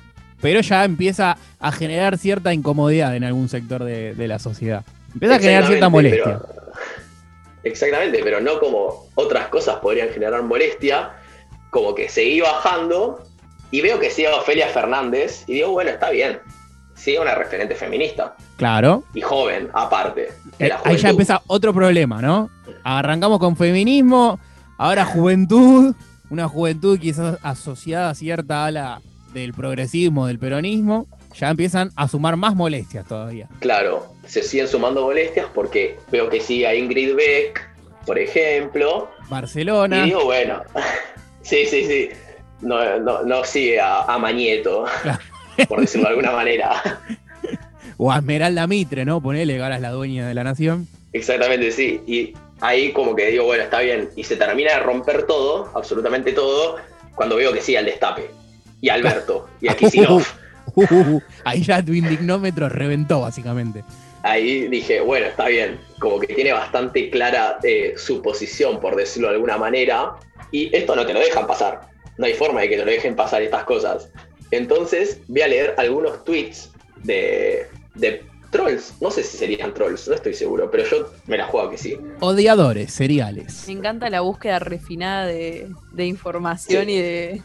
pero 0.43 0.61
ya 0.61 0.83
empieza 0.85 1.37
a 1.59 1.71
generar 1.71 2.19
cierta 2.19 2.53
incomodidad 2.53 3.15
en 3.15 3.23
algún 3.23 3.49
sector 3.49 3.83
de, 3.83 4.13
de 4.13 4.27
la 4.27 4.37
sociedad. 4.37 4.83
Empieza 5.13 5.35
a 5.35 5.39
generar 5.39 5.65
cierta 5.65 5.89
molestia. 5.89 6.23
pero- 6.23 6.47
exactamente, 7.63 8.19
pero 8.23 8.41
no 8.41 8.59
como 8.59 9.07
otras 9.15 9.47
cosas 9.47 9.77
podrían 9.77 10.09
generar 10.09 10.43
molestia, 10.43 11.13
como 11.69 11.95
que 11.95 12.09
seguí 12.09 12.41
bajando 12.41 13.23
y 13.71 13.81
veo 13.81 13.99
que 13.99 14.11
sigue 14.11 14.27
Ofelia 14.27 14.67
Fernández 14.67 15.43
y 15.47 15.53
digo, 15.53 15.71
bueno, 15.71 15.89
está 15.89 16.09
bien. 16.11 16.39
sí 16.95 17.17
una 17.17 17.33
referente 17.35 17.73
feminista. 17.75 18.35
Claro. 18.57 19.03
Y 19.13 19.21
joven, 19.21 19.69
aparte. 19.73 20.29
Eh, 20.59 20.69
ahí 20.83 20.97
ya 20.97 21.09
empieza 21.09 21.41
otro 21.47 21.73
problema, 21.73 22.21
¿no? 22.21 22.49
Arrancamos 22.83 23.39
con 23.39 23.57
feminismo, 23.57 24.39
ahora 24.77 25.03
juventud, 25.05 25.95
una 26.29 26.47
juventud 26.47 26.99
quizás 26.99 27.39
asociada 27.41 28.11
a 28.11 28.15
cierta 28.15 28.65
ala 28.65 29.01
del 29.33 29.53
progresismo, 29.53 30.27
del 30.27 30.39
peronismo, 30.39 31.07
ya 31.35 31.49
empiezan 31.49 31.91
a 31.95 32.07
sumar 32.07 32.35
más 32.37 32.55
molestias 32.55 33.07
todavía. 33.07 33.47
Claro, 33.59 34.13
se 34.25 34.43
siguen 34.43 34.67
sumando 34.67 35.01
molestias 35.03 35.47
porque 35.53 35.97
veo 36.11 36.29
que 36.29 36.39
sigue 36.39 36.67
a 36.67 36.75
Ingrid 36.75 37.15
Beck, 37.15 37.69
por 38.05 38.19
ejemplo. 38.19 39.09
Barcelona, 39.29 39.99
Y 40.03 40.05
digo, 40.09 40.25
bueno, 40.25 40.61
sí, 41.41 41.65
sí, 41.65 41.85
sí. 41.85 42.09
No, 42.61 42.99
no, 42.99 43.23
no 43.23 43.43
sigue 43.43 43.79
a, 43.79 44.01
a 44.03 44.17
Mañeto, 44.19 44.85
Claro. 45.01 45.19
por 45.67 45.81
decirlo 45.81 46.05
de 46.07 46.09
alguna 46.11 46.31
manera. 46.31 46.81
o 47.97 48.11
a 48.11 48.17
Esmeralda 48.17 48.67
Mitre, 48.67 49.03
¿no? 49.05 49.21
Ponele, 49.21 49.61
ahora 49.61 49.75
es 49.75 49.81
la 49.81 49.91
dueña 49.91 50.27
de 50.27 50.33
la 50.33 50.43
nación. 50.43 50.87
Exactamente, 51.11 51.71
sí. 51.71 52.01
Y 52.07 52.33
ahí 52.61 52.91
como 52.93 53.15
que 53.15 53.27
digo, 53.31 53.43
bueno, 53.45 53.63
está 53.63 53.81
bien. 53.81 54.09
Y 54.15 54.23
se 54.23 54.35
termina 54.37 54.73
de 54.73 54.79
romper 54.79 55.23
todo, 55.27 55.69
absolutamente 55.75 56.31
todo, 56.31 56.77
cuando 57.15 57.35
veo 57.35 57.51
que 57.53 57.61
sigue 57.61 57.77
al 57.79 57.85
Destape. 57.85 58.29
Y 58.83 58.89
Alberto, 58.89 59.47
y 59.61 59.69
a 59.69 59.75
Kicillof. 59.77 60.33
Uh, 60.75 60.83
uh, 60.83 61.15
uh, 61.15 61.21
ahí 61.45 61.61
ya 61.63 61.81
tu 61.81 61.93
indignómetro 61.93 62.67
reventó, 62.67 63.21
básicamente. 63.21 63.81
Ahí 64.23 64.67
dije, 64.67 64.99
bueno, 64.99 65.27
está 65.27 65.47
bien. 65.47 65.79
Como 65.99 66.19
que 66.19 66.27
tiene 66.33 66.51
bastante 66.51 67.09
clara 67.09 67.59
eh, 67.63 67.93
su 67.95 68.21
posición, 68.21 68.81
por 68.81 68.97
decirlo 68.97 69.29
de 69.29 69.35
alguna 69.35 69.57
manera. 69.57 70.11
Y 70.51 70.75
esto 70.75 70.97
no 70.97 71.05
te 71.05 71.13
lo 71.13 71.21
dejan 71.21 71.47
pasar. 71.47 71.79
No 72.17 72.25
hay 72.25 72.33
forma 72.33 72.59
de 72.59 72.67
que 72.69 72.75
te 72.77 72.83
lo 72.83 72.91
dejen 72.91 73.15
pasar 73.15 73.41
estas 73.41 73.63
cosas. 73.63 74.09
Entonces 74.51 75.19
voy 75.29 75.41
a 75.43 75.47
leer 75.47 75.75
algunos 75.77 76.23
tweets 76.25 76.69
de, 77.03 77.65
de 77.95 78.21
trolls. 78.51 78.95
No 78.99 79.11
sé 79.11 79.23
si 79.23 79.37
serían 79.37 79.73
trolls, 79.73 80.09
no 80.09 80.15
estoy 80.15 80.33
seguro, 80.33 80.69
pero 80.69 80.83
yo 80.85 81.09
me 81.27 81.37
la 81.37 81.45
juego 81.47 81.69
que 81.71 81.77
sí. 81.77 81.97
Odiadores, 82.19 82.91
seriales. 82.93 83.63
Me 83.67 83.73
encanta 83.73 84.09
la 84.09 84.19
búsqueda 84.21 84.59
refinada 84.59 85.25
de, 85.25 85.69
de 85.93 86.05
información 86.05 86.85
Sí. 86.87 86.91
y 86.91 86.97
de. 87.01 87.41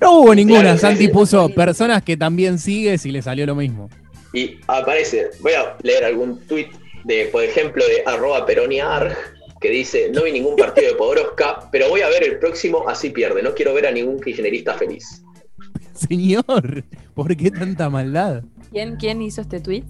No 0.00 0.20
hubo 0.20 0.34
ninguna, 0.34 0.60
Claro, 0.62 0.78
Santi 0.78 1.08
puso 1.08 1.48
personas 1.50 2.02
que 2.02 2.16
también 2.16 2.58
sigues 2.58 3.04
y 3.04 3.12
le 3.12 3.22
salió 3.22 3.46
lo 3.46 3.54
mismo. 3.54 3.90
Y 4.32 4.58
aparece, 4.66 5.30
voy 5.40 5.52
a 5.52 5.76
leer 5.82 6.04
algún 6.04 6.40
tweet 6.46 6.68
de, 7.04 7.26
por 7.26 7.44
ejemplo, 7.44 7.84
de 7.86 8.02
arroba 8.06 8.46
peroniarg, 8.46 9.16
que 9.60 9.70
dice, 9.70 10.10
no 10.12 10.22
vi 10.22 10.32
ningún 10.32 10.56
partido 10.56 10.92
de 10.92 10.94
Podoroska, 10.94 11.68
pero 11.70 11.88
voy 11.88 12.00
a 12.00 12.08
ver 12.08 12.24
el 12.24 12.38
próximo, 12.38 12.88
así 12.88 13.10
pierde. 13.10 13.42
No 13.42 13.54
quiero 13.54 13.74
ver 13.74 13.86
a 13.86 13.90
ningún 13.90 14.20
kirchnerista 14.20 14.74
feliz. 14.74 15.22
Señor, 15.92 16.84
¿por 17.14 17.36
qué 17.36 17.50
tanta 17.50 17.90
maldad? 17.90 18.42
¿Quién, 18.70 18.96
quién 18.96 19.20
hizo 19.20 19.42
este 19.42 19.60
tweet? 19.60 19.84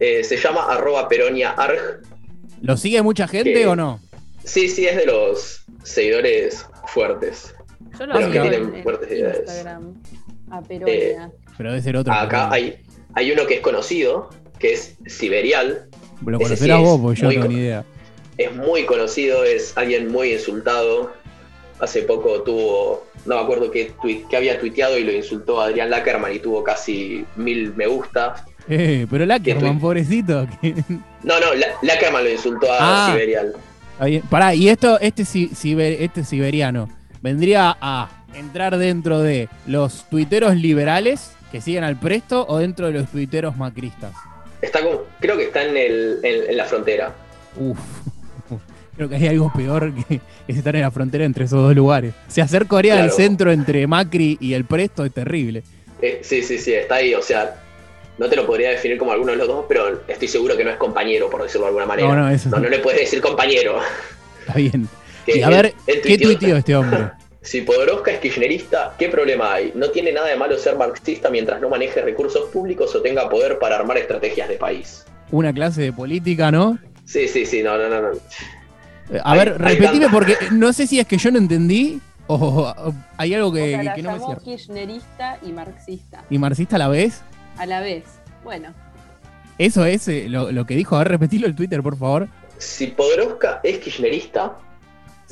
Eh, 0.00 0.24
se 0.24 0.36
llama 0.36 0.64
arroba 0.64 1.08
peroniarg. 1.08 2.02
¿Lo 2.60 2.76
sigue 2.76 3.02
mucha 3.02 3.28
gente 3.28 3.52
¿Qué? 3.52 3.66
o 3.66 3.76
no? 3.76 4.00
Sí, 4.44 4.68
sí, 4.68 4.86
es 4.86 4.96
de 4.96 5.06
los 5.06 5.64
seguidores 5.84 6.66
fuertes. 6.88 7.54
Yo 7.98 8.06
lo 8.06 8.18
en. 8.18 8.74
Instagram. 8.76 9.94
A 10.50 10.60
Peronia. 10.62 11.30
Pero 11.56 11.70
debe 11.70 11.82
ser 11.82 11.96
otro. 11.96 12.12
Acá 12.12 12.50
hay, 12.50 12.76
hay 13.14 13.32
uno 13.32 13.46
que 13.46 13.54
es 13.54 13.60
conocido, 13.60 14.30
que 14.58 14.72
es 14.74 14.96
Siberial. 15.06 15.88
Lo 16.24 16.38
conocerás 16.38 16.78
sí 16.78 16.84
vos, 16.84 16.94
es 16.96 17.00
porque 17.02 17.20
yo 17.20 17.24
no 17.24 17.28
muy 17.30 17.36
tengo 17.36 17.48
ni 17.48 17.60
idea. 17.60 17.84
Es 18.38 18.54
muy 18.56 18.84
conocido, 18.86 19.44
es 19.44 19.76
alguien 19.76 20.10
muy 20.10 20.32
insultado. 20.32 21.12
Hace 21.80 22.02
poco 22.02 22.42
tuvo, 22.42 23.04
no 23.26 23.34
me 23.36 23.40
acuerdo 23.42 23.70
qué, 23.70 23.92
tweet, 24.00 24.22
qué 24.30 24.36
había 24.36 24.58
tuiteado 24.60 24.96
y 24.98 25.04
lo 25.04 25.10
insultó 25.12 25.60
a 25.60 25.66
Adrián 25.66 25.90
Lackerman 25.90 26.32
y 26.32 26.38
tuvo 26.38 26.62
casi 26.62 27.24
mil 27.34 27.74
me 27.74 27.86
gusta. 27.88 28.44
Eh, 28.68 29.06
pero 29.10 29.26
Lackerman, 29.26 29.72
tuit? 29.72 29.80
pobrecito. 29.80 30.46
No, 31.24 31.40
no, 31.40 31.54
La- 31.54 31.66
Lackerman 31.82 32.22
lo 32.24 32.30
insultó 32.30 32.72
a 32.72 33.08
Ah. 33.08 33.10
Siberial. 33.10 33.52
Pará, 34.30 34.54
y 34.54 34.68
esto, 34.68 34.98
este, 35.00 35.22
ciber- 35.24 35.96
este 36.00 36.22
siberiano, 36.24 36.88
vendría 37.22 37.76
a 37.80 38.10
entrar 38.34 38.76
dentro 38.76 39.20
de 39.20 39.48
los 39.66 40.04
tuiteros 40.10 40.54
liberales 40.56 41.32
que 41.50 41.60
siguen 41.60 41.84
al 41.84 41.98
presto 41.98 42.44
o 42.48 42.58
dentro 42.58 42.86
de 42.86 42.92
los 42.94 43.08
tuiteros 43.10 43.56
macristas. 43.56 44.12
Está 44.60 44.82
como, 44.82 45.00
creo 45.20 45.36
que 45.36 45.44
está 45.44 45.62
en, 45.64 45.76
el, 45.76 46.18
en, 46.22 46.50
en 46.50 46.56
la 46.56 46.64
frontera. 46.64 47.12
Uf. 47.56 47.78
Creo 48.96 49.08
que 49.08 49.16
hay 49.16 49.26
algo 49.28 49.50
peor 49.56 49.90
que, 49.94 50.20
es 50.46 50.56
estar 50.56 50.76
en 50.76 50.82
la 50.82 50.90
frontera 50.90 51.24
entre 51.24 51.46
esos 51.46 51.62
dos 51.62 51.74
lugares. 51.74 52.12
Se 52.28 52.42
hacer 52.42 52.66
Corea 52.66 52.96
del 52.96 53.06
Claro. 53.06 53.16
centro 53.16 53.50
entre 53.50 53.86
Macri 53.86 54.36
y 54.38 54.52
el 54.52 54.64
Presto 54.66 55.04
es 55.06 55.12
terrible. 55.12 55.62
Eh, 56.02 56.20
sí, 56.22 56.42
sí, 56.42 56.58
sí, 56.58 56.74
está 56.74 56.96
ahí. 56.96 57.14
O 57.14 57.22
sea, 57.22 57.54
no 58.18 58.28
te 58.28 58.36
lo 58.36 58.46
podría 58.46 58.68
definir 58.70 58.98
como 58.98 59.10
alguno 59.12 59.32
de 59.32 59.38
los 59.38 59.48
dos, 59.48 59.64
pero 59.66 60.02
estoy 60.06 60.28
seguro 60.28 60.56
que 60.58 60.64
no 60.64 60.70
es 60.70 60.76
compañero, 60.76 61.30
por 61.30 61.42
decirlo 61.42 61.62
de 61.62 61.68
alguna 61.68 61.86
manera. 61.86 62.08
No, 62.08 62.14
no, 62.16 62.28
eso 62.28 62.50
no, 62.50 62.58
no 62.58 62.68
le 62.68 62.78
puedes 62.80 63.00
decir 63.00 63.20
compañero. 63.22 63.78
está 64.40 64.54
bien. 64.54 64.86
Que 65.26 65.38
Y 65.38 65.42
a 65.42 65.48
ver, 65.48 65.74
él 65.86 66.00
¿qué 66.02 66.18
tuiteó- 66.18 66.56
este 66.56 66.74
hombre? 66.76 67.10
Si 67.44 67.62
Podoroska 67.62 68.12
es 68.12 68.20
kirchnerista, 68.20 68.94
¿qué 68.96 69.08
problema 69.08 69.54
hay? 69.54 69.72
No 69.74 69.90
tiene 69.90 70.12
nada 70.12 70.28
de 70.28 70.36
malo 70.36 70.56
ser 70.58 70.76
marxista 70.76 71.28
mientras 71.28 71.60
no 71.60 71.68
maneje 71.68 72.00
recursos 72.00 72.48
públicos 72.50 72.94
o 72.94 73.02
tenga 73.02 73.28
poder 73.28 73.58
para 73.58 73.74
armar 73.74 73.98
estrategias 73.98 74.48
de 74.48 74.54
país. 74.58 75.04
Una 75.32 75.52
clase 75.52 75.82
de 75.82 75.92
política, 75.92 76.52
¿no? 76.52 76.78
Sí, 77.04 77.26
sí, 77.26 77.44
sí, 77.44 77.60
no, 77.64 77.76
no, 77.76 77.88
no. 77.88 78.00
no. 78.00 78.08
A 79.24 79.32
Hay- 79.32 79.38
ver, 79.40 79.58
repetime 79.60 80.04
tanta- 80.06 80.10
porque 80.12 80.36
no 80.52 80.72
sé 80.72 80.86
si 80.86 81.00
es 81.00 81.06
que 81.08 81.18
yo 81.18 81.32
no 81.32 81.38
entendí 81.38 82.00
o, 82.28 82.36
o 82.36 82.94
hay 83.16 83.34
algo 83.34 83.48
O 83.48 83.52
que, 83.52 83.70
sea, 83.70 83.82
la 83.82 83.94
que 83.94 84.02
no 84.04 84.12
me 84.12 84.18
llamó 84.18 84.26
cierra. 84.28 84.42
kirchnerista 84.44 85.38
y 85.42 85.50
marxista 85.52 86.24
¿Y 86.30 86.38
marxista 86.38 86.76
a 86.76 86.78
la 86.78 86.88
vez? 86.88 87.22
a 87.58 87.66
la 87.66 87.80
vez. 87.80 88.04
Bueno, 88.44 88.72
Eso 89.58 89.84
es 89.84 90.06
eh, 90.06 90.26
lo, 90.28 90.52
lo 90.52 90.64
que 90.64 90.76
dijo. 90.76 90.94
A 90.94 91.00
ver, 91.00 91.08
repetilo 91.08 91.48
el 91.48 91.56
Twitter, 91.56 91.82
por 91.82 91.96
favor. 91.98 92.28
Si 92.58 92.86
Podoroska 92.86 93.58
es 93.64 93.78
kirchnerista, 93.80 94.56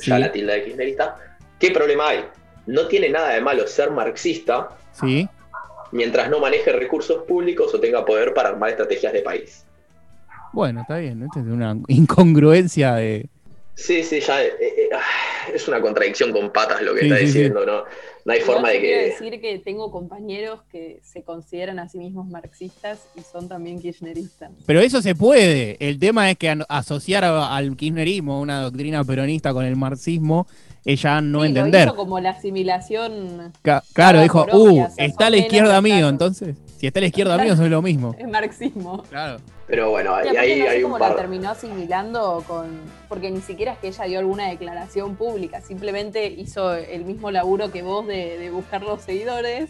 Sí. 0.00 0.10
la 0.10 0.32
tilda 0.32 0.54
de 0.54 0.64
kirchnerista, 0.64 1.16
¿qué 1.58 1.70
problema 1.70 2.08
hay? 2.10 2.24
No 2.66 2.86
tiene 2.88 3.08
nada 3.08 3.30
de 3.34 3.40
malo 3.40 3.66
ser 3.66 3.90
marxista 3.90 4.70
Sí. 4.92 5.28
mientras 5.92 6.28
no 6.30 6.40
maneje 6.40 6.72
recursos 6.72 7.24
públicos 7.24 7.72
o 7.74 7.80
tenga 7.80 8.04
poder 8.04 8.32
para 8.34 8.50
armar 8.50 8.70
estrategias 8.70 9.12
de 9.12 9.22
país. 9.22 9.64
Bueno, 10.52 10.80
está 10.82 10.96
bien. 10.98 11.22
Esta 11.22 11.40
es 11.40 11.46
una 11.46 11.76
incongruencia 11.88 12.94
de. 12.94 13.26
Sí, 13.74 14.02
sí, 14.02 14.20
ya 14.20 14.42
eh, 14.44 14.52
eh, 14.60 14.88
ah, 14.94 15.50
es 15.54 15.66
una 15.68 15.80
contradicción 15.80 16.32
con 16.32 16.50
patas 16.52 16.82
lo 16.82 16.92
que 16.92 17.00
Sí, 17.00 17.06
está 17.06 17.18
diciendo, 17.18 17.64
¿no? 17.64 17.84
No 18.30 18.34
hay 18.36 18.40
forma 18.42 18.68
de 18.70 18.80
quiero 18.80 19.00
que... 19.00 19.06
decir 19.06 19.40
que 19.40 19.58
tengo 19.58 19.90
compañeros 19.90 20.60
que 20.70 21.00
se 21.02 21.22
consideran 21.22 21.78
a 21.78 21.88
sí 21.88 21.98
mismos 21.98 22.28
marxistas 22.28 23.00
y 23.16 23.20
son 23.22 23.48
también 23.48 23.80
kirchneristas. 23.80 24.50
Pero 24.66 24.80
eso 24.80 25.02
se 25.02 25.14
puede. 25.14 25.76
El 25.80 25.98
tema 25.98 26.30
es 26.30 26.38
que 26.38 26.56
asociar 26.68 27.24
a- 27.24 27.56
al 27.56 27.76
kirchnerismo, 27.76 28.40
una 28.40 28.62
doctrina 28.62 29.02
peronista, 29.04 29.52
con 29.52 29.64
el 29.64 29.76
marxismo, 29.76 30.46
es 30.84 31.02
ya 31.02 31.20
no 31.20 31.42
Sí, 31.42 31.48
entender. 31.48 31.86
Lo 31.86 31.92
hizo 31.92 31.96
como 31.96 32.20
la 32.20 32.30
asimilación 32.30 33.52
Ca- 33.62 33.82
claro, 33.92 34.22
dijo, 34.22 34.46
uh, 34.52 34.86
está 34.96 35.26
a 35.26 35.30
la 35.30 35.36
izquierda 35.36 35.80
mío, 35.80 36.08
entonces. 36.08 36.56
Si 36.80 36.86
está 36.86 36.98
a 36.98 37.02
la 37.02 37.08
izquierda 37.08 37.36
mío, 37.36 37.52
eso 37.52 37.64
es 37.64 37.70
lo 37.70 37.82
mismo. 37.82 38.16
es 38.18 38.26
marxismo. 38.26 39.02
Claro. 39.10 39.36
Pero 39.66 39.90
bueno, 39.90 40.14
ahí, 40.14 40.34
ahí 40.34 40.60
no 40.60 40.64
sé 40.64 40.70
hay 40.70 40.76
un 40.78 40.82
cómo 40.84 40.98
la 40.98 41.08
par... 41.08 41.16
terminó 41.18 41.50
asimilando 41.50 42.42
con. 42.46 42.80
Porque 43.06 43.30
ni 43.30 43.42
siquiera 43.42 43.74
es 43.74 43.78
que 43.80 43.88
ella 43.88 44.04
dio 44.04 44.18
alguna 44.18 44.48
declaración 44.48 45.14
pública, 45.14 45.60
simplemente 45.60 46.24
hizo 46.24 46.74
el 46.74 47.04
mismo 47.04 47.30
laburo 47.30 47.70
que 47.70 47.82
vos 47.82 48.06
de, 48.06 48.38
de 48.38 48.50
buscar 48.50 48.80
los 48.80 49.02
seguidores. 49.02 49.68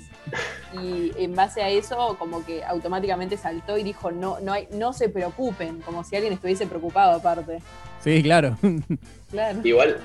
Y 0.80 1.10
en 1.16 1.34
base 1.34 1.64
a 1.64 1.68
eso, 1.68 2.14
como 2.16 2.46
que 2.46 2.62
automáticamente 2.62 3.36
saltó 3.36 3.76
y 3.76 3.82
dijo: 3.82 4.12
no, 4.12 4.38
no, 4.38 4.52
hay, 4.52 4.68
no 4.70 4.92
se 4.92 5.08
preocupen, 5.08 5.80
como 5.80 6.04
si 6.04 6.14
alguien 6.14 6.32
estuviese 6.32 6.68
preocupado 6.68 7.18
aparte. 7.18 7.58
Sí, 8.04 8.22
claro. 8.22 8.56
Claro. 9.30 9.60
Igual, 9.62 9.98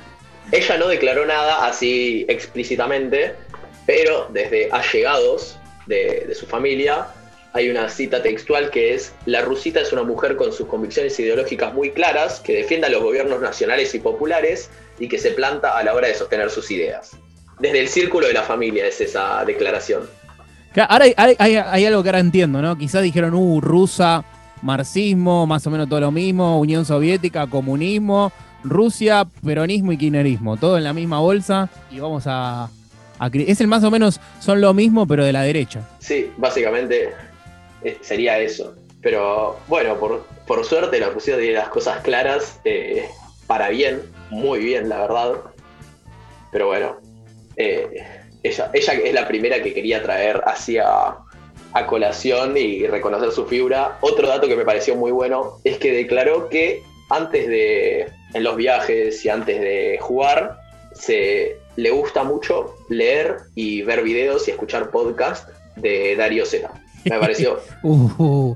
ella 0.51 0.77
no 0.77 0.87
declaró 0.87 1.25
nada 1.25 1.65
así 1.65 2.27
explícitamente, 2.29 3.33
pero 3.87 4.27
desde 4.31 4.69
allegados 4.71 5.57
de, 5.87 6.25
de 6.27 6.35
su 6.35 6.45
familia 6.45 7.07
hay 7.53 7.69
una 7.69 7.87
cita 7.87 8.21
textual 8.21 8.69
que 8.69 8.93
es, 8.95 9.13
la 9.25 9.41
rusita 9.41 9.79
es 9.79 9.93
una 9.93 10.03
mujer 10.03 10.35
con 10.35 10.51
sus 10.51 10.67
convicciones 10.67 11.17
ideológicas 11.21 11.73
muy 11.73 11.91
claras, 11.91 12.41
que 12.41 12.53
defiende 12.53 12.87
a 12.87 12.89
los 12.89 13.01
gobiernos 13.01 13.39
nacionales 13.41 13.95
y 13.95 13.99
populares 13.99 14.69
y 14.99 15.07
que 15.07 15.17
se 15.17 15.31
planta 15.31 15.77
a 15.77 15.83
la 15.83 15.93
hora 15.93 16.09
de 16.09 16.15
sostener 16.15 16.49
sus 16.49 16.69
ideas. 16.69 17.11
Desde 17.59 17.79
el 17.79 17.87
círculo 17.87 18.27
de 18.27 18.33
la 18.33 18.43
familia 18.43 18.85
es 18.85 18.99
esa 18.99 19.45
declaración. 19.45 20.01
Ahora 20.89 21.05
hay- 21.05 21.35
hay- 21.39 21.55
hay 21.55 21.85
algo 21.85 22.03
que 22.03 22.09
ahora 22.09 22.19
entiendo, 22.19 22.61
¿no? 22.61 22.77
Quizás 22.77 23.01
dijeron, 23.01 23.33
uh, 23.33 23.61
rusa, 23.61 24.25
marxismo, 24.61 25.47
más 25.47 25.65
o 25.65 25.69
menos 25.69 25.87
todo 25.87 26.01
lo 26.01 26.11
mismo, 26.11 26.59
Unión 26.59 26.83
Soviética, 26.83 27.47
comunismo, 27.47 28.33
Rusia, 28.65 29.25
peronismo 29.45 29.93
y 29.93 29.97
kirchnerismo, 29.97 30.57
todo 30.57 30.77
en 30.77 30.83
la 30.83 30.91
misma 30.91 31.19
bolsa 31.19 31.69
y 31.89 31.99
vamos 31.99 32.23
a, 32.27 32.69
a 33.19 33.29
Es 33.33 33.61
el 33.61 33.67
más 33.67 33.83
o 33.83 33.91
menos, 33.91 34.19
son 34.39 34.61
lo 34.61 34.73
mismo, 34.73 35.07
pero 35.07 35.23
de 35.23 35.33
la 35.33 35.43
derecha. 35.43 35.81
Sí, 35.99 36.31
básicamente 36.37 37.11
eh, 37.83 37.97
sería 38.01 38.39
eso. 38.39 38.75
Pero 39.01 39.57
bueno, 39.67 39.97
por, 39.97 40.25
por 40.47 40.65
suerte 40.65 40.99
la 40.99 41.09
Rusia 41.09 41.37
tiene 41.37 41.53
las 41.53 41.69
cosas 41.69 42.01
claras 42.01 42.59
eh, 42.65 43.05
para 43.47 43.69
bien, 43.69 44.01
muy 44.29 44.59
bien, 44.59 44.89
la 44.89 45.01
verdad. 45.01 45.33
Pero 46.51 46.67
bueno, 46.67 46.97
eh, 47.57 47.87
ella, 48.43 48.69
ella 48.73 48.93
es 48.93 49.13
la 49.13 49.27
primera 49.27 49.61
que 49.61 49.73
quería 49.73 50.01
traer 50.01 50.41
hacia 50.45 51.17
a 51.75 51.85
colación 51.87 52.55
y 52.55 52.87
reconocer 52.87 53.31
su 53.33 53.45
figura. 53.45 53.97
Otro 53.99 54.29
dato 54.29 54.47
que 54.47 54.55
me 54.55 54.63
pareció 54.63 54.95
muy 54.95 55.11
bueno 55.11 55.59
es 55.65 55.77
que 55.77 55.91
declaró 55.91 56.47
que 56.47 56.81
antes 57.09 57.49
de, 57.49 58.07
en 58.33 58.43
los 58.43 58.55
viajes 58.55 59.23
y 59.25 59.29
antes 59.29 59.59
de 59.59 59.97
jugar, 59.99 60.57
se 60.93 61.57
le 61.75 61.89
gusta 61.91 62.23
mucho 62.23 62.75
leer 62.89 63.37
y 63.55 63.81
ver 63.81 64.03
videos 64.03 64.47
y 64.47 64.51
escuchar 64.51 64.89
podcast 64.91 65.49
de 65.75 66.15
Darío 66.15 66.45
Zeta. 66.45 66.71
Me 67.05 67.19
pareció. 67.19 67.59
Uh, 67.83 68.55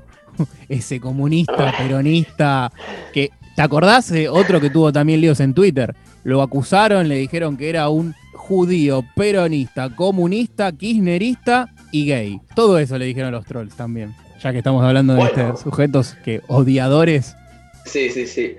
ese 0.70 1.00
comunista, 1.00 1.74
peronista, 1.76 2.72
que 3.12 3.30
¿te 3.54 3.60
acordás 3.62 4.10
de 4.10 4.28
otro 4.28 4.58
que 4.58 4.70
tuvo 4.70 4.90
también 4.90 5.20
líos 5.20 5.38
en 5.40 5.52
Twitter? 5.52 5.94
Lo 6.24 6.40
acusaron, 6.40 7.08
le 7.08 7.16
dijeron 7.16 7.56
que 7.58 7.68
era 7.68 7.90
un 7.90 8.14
judío, 8.32 9.04
peronista, 9.14 9.94
comunista, 9.94 10.72
kirchnerista 10.72 11.66
y 11.92 12.06
gay. 12.06 12.40
Todo 12.54 12.78
eso 12.78 12.96
le 12.96 13.04
dijeron 13.04 13.32
los 13.32 13.44
trolls 13.44 13.74
también. 13.76 14.14
Ya 14.42 14.52
que 14.52 14.58
estamos 14.58 14.82
hablando 14.82 15.12
de 15.12 15.20
Bueno. 15.20 15.42
estos 15.42 15.60
sujetos 15.60 16.16
que 16.24 16.40
odiadores. 16.48 17.36
Sí, 17.84 18.08
sí, 18.10 18.26
sí. 18.26 18.56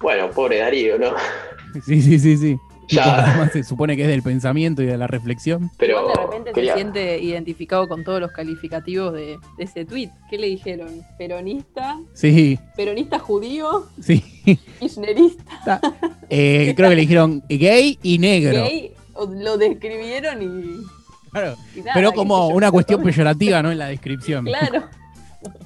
Bueno, 0.00 0.30
pobre 0.30 0.58
Darío, 0.58 0.98
¿no? 0.98 1.12
Sí, 1.86 2.02
sí, 2.02 2.18
sí, 2.18 2.36
sí. 2.36 2.56
Ya. 2.90 3.48
Se 3.52 3.62
supone 3.64 3.96
que 3.96 4.02
es 4.02 4.08
del 4.08 4.22
pensamiento 4.22 4.82
y 4.82 4.86
de 4.86 4.96
la 4.98 5.06
reflexión. 5.06 5.70
Pero 5.78 6.06
de 6.08 6.14
repente 6.14 6.52
quería- 6.52 6.72
se 6.74 6.78
siente 6.80 7.18
identificado 7.20 7.88
con 7.88 8.04
todos 8.04 8.20
los 8.20 8.32
calificativos 8.32 9.12
de, 9.12 9.38
de 9.58 9.64
ese 9.64 9.84
tweet. 9.84 10.10
¿Qué 10.30 10.38
le 10.38 10.46
dijeron? 10.48 10.88
¿Peronista? 11.18 11.98
Sí, 12.14 12.58
¿Peronista 12.76 13.18
judío? 13.18 13.86
sí. 14.00 14.22
¿Kirchnerista? 14.80 15.80
Eh, 16.28 16.74
creo 16.76 16.88
que 16.90 16.94
le 16.96 17.00
dijeron 17.02 17.42
gay 17.48 17.98
y 18.02 18.18
negro. 18.18 18.62
¿Gay? 18.64 18.92
Lo 19.38 19.58
describieron 19.58 20.42
y. 20.42 21.30
Claro. 21.30 21.56
y 21.76 21.80
nada, 21.80 21.92
Pero 21.94 22.12
como 22.12 22.48
una 22.48 22.70
cuestión 22.70 23.02
peyorativa, 23.02 23.62
¿no? 23.62 23.70
En 23.70 23.78
la 23.78 23.86
descripción. 23.86 24.44
Claro. 24.46 24.84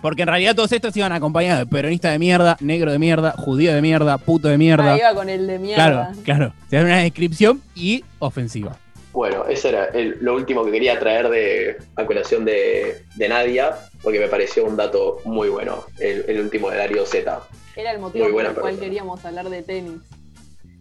Porque 0.00 0.22
en 0.22 0.28
realidad 0.28 0.54
todos 0.54 0.70
estos 0.72 0.96
iban 0.96 1.12
acompañados 1.12 1.60
de 1.60 1.66
peronista 1.66 2.10
de 2.10 2.18
mierda, 2.18 2.56
negro 2.60 2.92
de 2.92 2.98
mierda, 2.98 3.32
judío 3.32 3.74
de 3.74 3.82
mierda, 3.82 4.18
puto 4.18 4.48
de 4.48 4.58
mierda. 4.58 4.94
Ah, 4.94 4.98
iba 4.98 5.14
con 5.14 5.28
el 5.28 5.46
de 5.46 5.58
mierda. 5.58 5.84
Claro, 5.84 6.18
claro. 6.22 6.52
Se 6.70 6.76
da 6.76 6.82
una 6.82 6.98
descripción 6.98 7.60
y 7.74 8.04
ofensiva. 8.20 8.76
Bueno, 9.12 9.46
eso 9.48 9.68
era 9.68 9.86
el- 9.86 10.18
lo 10.20 10.34
último 10.34 10.64
que 10.64 10.72
quería 10.72 10.98
traer 10.98 11.28
de 11.28 11.76
a 11.96 12.04
colación 12.04 12.44
de, 12.44 13.04
de 13.16 13.28
Nadia, 13.28 13.72
porque 14.02 14.18
me 14.20 14.26
pareció 14.28 14.64
un 14.64 14.76
dato 14.76 15.18
muy 15.24 15.48
bueno, 15.48 15.84
el, 16.00 16.24
el 16.28 16.40
último 16.40 16.68
de 16.70 16.78
Darío 16.78 17.06
Z. 17.06 17.40
Era 17.76 17.92
el 17.92 17.98
motivo 18.00 18.24
Muy 18.24 18.32
por 18.32 18.44
el 18.46 18.52
cual 18.54 18.78
queríamos 18.78 19.24
hablar 19.24 19.48
de 19.48 19.62
tenis. 19.62 20.00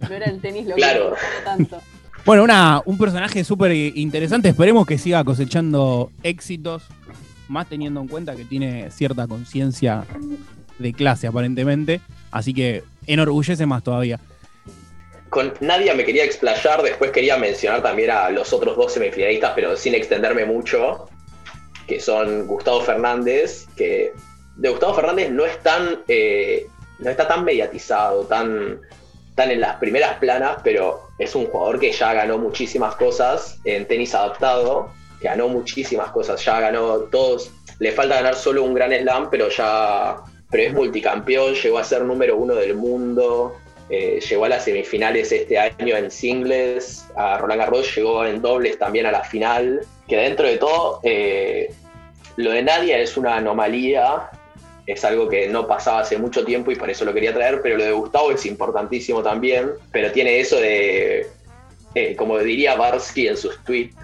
No 0.07 0.15
era 0.15 0.25
el 0.25 0.41
tenis 0.41 0.65
lo 0.67 0.75
Claro. 0.75 1.11
que 1.13 1.43
tanto. 1.45 1.79
Bueno, 2.25 2.43
una, 2.43 2.81
un 2.85 2.97
personaje 2.97 3.43
súper 3.43 3.71
interesante. 3.73 4.49
Esperemos 4.49 4.85
que 4.87 4.97
siga 4.97 5.23
cosechando 5.23 6.09
éxitos, 6.23 6.83
más 7.47 7.67
teniendo 7.67 8.01
en 8.01 8.07
cuenta 8.07 8.35
que 8.35 8.45
tiene 8.45 8.89
cierta 8.91 9.27
conciencia 9.27 10.05
de 10.79 10.93
clase 10.93 11.27
aparentemente. 11.27 12.01
Así 12.31 12.53
que 12.53 12.83
enorgullece 13.07 13.65
más 13.65 13.83
todavía. 13.83 14.19
Con 15.29 15.53
Nadia 15.61 15.95
me 15.95 16.05
quería 16.05 16.23
explayar, 16.23 16.83
después 16.83 17.11
quería 17.11 17.37
mencionar 17.37 17.81
también 17.81 18.11
a 18.11 18.29
los 18.29 18.53
otros 18.53 18.77
dos 18.77 18.93
semifinalistas, 18.93 19.53
pero 19.55 19.75
sin 19.75 19.95
extenderme 19.95 20.45
mucho, 20.45 21.09
que 21.87 21.99
son 21.99 22.45
Gustavo 22.45 22.81
Fernández, 22.81 23.65
que 23.75 24.13
de 24.55 24.69
Gustavo 24.69 24.93
Fernández 24.93 25.31
no 25.31 25.45
es 25.45 25.57
tan, 25.63 26.01
eh, 26.07 26.67
no 26.99 27.09
está 27.09 27.27
tan 27.27 27.43
mediatizado, 27.43 28.25
tan, 28.25 28.79
tan 29.35 29.49
en 29.49 29.61
las 29.61 29.77
primeras 29.77 30.17
planas, 30.19 30.57
pero 30.63 31.07
es 31.17 31.33
un 31.35 31.47
jugador 31.47 31.79
que 31.79 31.91
ya 31.91 32.13
ganó 32.13 32.37
muchísimas 32.37 32.95
cosas 32.95 33.59
en 33.65 33.87
tenis 33.87 34.13
adaptado, 34.13 34.91
ganó 35.23 35.47
muchísimas 35.47 36.11
cosas, 36.11 36.43
ya 36.43 36.59
ganó 36.59 36.99
todos, 37.11 37.51
le 37.79 37.91
falta 37.91 38.15
ganar 38.15 38.35
solo 38.35 38.63
un 38.63 38.73
gran 38.73 38.91
slam, 38.91 39.29
pero 39.31 39.49
ya 39.49 40.17
pero 40.53 40.63
es 40.65 40.73
multicampeón, 40.73 41.55
llegó 41.55 41.79
a 41.79 41.83
ser 41.83 42.03
número 42.03 42.37
uno 42.37 42.53
del 42.53 42.75
mundo, 42.75 43.55
eh, 43.89 44.19
llegó 44.19 44.45
a 44.45 44.49
las 44.49 44.63
semifinales 44.63 45.31
este 45.31 45.57
año 45.57 45.97
en 45.97 46.11
singles, 46.11 47.07
a 47.15 47.39
Roland 47.39 47.61
Garros 47.61 47.95
llegó 47.95 48.23
en 48.23 48.39
dobles 48.39 48.77
también 48.77 49.07
a 49.07 49.11
la 49.11 49.23
final, 49.23 49.81
que 50.07 50.15
dentro 50.15 50.47
de 50.47 50.57
todo, 50.57 50.99
eh, 51.01 51.73
lo 52.35 52.51
de 52.51 52.61
Nadia 52.61 52.99
es 52.99 53.17
una 53.17 53.37
anomalía, 53.37 54.29
es 54.85 55.03
algo 55.03 55.27
que 55.27 55.47
no 55.47 55.65
pasaba 55.65 56.01
hace 56.01 56.19
mucho 56.19 56.45
tiempo 56.45 56.71
y 56.71 56.75
por 56.75 56.89
eso 56.91 57.03
lo 57.03 57.15
quería 57.15 57.33
traer, 57.33 57.59
pero 57.63 57.77
lo 57.77 57.85
de 57.85 57.91
Gustavo 57.91 58.31
es 58.31 58.45
importantísimo 58.45 59.23
también, 59.23 59.71
pero 59.91 60.11
tiene 60.11 60.39
eso 60.39 60.57
de, 60.57 61.25
eh, 61.95 62.15
como 62.15 62.37
diría 62.37 62.75
Barsky 62.75 63.27
en 63.27 63.37
sus 63.37 63.57
tweets, 63.63 63.95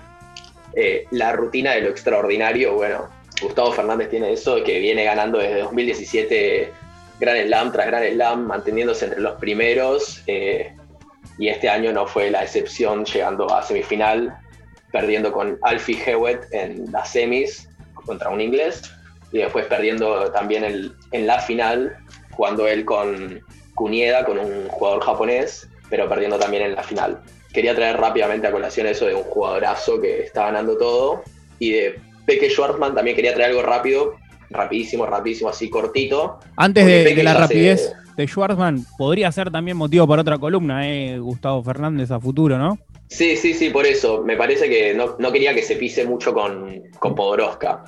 eh, 0.75 1.05
la 1.11 1.31
rutina 1.33 1.73
de 1.73 1.81
lo 1.81 1.89
extraordinario, 1.89 2.73
bueno, 2.73 3.09
Gustavo 3.41 3.71
Fernández 3.71 4.09
tiene 4.09 4.33
eso, 4.33 4.63
que 4.63 4.79
viene 4.79 5.03
ganando 5.03 5.37
desde 5.39 5.59
2017 5.61 6.71
Gran 7.19 7.37
Slam 7.47 7.71
tras 7.71 7.87
Gran 7.87 8.03
Slam, 8.13 8.45
manteniéndose 8.47 9.05
entre 9.05 9.21
los 9.21 9.35
primeros, 9.39 10.21
eh, 10.27 10.73
y 11.37 11.47
este 11.49 11.69
año 11.69 11.91
no 11.93 12.05
fue 12.05 12.29
la 12.31 12.43
excepción, 12.43 13.05
llegando 13.05 13.53
a 13.53 13.61
semifinal, 13.63 14.37
perdiendo 14.91 15.31
con 15.31 15.57
Alfie 15.63 16.01
Hewitt 16.05 16.39
en 16.51 16.91
las 16.91 17.11
semis 17.11 17.69
contra 17.93 18.29
un 18.29 18.41
inglés, 18.41 18.81
y 19.31 19.37
después 19.39 19.65
perdiendo 19.67 20.31
también 20.31 20.63
el- 20.63 20.93
en 21.11 21.27
la 21.27 21.39
final, 21.39 21.95
jugando 22.31 22.67
él 22.67 22.83
con 22.85 23.41
Kunieda, 23.75 24.25
con 24.25 24.39
un 24.39 24.67
jugador 24.67 25.03
japonés, 25.03 25.67
pero 25.89 26.09
perdiendo 26.09 26.37
también 26.39 26.63
en 26.63 26.75
la 26.75 26.83
final. 26.83 27.21
Quería 27.53 27.73
traer 27.75 27.97
rápidamente 27.97 28.47
a 28.47 28.51
colación 28.51 28.87
eso 28.87 29.05
de 29.05 29.15
un 29.15 29.23
jugadorazo 29.23 29.99
que 29.99 30.21
está 30.21 30.45
ganando 30.45 30.77
todo, 30.77 31.23
y 31.57 31.71
de 31.71 31.99
Peque 32.25 32.49
Schwartzman 32.49 32.93
también 32.93 33.15
quería 33.15 33.33
traer 33.33 33.49
algo 33.49 33.63
rápido, 33.63 34.13
rapidísimo, 34.51 35.05
rapidísimo, 35.05 35.49
así 35.49 35.69
cortito. 35.69 36.39
Antes 36.55 36.85
de, 36.85 37.15
de 37.15 37.23
la 37.23 37.33
rapidez 37.33 37.89
se- 37.89 38.11
de 38.21 38.27
Schwarzman, 38.27 38.85
podría 38.97 39.31
ser 39.31 39.49
también 39.49 39.77
motivo 39.77 40.07
para 40.07 40.21
otra 40.21 40.37
columna, 40.37 40.87
¿eh? 40.87 41.17
Gustavo 41.19 41.63
Fernández 41.63 42.11
a 42.11 42.19
futuro, 42.19 42.57
¿no? 42.57 42.77
Sí, 43.07 43.35
sí, 43.37 43.53
sí, 43.55 43.69
por 43.71 43.87
eso. 43.87 44.21
Me 44.23 44.35
parece 44.37 44.69
que 44.69 44.93
no, 44.93 45.15
no 45.17 45.31
quería 45.31 45.55
que 45.55 45.63
se 45.63 45.75
pise 45.77 46.05
mucho 46.05 46.33
con, 46.33 46.83
con 46.99 47.15
Podoroska. 47.15 47.83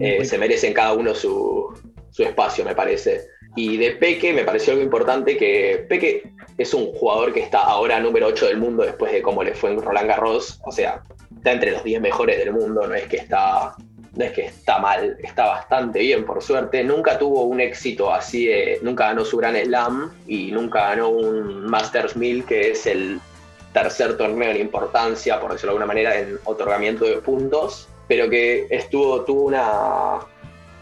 Eh, 0.00 0.24
se 0.24 0.38
merecen 0.38 0.72
cada 0.72 0.94
uno 0.94 1.14
su, 1.14 1.66
su 2.10 2.22
espacio, 2.22 2.64
me 2.64 2.74
parece. 2.74 3.26
Y 3.56 3.76
de 3.76 3.92
Peque 3.92 4.32
me 4.32 4.44
pareció 4.44 4.72
algo 4.72 4.84
importante 4.84 5.36
que 5.36 5.86
Peque 5.88 6.22
es 6.58 6.74
un 6.74 6.92
jugador 6.92 7.32
que 7.32 7.40
está 7.40 7.60
ahora 7.60 8.00
número 8.00 8.26
8 8.26 8.46
del 8.46 8.58
mundo 8.58 8.82
después 8.82 9.12
de 9.12 9.22
cómo 9.22 9.42
le 9.42 9.54
fue 9.54 9.70
en 9.70 9.82
Roland 9.82 10.08
Garros. 10.08 10.60
O 10.64 10.72
sea, 10.72 11.02
está 11.36 11.52
entre 11.52 11.70
los 11.72 11.84
10 11.84 12.00
mejores 12.00 12.38
del 12.38 12.52
mundo, 12.52 12.86
no 12.86 12.94
es 12.94 13.06
que 13.06 13.18
está, 13.18 13.76
no 14.14 14.24
es 14.24 14.32
que 14.32 14.46
está 14.46 14.78
mal, 14.78 15.16
está 15.22 15.46
bastante 15.46 16.00
bien, 16.00 16.24
por 16.24 16.42
suerte. 16.42 16.82
Nunca 16.82 17.18
tuvo 17.18 17.42
un 17.42 17.60
éxito 17.60 18.12
así 18.12 18.46
de, 18.46 18.80
nunca 18.82 19.08
ganó 19.08 19.24
su 19.24 19.36
gran 19.36 19.56
slam 19.56 20.12
y 20.26 20.50
nunca 20.50 20.88
ganó 20.88 21.10
un 21.10 21.64
Masters 21.66 22.16
1000, 22.16 22.44
que 22.44 22.70
es 22.72 22.86
el 22.86 23.20
tercer 23.72 24.16
torneo 24.16 24.50
en 24.50 24.60
importancia, 24.60 25.40
por 25.40 25.52
decirlo 25.52 25.72
de 25.72 25.82
alguna 25.82 25.86
manera, 25.86 26.18
en 26.18 26.38
otorgamiento 26.44 27.04
de 27.04 27.16
puntos, 27.16 27.88
pero 28.08 28.28
que 28.28 28.66
estuvo, 28.70 29.22
tuvo 29.22 29.44
una, 29.44 30.20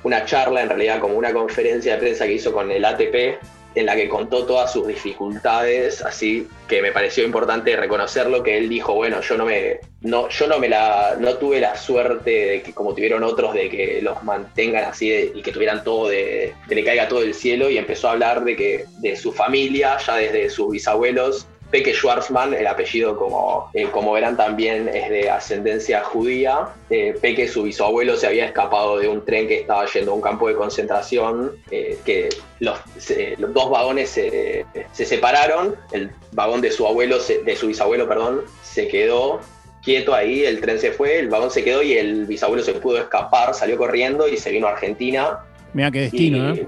una 0.04 0.24
charla, 0.24 0.62
en 0.62 0.68
realidad 0.68 1.00
como 1.00 1.14
una 1.14 1.32
conferencia 1.32 1.94
de 1.94 1.98
prensa 2.00 2.26
que 2.26 2.32
hizo 2.34 2.52
con 2.52 2.70
el 2.70 2.84
ATP, 2.84 3.38
en 3.74 3.86
la 3.86 3.96
que 3.96 4.08
contó 4.08 4.44
todas 4.44 4.70
sus 4.70 4.86
dificultades, 4.86 6.02
así 6.02 6.46
que 6.68 6.82
me 6.82 6.92
pareció 6.92 7.24
importante 7.24 7.74
reconocerlo, 7.74 8.42
que 8.42 8.58
él 8.58 8.68
dijo, 8.68 8.94
bueno, 8.94 9.22
yo 9.22 9.36
no 9.38 9.46
me, 9.46 9.80
no, 10.02 10.28
yo 10.28 10.46
no 10.46 10.58
me 10.58 10.68
la, 10.68 11.16
no 11.18 11.34
tuve 11.38 11.58
la 11.58 11.74
suerte 11.76 12.30
de 12.30 12.62
que 12.62 12.74
como 12.74 12.94
tuvieron 12.94 13.22
otros 13.24 13.54
de 13.54 13.70
que 13.70 14.00
los 14.02 14.22
mantengan 14.24 14.84
así 14.84 15.08
de- 15.08 15.32
y 15.34 15.42
que 15.42 15.52
tuvieran 15.52 15.84
todo 15.84 16.08
de, 16.08 16.52
que 16.68 16.74
le 16.74 16.84
caiga 16.84 17.08
todo 17.08 17.20
del 17.20 17.32
cielo 17.32 17.70
y 17.70 17.78
empezó 17.78 18.08
a 18.08 18.12
hablar 18.12 18.44
de 18.44 18.56
que 18.56 18.84
de 18.98 19.16
su 19.16 19.32
familia, 19.32 19.96
ya 20.06 20.16
desde 20.16 20.50
sus 20.50 20.70
bisabuelos, 20.70 21.46
Peque 21.72 21.94
Schwarzman, 21.94 22.52
el 22.52 22.66
apellido 22.66 23.16
como, 23.16 23.70
eh, 23.72 23.88
como 23.90 24.12
verán 24.12 24.36
también 24.36 24.88
es 24.92 25.08
de 25.08 25.30
ascendencia 25.30 26.04
judía. 26.04 26.68
Eh, 26.90 27.16
Peque, 27.20 27.48
su 27.48 27.62
bisabuelo, 27.62 28.14
se 28.16 28.26
había 28.26 28.44
escapado 28.44 28.98
de 28.98 29.08
un 29.08 29.24
tren 29.24 29.48
que 29.48 29.60
estaba 29.60 29.86
yendo 29.86 30.12
a 30.12 30.14
un 30.14 30.20
campo 30.20 30.48
de 30.48 30.54
concentración, 30.54 31.52
eh, 31.70 31.98
que 32.04 32.28
los, 32.60 32.78
se- 32.98 33.36
los 33.38 33.54
dos 33.54 33.70
vagones 33.70 34.10
se, 34.10 34.66
se 34.92 35.06
separaron, 35.06 35.74
el 35.92 36.10
vagón 36.32 36.60
de 36.60 36.70
su 36.70 36.86
abuelo, 36.86 37.18
se- 37.20 37.42
de 37.42 37.56
su 37.56 37.68
bisabuelo, 37.68 38.06
perdón, 38.06 38.42
se 38.62 38.86
quedó 38.88 39.40
quieto 39.82 40.14
ahí, 40.14 40.44
el 40.44 40.60
tren 40.60 40.78
se 40.78 40.92
fue, 40.92 41.18
el 41.18 41.30
vagón 41.30 41.50
se 41.50 41.64
quedó 41.64 41.82
y 41.82 41.94
el 41.94 42.26
bisabuelo 42.26 42.62
se 42.62 42.74
pudo 42.74 42.98
escapar, 42.98 43.54
salió 43.54 43.78
corriendo 43.78 44.28
y 44.28 44.36
se 44.36 44.50
vino 44.50 44.66
a 44.68 44.72
Argentina 44.72 45.38
Mira 45.72 45.90
qué 45.90 46.00
destino, 46.02 46.54
y- 46.54 46.58
¿eh? 46.60 46.66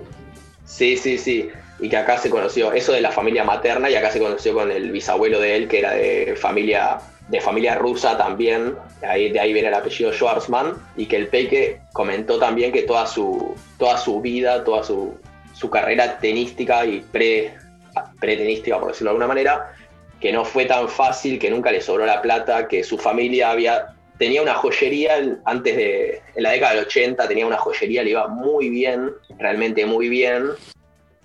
Sí, 0.65 0.97
sí, 0.97 1.19
sí. 1.19 1.51
Y 1.85 1.91
que 1.91 1.99
acá 1.99 2.17
se 2.17 2.31
conoció, 2.31 2.73
eso 2.73 2.93
de 2.93 3.03
la 3.03 3.13
familia 3.13 3.45
materna, 3.45 3.91
y 3.91 3.95
acá 3.95 4.11
se 4.11 4.19
conoció 4.19 4.55
con 4.55 4.71
el 4.71 4.91
bisabuelo 4.91 5.39
de 5.39 5.55
él, 5.55 5.69
que 5.69 5.81
era 5.81 5.93
de 5.93 6.35
familia, 6.35 6.99
de 7.29 7.43
familia 7.43 7.75
rusa 7.75 8.17
también, 8.17 8.75
de 9.03 9.07
ahí, 9.07 9.31
de 9.31 9.39
ahí 9.39 9.53
viene 9.53 9.69
el 9.69 9.75
apellido 9.75 10.11
Schwarzman, 10.11 10.73
y 10.97 11.05
que 11.05 11.17
el 11.17 11.29
Peque 11.29 11.83
comentó 11.93 12.39
también 12.39 12.73
que 12.73 12.85
toda 12.85 13.07
su, 13.07 13.55
toda 13.77 13.99
su 13.99 14.23
vida, 14.23 14.65
toda 14.65 14.83
su, 14.83 15.15
su 15.53 15.69
carrera 15.69 16.19
tenística 16.21 16.87
y 16.87 17.01
pre, 17.01 17.53
pre-tenística, 18.19 18.81
por 18.81 18.89
decirlo 18.89 19.11
de 19.11 19.17
alguna 19.17 19.29
manera, 19.29 19.75
que 20.21 20.33
no 20.33 20.47
fue 20.47 20.65
tan 20.65 20.89
fácil, 20.89 21.39
que 21.39 21.51
nunca 21.51 21.71
le 21.71 21.83
sobró 21.83 22.07
la 22.07 22.23
plata, 22.23 22.67
que 22.67 22.83
su 22.83 22.97
familia 22.97 23.51
había 23.51 23.89
tenía 24.17 24.41
una 24.41 24.55
joyería 24.55 25.17
antes 25.45 25.77
de, 25.77 26.23
en 26.35 26.43
la 26.43 26.53
década 26.53 26.77
del 26.77 26.85
80 26.87 27.29
tenía 27.29 27.47
una 27.47 27.59
joyería, 27.59 28.03
le 28.03 28.11
iba 28.11 28.29
muy 28.29 28.71
bien, 28.71 29.11
realmente 29.39 29.85
muy 29.85 30.09
bien, 30.09 30.51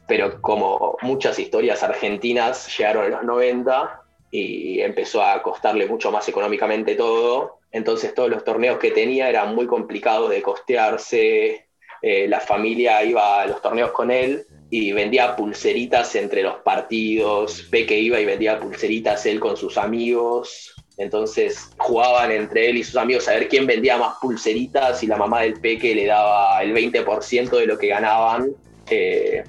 pero 0.09 0.41
como 0.41 0.97
muchas 1.03 1.37
historias 1.37 1.83
argentinas 1.83 2.75
llegaron 2.75 3.05
en 3.05 3.11
los 3.11 3.23
90 3.23 4.01
y 4.31 4.81
empezó 4.81 5.23
a 5.23 5.41
costarle 5.41 5.85
mucho 5.85 6.11
más 6.11 6.27
económicamente 6.27 6.95
todo, 6.95 7.59
entonces 7.71 8.13
todos 8.15 8.29
los 8.29 8.43
torneos 8.43 8.79
que 8.79 8.89
tenía 8.89 9.29
eran 9.29 9.53
muy 9.55 9.67
complicados 9.67 10.31
de 10.31 10.41
costearse, 10.41 11.67
eh, 12.01 12.27
la 12.27 12.39
familia 12.39 13.03
iba 13.03 13.41
a 13.41 13.45
los 13.45 13.61
torneos 13.61 13.91
con 13.91 14.09
él 14.09 14.45
y 14.71 14.91
vendía 14.93 15.35
pulseritas 15.35 16.15
entre 16.15 16.41
los 16.41 16.55
partidos, 16.57 17.67
Peque 17.69 17.97
iba 17.99 18.19
y 18.19 18.25
vendía 18.25 18.59
pulseritas 18.59 19.25
él 19.27 19.39
con 19.39 19.57
sus 19.57 19.77
amigos, 19.77 20.73
entonces 20.97 21.69
jugaban 21.77 22.31
entre 22.31 22.69
él 22.69 22.77
y 22.77 22.83
sus 22.83 22.97
amigos 22.97 23.27
a 23.27 23.33
ver 23.33 23.47
quién 23.47 23.67
vendía 23.67 23.97
más 23.97 24.15
pulseritas 24.19 25.03
y 25.03 25.07
la 25.07 25.17
mamá 25.17 25.41
del 25.41 25.59
Peque 25.61 25.93
le 25.93 26.07
daba 26.07 26.63
el 26.63 26.73
20% 26.73 27.49
de 27.51 27.65
lo 27.67 27.77
que 27.77 27.87
ganaban, 27.87 28.51
eh, 28.89 29.43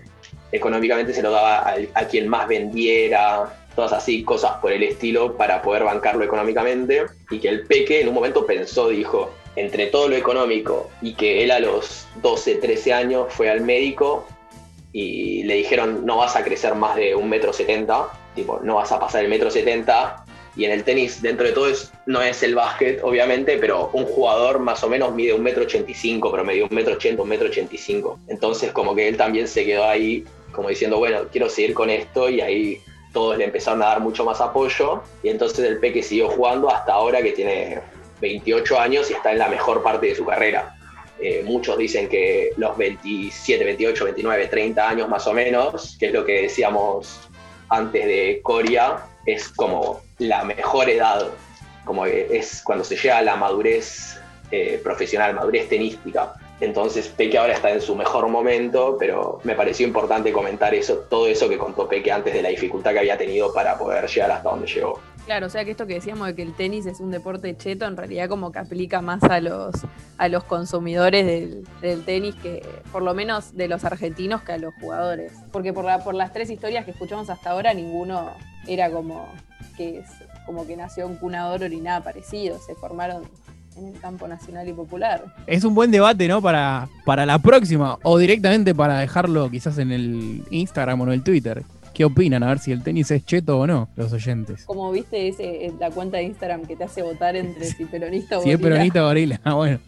económicamente 0.53 1.13
se 1.15 1.23
lo 1.23 1.31
daba 1.31 1.59
a, 1.59 1.77
a 1.95 2.05
quien 2.07 2.29
más 2.29 2.49
vendiera, 2.49 3.53
todas 3.75 3.93
así 3.93 4.23
cosas 4.23 4.57
por 4.61 4.73
el 4.73 4.83
estilo 4.83 5.37
para 5.37 5.63
poder 5.63 5.85
bancarlo 5.85 6.25
económicamente 6.25 7.07
y 7.31 7.39
que 7.39 7.49
el 7.49 7.67
Peque 7.67 8.01
en 8.01 8.09
un 8.09 8.15
momento 8.15 8.47
pensó, 8.47 8.89
dijo, 8.89 9.33
entre 9.57 9.87
todo 9.87 10.09
lo 10.09 10.17
económico 10.17 10.91
y 11.03 11.15
que 11.15 11.45
él 11.45 11.51
a 11.51 11.61
los 11.61 12.07
12, 12.23 12.57
13 12.57 12.93
años 12.93 13.27
fue 13.31 13.51
al 13.51 13.61
médico 13.61 14.27
y 14.93 15.45
le 15.45 15.55
dijeron 15.55 16.05
no 16.05 16.17
vas 16.19 16.37
a 16.37 16.45
crecer 16.45 16.75
más 16.75 16.97
de 16.97 17.15
un 17.15 17.29
metro 17.29 17.53
setenta, 17.53 18.09
tipo 18.35 18.61
no 18.63 18.77
vas 18.77 18.93
a 18.93 18.99
pasar 18.99 19.25
el 19.25 19.31
metro 19.31 19.51
setenta 19.51 20.25
y 20.57 20.65
en 20.65 20.73
el 20.73 20.83
tenis 20.83 21.23
dentro 21.23 21.47
de 21.47 21.53
todo 21.53 21.69
es, 21.69 21.93
no 22.07 22.21
es 22.23 22.43
el 22.43 22.55
básquet 22.57 23.01
obviamente, 23.03 23.57
pero 23.59 23.91
un 23.93 24.05
jugador 24.05 24.59
más 24.59 24.83
o 24.83 24.89
menos 24.89 25.15
mide 25.15 25.33
un 25.33 25.43
metro 25.43 25.63
ochenta 25.63 25.91
y 25.91 25.95
cinco, 25.95 26.31
pero 26.31 26.45
medio 26.45 26.67
un 26.67 26.75
metro 26.75 26.95
ochenta, 26.95 27.23
un 27.23 27.29
metro 27.29 27.47
ochenta 27.47 27.75
y 27.75 27.79
cinco. 27.79 28.19
Entonces 28.27 28.73
como 28.73 28.95
que 28.95 29.09
él 29.09 29.17
también 29.17 29.47
se 29.47 29.65
quedó 29.65 29.85
ahí 29.85 30.25
como 30.61 30.69
diciendo 30.69 30.99
bueno 30.99 31.21
quiero 31.33 31.49
seguir 31.49 31.73
con 31.73 31.89
esto 31.89 32.29
y 32.29 32.43
ahí 32.43 32.83
todos 33.15 33.39
le 33.39 33.45
empezaron 33.45 33.83
a 33.83 33.87
dar 33.87 34.01
mucho 34.01 34.27
más 34.27 34.43
apoyo 34.43 35.03
y 35.23 35.31
entonces 35.31 35.61
el 35.61 35.79
Peque 35.79 36.03
siguió 36.03 36.29
jugando 36.29 36.69
hasta 36.71 36.93
ahora 36.93 37.23
que 37.23 37.33
tiene 37.33 37.81
28 38.21 38.79
años 38.79 39.11
y 39.11 39.15
está 39.15 39.33
en 39.33 39.39
la 39.39 39.49
mejor 39.49 39.83
parte 39.83 40.09
de 40.09 40.15
su 40.15 40.27
carrera. 40.27 40.77
Eh, 41.19 41.43
muchos 41.47 41.79
dicen 41.79 42.11
que 42.11 42.53
los 42.59 42.77
27, 42.77 43.65
28, 43.65 44.05
29, 44.05 44.49
30 44.49 44.87
años 44.87 45.09
más 45.09 45.27
o 45.27 45.33
menos, 45.33 45.97
que 45.99 46.09
es 46.09 46.13
lo 46.13 46.27
que 46.27 46.43
decíamos 46.43 47.21
antes 47.71 48.05
de 48.05 48.41
Coria, 48.43 48.99
es 49.25 49.49
como 49.49 50.03
la 50.19 50.45
mejor 50.45 50.91
edad, 50.91 51.27
como 51.87 52.05
es 52.05 52.61
cuando 52.63 52.85
se 52.85 52.97
llega 52.97 53.17
a 53.17 53.23
la 53.23 53.37
madurez 53.37 54.21
eh, 54.51 54.79
profesional, 54.85 55.35
madurez 55.35 55.71
tenística. 55.71 56.35
Entonces 56.61 57.09
Peque 57.09 57.39
ahora 57.39 57.55
está 57.55 57.71
en 57.71 57.81
su 57.81 57.95
mejor 57.95 58.29
momento, 58.29 58.97
pero 58.99 59.41
me 59.45 59.55
pareció 59.55 59.87
importante 59.87 60.33
comentar 60.33 60.75
eso, 60.75 60.99
todo 61.09 61.27
eso 61.27 61.49
que 61.49 61.57
contó 61.57 61.89
Peque 61.89 62.13
antes 62.13 62.35
de 62.35 62.43
la 62.43 62.51
dificultad 62.51 62.93
que 62.93 62.99
había 62.99 63.17
tenido 63.17 63.53
para 63.53 63.79
poder 63.79 64.07
llegar 64.07 64.31
hasta 64.31 64.51
donde 64.51 64.67
llegó. 64.67 65.01
Claro, 65.25 65.47
o 65.47 65.51
sea 65.51 65.65
que 65.65 65.71
esto 65.71 65.87
que 65.87 65.95
decíamos 65.95 66.27
de 66.27 66.35
que 66.35 66.43
el 66.43 66.55
tenis 66.55 66.87
es 66.87 66.99
un 66.99 67.11
deporte 67.11 67.57
cheto, 67.57 67.85
en 67.87 67.97
realidad 67.97 68.29
como 68.29 68.51
que 68.53 68.59
aplica 68.59 69.01
más 69.01 69.23
a 69.23 69.41
los, 69.41 69.75
a 70.19 70.29
los 70.29 70.45
consumidores 70.45 71.25
del, 71.25 71.65
del 71.81 72.05
tenis 72.05 72.35
que, 72.37 72.67
por 72.91 73.03
lo 73.03 73.15
menos 73.15 73.57
de 73.57 73.69
los 73.69 73.85
argentinos, 73.85 74.43
que 74.43 74.53
a 74.53 74.59
los 74.59 74.75
jugadores. 74.81 75.33
Porque 75.53 75.73
por, 75.73 75.85
la, 75.85 76.03
por 76.03 76.15
las 76.15 76.33
tres 76.33 76.51
historias 76.51 76.85
que 76.85 76.91
escuchamos 76.91 77.31
hasta 77.31 77.51
ahora, 77.51 77.75
ninguno 77.75 78.33
era 78.67 78.91
como 78.91 79.29
que, 79.77 79.99
es, 79.99 80.07
como 80.47 80.67
que 80.67 80.77
nació 80.77 81.07
en 81.07 81.17
cuna 81.17 81.49
de 81.49 81.55
oro 81.55 81.69
ni 81.69 81.81
nada 81.81 82.03
parecido. 82.03 82.59
Se 82.59 82.75
formaron 82.75 83.23
en 83.77 83.87
el 83.89 84.01
campo 84.01 84.27
nacional 84.29 84.69
y 84.69 84.73
popular. 84.73 85.25
Es 85.47 85.65
un 85.65 85.75
buen 85.75 85.91
debate, 85.91 86.29
¿no? 86.29 86.43
Para, 86.43 86.89
para 87.05 87.25
la 87.27 87.39
próxima, 87.39 87.99
o 88.03 88.19
directamente 88.19 88.75
para 88.75 88.99
dejarlo 88.99 89.51
quizás 89.51 89.79
en 89.79 89.93
el 89.93 90.43
Instagram 90.51 91.01
o 91.01 91.05
en 91.05 91.13
el 91.13 91.23
Twitter. 91.23 91.63
¿Qué 91.95 92.05
opinan? 92.05 92.43
A 92.43 92.49
ver 92.49 92.59
si 92.61 92.73
el 92.73 92.83
tenis 92.83 93.11
es 93.11 93.25
cheto 93.25 93.59
o 93.59 93.67
no, 93.67 93.89
los 93.97 94.13
oyentes. 94.13 94.65
Como 94.65 94.91
viste 94.93 95.29
ese, 95.29 95.67
eh, 95.67 95.73
la 95.79 95.91
cuenta 95.91 96.19
de 96.19 96.25
Instagram 96.25 96.65
que 96.65 96.77
te 96.77 96.85
hace 96.85 97.03
votar 97.03 97.37
entre 97.37 97.65
si 97.73 97.85
peronista 97.85 98.39
o 98.39 98.43
Si 98.43 98.51
es 98.51 98.59
gorila? 98.59 98.75
peronista 98.77 99.03
o 99.03 99.07
gorila, 99.09 99.41
ah, 99.45 99.55
bueno. 99.55 99.79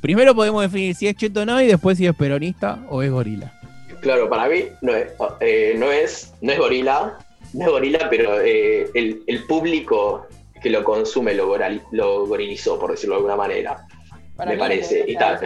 Primero 0.00 0.34
podemos 0.34 0.62
definir 0.62 0.94
si 0.94 1.06
es 1.06 1.16
cheto 1.16 1.42
o 1.42 1.46
no 1.46 1.60
y 1.60 1.66
después 1.66 1.98
si 1.98 2.06
es 2.06 2.14
peronista 2.14 2.84
o 2.88 3.02
es 3.02 3.10
gorila. 3.10 3.52
Claro, 4.00 4.28
para 4.28 4.48
mí 4.48 4.64
no 4.82 4.94
es, 4.94 5.08
eh, 5.40 5.74
no 5.78 5.90
es, 5.90 6.34
no 6.42 6.52
es 6.52 6.58
gorila, 6.58 7.18
no 7.54 7.64
es 7.64 7.70
gorila, 7.70 8.06
pero 8.10 8.40
eh, 8.40 8.86
el, 8.94 9.22
el 9.26 9.44
público 9.44 10.26
que 10.64 10.70
lo 10.70 10.82
consume 10.82 11.34
lo, 11.34 11.46
goral- 11.46 11.82
lo 11.92 12.26
gorilizó, 12.26 12.78
por 12.80 12.90
decirlo 12.92 13.14
de 13.16 13.18
alguna 13.18 13.36
manera. 13.36 13.86
Para 14.34 14.50
me 14.50 14.56
mí 14.56 14.60
parece, 14.60 15.04
y 15.06 15.14
tal. 15.14 15.38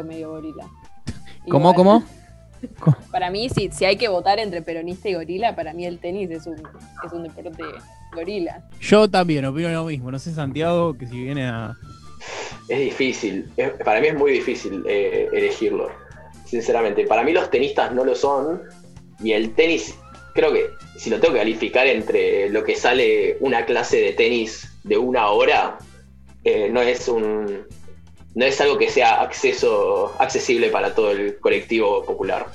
un 0.00 0.06
medio 0.08 0.30
gorila. 0.30 0.64
¿Cómo, 1.48 1.70
Igual, 1.72 1.74
cómo? 1.74 2.04
Para 3.10 3.30
mí, 3.30 3.48
si, 3.48 3.70
si 3.72 3.84
hay 3.84 3.96
que 3.96 4.06
votar 4.08 4.38
entre 4.38 4.62
peronista 4.62 5.08
y 5.08 5.14
gorila, 5.14 5.56
para 5.56 5.72
mí 5.72 5.86
el 5.86 5.98
tenis 5.98 6.30
es 6.30 6.46
un, 6.46 6.56
es 7.04 7.12
un 7.12 7.24
deporte 7.24 7.64
gorila. 8.14 8.62
Yo 8.80 9.10
también 9.10 9.44
opino 9.46 9.68
lo 9.70 9.84
mismo. 9.86 10.10
No 10.10 10.18
sé, 10.20 10.32
Santiago, 10.32 10.94
que 10.96 11.06
si 11.08 11.24
viene 11.24 11.48
a. 11.48 11.74
Es 12.68 12.78
difícil, 12.78 13.50
es- 13.56 13.72
para 13.84 14.00
mí 14.00 14.06
es 14.06 14.14
muy 14.16 14.30
difícil 14.32 14.84
eh, 14.86 15.28
elegirlo, 15.32 15.90
sinceramente. 16.44 17.06
Para 17.06 17.24
mí 17.24 17.32
los 17.32 17.50
tenistas 17.50 17.92
no 17.92 18.04
lo 18.04 18.14
son 18.14 18.62
y 19.22 19.32
el 19.32 19.52
tenis, 19.54 19.98
creo 20.34 20.52
que 20.52 20.70
si 20.96 21.10
lo 21.10 21.20
tengo 21.20 21.34
que 21.34 21.40
calificar 21.40 21.86
entre 21.86 22.48
lo 22.50 22.64
que 22.64 22.76
sale 22.76 23.36
una 23.40 23.64
clase 23.64 24.00
de 24.00 24.12
tenis 24.12 24.72
de 24.84 24.98
una 24.98 25.28
hora, 25.28 25.78
eh, 26.44 26.68
no 26.70 26.80
es 26.80 27.08
un 27.08 27.66
no 28.34 28.44
es 28.44 28.60
algo 28.60 28.78
que 28.78 28.88
sea 28.88 29.20
acceso 29.22 30.14
accesible 30.18 30.68
para 30.70 30.94
todo 30.94 31.10
el 31.10 31.38
colectivo 31.38 32.04
popular. 32.04 32.46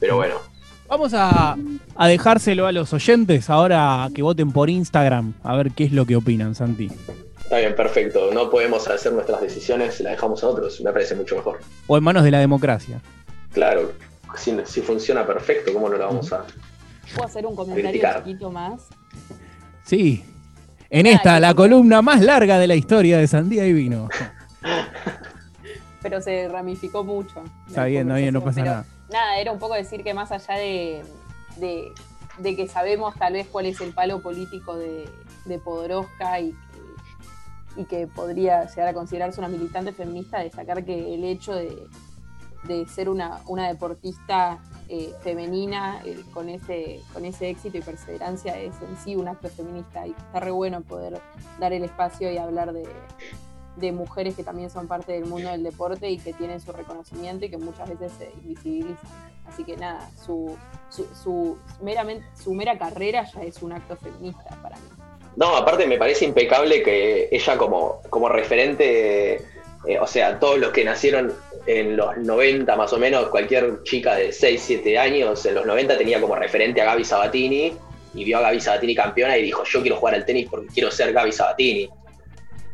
Pero 0.00 0.16
bueno, 0.16 0.36
Vamos 0.88 1.14
a, 1.14 1.56
a 1.96 2.06
dejárselo 2.06 2.66
a 2.66 2.72
los 2.72 2.92
oyentes 2.92 3.48
ahora 3.48 4.10
que 4.14 4.20
voten 4.20 4.52
por 4.52 4.68
Instagram. 4.68 5.32
A 5.42 5.56
ver 5.56 5.70
qué 5.70 5.84
es 5.84 5.92
lo 5.92 6.04
que 6.04 6.16
opinan, 6.16 6.54
Santi. 6.54 6.90
está 7.42 7.56
bien, 7.56 7.74
perfecto. 7.74 8.30
No 8.30 8.50
podemos 8.50 8.86
hacer 8.88 9.14
nuestras 9.14 9.40
decisiones, 9.40 9.98
las 10.00 10.12
dejamos 10.12 10.44
a 10.44 10.48
otros, 10.48 10.82
me 10.82 10.92
parece 10.92 11.14
mucho 11.14 11.34
mejor. 11.36 11.60
O 11.86 11.96
en 11.96 12.04
manos 12.04 12.24
de 12.24 12.30
la 12.30 12.40
democracia. 12.40 13.00
Claro, 13.54 13.92
si, 14.36 14.54
si 14.66 14.82
funciona 14.82 15.26
perfecto, 15.26 15.72
¿cómo 15.72 15.88
no 15.88 15.96
lo 15.96 16.06
vamos 16.06 16.30
a...? 16.30 16.44
¿Puedo 17.14 17.26
hacer 17.26 17.46
un 17.46 17.54
comentario 17.56 17.90
Criticar. 17.90 18.24
chiquito 18.24 18.50
más? 18.50 18.88
Sí. 19.84 20.24
En 20.90 21.06
Ay, 21.06 21.14
esta, 21.14 21.40
la 21.40 21.54
columna 21.54 22.02
más 22.02 22.20
larga 22.20 22.58
de 22.58 22.66
la 22.66 22.74
historia 22.74 23.18
de 23.18 23.26
Sandía 23.26 23.66
y 23.66 23.72
Vino. 23.72 24.08
Pero 26.02 26.20
se 26.20 26.48
ramificó 26.48 27.04
mucho. 27.04 27.42
Está 27.68 27.84
bien, 27.84 28.08
no, 28.08 28.16
bien, 28.16 28.34
no 28.34 28.40
pasa 28.42 28.60
conversación. 28.60 28.66
nada. 28.66 28.84
Pero 29.08 29.18
Nada, 29.20 29.36
era 29.38 29.52
un 29.52 29.58
poco 29.58 29.74
decir 29.74 30.02
que 30.02 30.14
más 30.14 30.32
allá 30.32 30.54
de, 30.54 31.04
de, 31.56 31.92
de 32.38 32.56
que 32.56 32.66
sabemos 32.66 33.14
tal 33.16 33.34
vez 33.34 33.46
cuál 33.46 33.66
es 33.66 33.80
el 33.80 33.92
palo 33.92 34.20
político 34.20 34.76
de, 34.76 35.08
de 35.44 35.58
Podoroska 35.58 36.40
y 36.40 36.52
que, 36.52 37.80
y 37.82 37.84
que 37.84 38.06
podría 38.06 38.66
llegar 38.66 38.88
a 38.88 38.94
considerarse 38.94 39.38
una 39.40 39.48
militante 39.48 39.92
feminista, 39.92 40.40
destacar 40.40 40.84
que 40.84 41.14
el 41.14 41.24
hecho 41.24 41.54
de, 41.54 41.86
de 42.64 42.86
ser 42.86 43.08
una, 43.08 43.40
una 43.46 43.68
deportista 43.68 44.58
eh, 44.94 45.14
femenina 45.22 46.02
eh, 46.04 46.22
con, 46.34 46.50
ese, 46.50 47.00
con 47.14 47.24
ese 47.24 47.48
éxito 47.48 47.78
y 47.78 47.80
perseverancia 47.80 48.60
es 48.60 48.74
en 48.82 48.94
sí 49.02 49.16
un 49.16 49.26
acto 49.26 49.48
feminista 49.48 50.06
y 50.06 50.10
está 50.10 50.38
re 50.38 50.50
bueno 50.50 50.82
poder 50.82 51.18
dar 51.58 51.72
el 51.72 51.82
espacio 51.82 52.30
y 52.30 52.36
hablar 52.36 52.74
de, 52.74 52.86
de 53.76 53.92
mujeres 53.92 54.36
que 54.36 54.44
también 54.44 54.68
son 54.68 54.88
parte 54.88 55.12
del 55.12 55.24
mundo 55.24 55.48
del 55.48 55.62
deporte 55.62 56.10
y 56.10 56.18
que 56.18 56.34
tienen 56.34 56.60
su 56.60 56.72
reconocimiento 56.72 57.46
y 57.46 57.48
que 57.48 57.56
muchas 57.56 57.88
veces 57.88 58.12
se 58.18 58.32
invisibilizan. 58.42 58.98
Así 59.46 59.64
que 59.64 59.78
nada, 59.78 60.10
su, 60.22 60.58
su, 60.90 61.06
su, 61.14 61.58
meramente, 61.80 62.26
su 62.34 62.52
mera 62.52 62.76
carrera 62.76 63.24
ya 63.24 63.40
es 63.44 63.62
un 63.62 63.72
acto 63.72 63.96
feminista 63.96 64.58
para 64.60 64.76
mí. 64.76 64.88
No, 65.36 65.56
aparte 65.56 65.86
me 65.86 65.96
parece 65.96 66.26
impecable 66.26 66.82
que 66.82 67.30
ella 67.32 67.56
como, 67.56 68.02
como 68.10 68.28
referente, 68.28 69.36
eh, 69.86 69.98
o 69.98 70.06
sea, 70.06 70.38
todos 70.38 70.58
los 70.58 70.70
que 70.70 70.84
nacieron 70.84 71.32
en 71.66 71.96
los 71.96 72.16
90 72.16 72.74
más 72.76 72.92
o 72.92 72.98
menos, 72.98 73.28
cualquier 73.28 73.82
chica 73.84 74.16
de 74.16 74.32
6, 74.32 74.62
7 74.64 74.98
años 74.98 75.44
en 75.46 75.54
los 75.54 75.66
90 75.66 75.96
tenía 75.96 76.20
como 76.20 76.34
referente 76.34 76.80
a 76.80 76.86
Gaby 76.86 77.04
Sabatini 77.04 77.72
y 78.14 78.24
vio 78.24 78.38
a 78.38 78.42
Gaby 78.42 78.60
Sabatini 78.60 78.94
campeona 78.94 79.38
y 79.38 79.42
dijo, 79.42 79.64
yo 79.64 79.80
quiero 79.80 79.96
jugar 79.96 80.14
al 80.14 80.24
tenis 80.24 80.48
porque 80.50 80.68
quiero 80.68 80.90
ser 80.90 81.12
Gaby 81.12 81.32
Sabatini. 81.32 81.88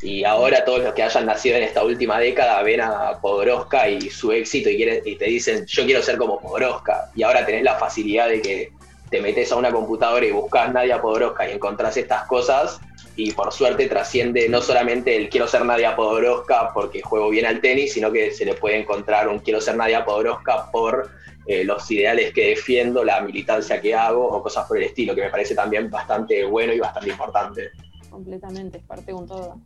Y 0.01 0.23
ahora 0.23 0.63
todos 0.63 0.81
los 0.81 0.93
que 0.93 1.03
hayan 1.03 1.25
nacido 1.25 1.57
en 1.57 1.63
esta 1.63 1.83
última 1.83 2.19
década 2.19 2.61
ven 2.63 2.79
a 2.79 3.19
Podoroska 3.19 3.89
y 3.89 4.09
su 4.09 4.31
éxito 4.31 4.69
y, 4.69 4.77
quieren, 4.77 5.01
y 5.05 5.17
te 5.17 5.25
dicen, 5.25 5.65
yo 5.65 5.85
quiero 5.85 6.01
ser 6.01 6.17
como 6.17 6.39
Podoroska. 6.39 7.11
Y 7.15 7.23
ahora 7.23 7.45
tenés 7.45 7.63
la 7.63 7.75
facilidad 7.75 8.29
de 8.29 8.41
que 8.41 8.71
te 9.09 9.21
metes 9.21 9.51
a 9.51 9.57
una 9.57 9.71
computadora 9.71 10.25
y 10.25 10.31
buscas 10.31 10.71
Nadia 10.73 11.01
Podoroska 11.01 11.49
y 11.49 11.53
encontrás 11.53 11.97
estas 11.97 12.23
cosas 12.27 12.79
y 13.15 13.31
por 13.31 13.51
suerte 13.51 13.87
trasciende 13.87 14.47
no 14.49 14.61
solamente 14.61 15.15
el 15.15 15.29
quiero 15.29 15.47
ser 15.47 15.65
Nadia 15.65 15.95
Podoroska 15.95 16.71
porque 16.73 17.01
juego 17.01 17.29
bien 17.29 17.45
al 17.45 17.61
tenis, 17.61 17.93
sino 17.93 18.11
que 18.11 18.31
se 18.31 18.45
le 18.45 18.53
puede 18.53 18.79
encontrar 18.79 19.27
un 19.27 19.39
quiero 19.39 19.59
ser 19.59 19.75
Nadia 19.75 20.05
Podoroska 20.05 20.71
por 20.71 21.09
eh, 21.45 21.63
los 21.63 21.89
ideales 21.89 22.31
que 22.33 22.49
defiendo, 22.49 23.03
la 23.03 23.21
militancia 23.21 23.81
que 23.81 23.95
hago 23.95 24.25
o 24.27 24.43
cosas 24.43 24.67
por 24.67 24.77
el 24.77 24.83
estilo, 24.83 25.15
que 25.15 25.21
me 25.21 25.29
parece 25.29 25.55
también 25.55 25.89
bastante 25.89 26.45
bueno 26.45 26.73
y 26.73 26.79
bastante 26.79 27.09
importante. 27.09 27.69
Completamente, 28.09 28.77
es 28.77 28.83
parte 28.83 29.07
de 29.07 29.13
un 29.13 29.27
todo. 29.27 29.59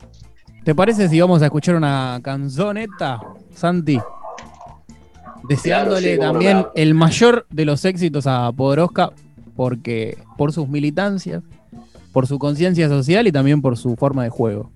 ¿Te 0.63 0.73
parece 0.73 1.09
si 1.09 1.19
vamos 1.19 1.41
a 1.41 1.45
escuchar 1.45 1.75
una 1.75 2.21
canzoneta, 2.23 3.19
Santi? 3.53 3.99
Deseándole 5.49 6.13
sí, 6.13 6.17
cómo 6.17 6.27
no, 6.27 6.33
también 6.33 6.57
claro. 6.59 6.71
el 6.75 6.93
mayor 6.93 7.45
de 7.49 7.65
los 7.65 7.83
éxitos 7.83 8.27
a 8.27 8.49
Podoroska 8.53 9.11
porque 9.55 10.17
por 10.37 10.53
sus 10.53 10.67
militancias, 10.67 11.43
por 12.13 12.27
su 12.27 12.39
conciencia 12.39 12.87
social 12.87 13.27
y 13.27 13.31
también 13.31 13.61
por 13.61 13.77
su 13.77 13.95
forma 13.97 14.23
de 14.23 14.29
juego. 14.29 14.71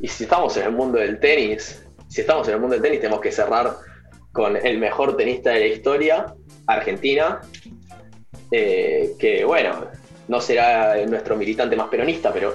Y 0.00 0.08
si 0.08 0.24
estamos 0.24 0.56
en 0.56 0.64
el 0.64 0.72
mundo 0.72 0.98
del 0.98 1.20
tenis, 1.20 1.82
si 2.08 2.22
estamos 2.22 2.48
en 2.48 2.54
el 2.54 2.60
mundo 2.60 2.74
del 2.74 2.82
tenis, 2.82 3.00
tenemos 3.00 3.20
que 3.20 3.32
cerrar 3.32 3.74
con 4.32 4.56
el 4.56 4.78
mejor 4.78 5.16
tenista 5.16 5.50
de 5.50 5.60
la 5.60 5.66
historia, 5.66 6.34
Argentina, 6.66 7.40
eh, 8.52 9.12
que 9.18 9.44
bueno, 9.44 9.86
no 10.28 10.40
será 10.40 10.96
nuestro 11.06 11.36
militante 11.36 11.76
más 11.76 11.88
peronista, 11.88 12.32
pero. 12.32 12.54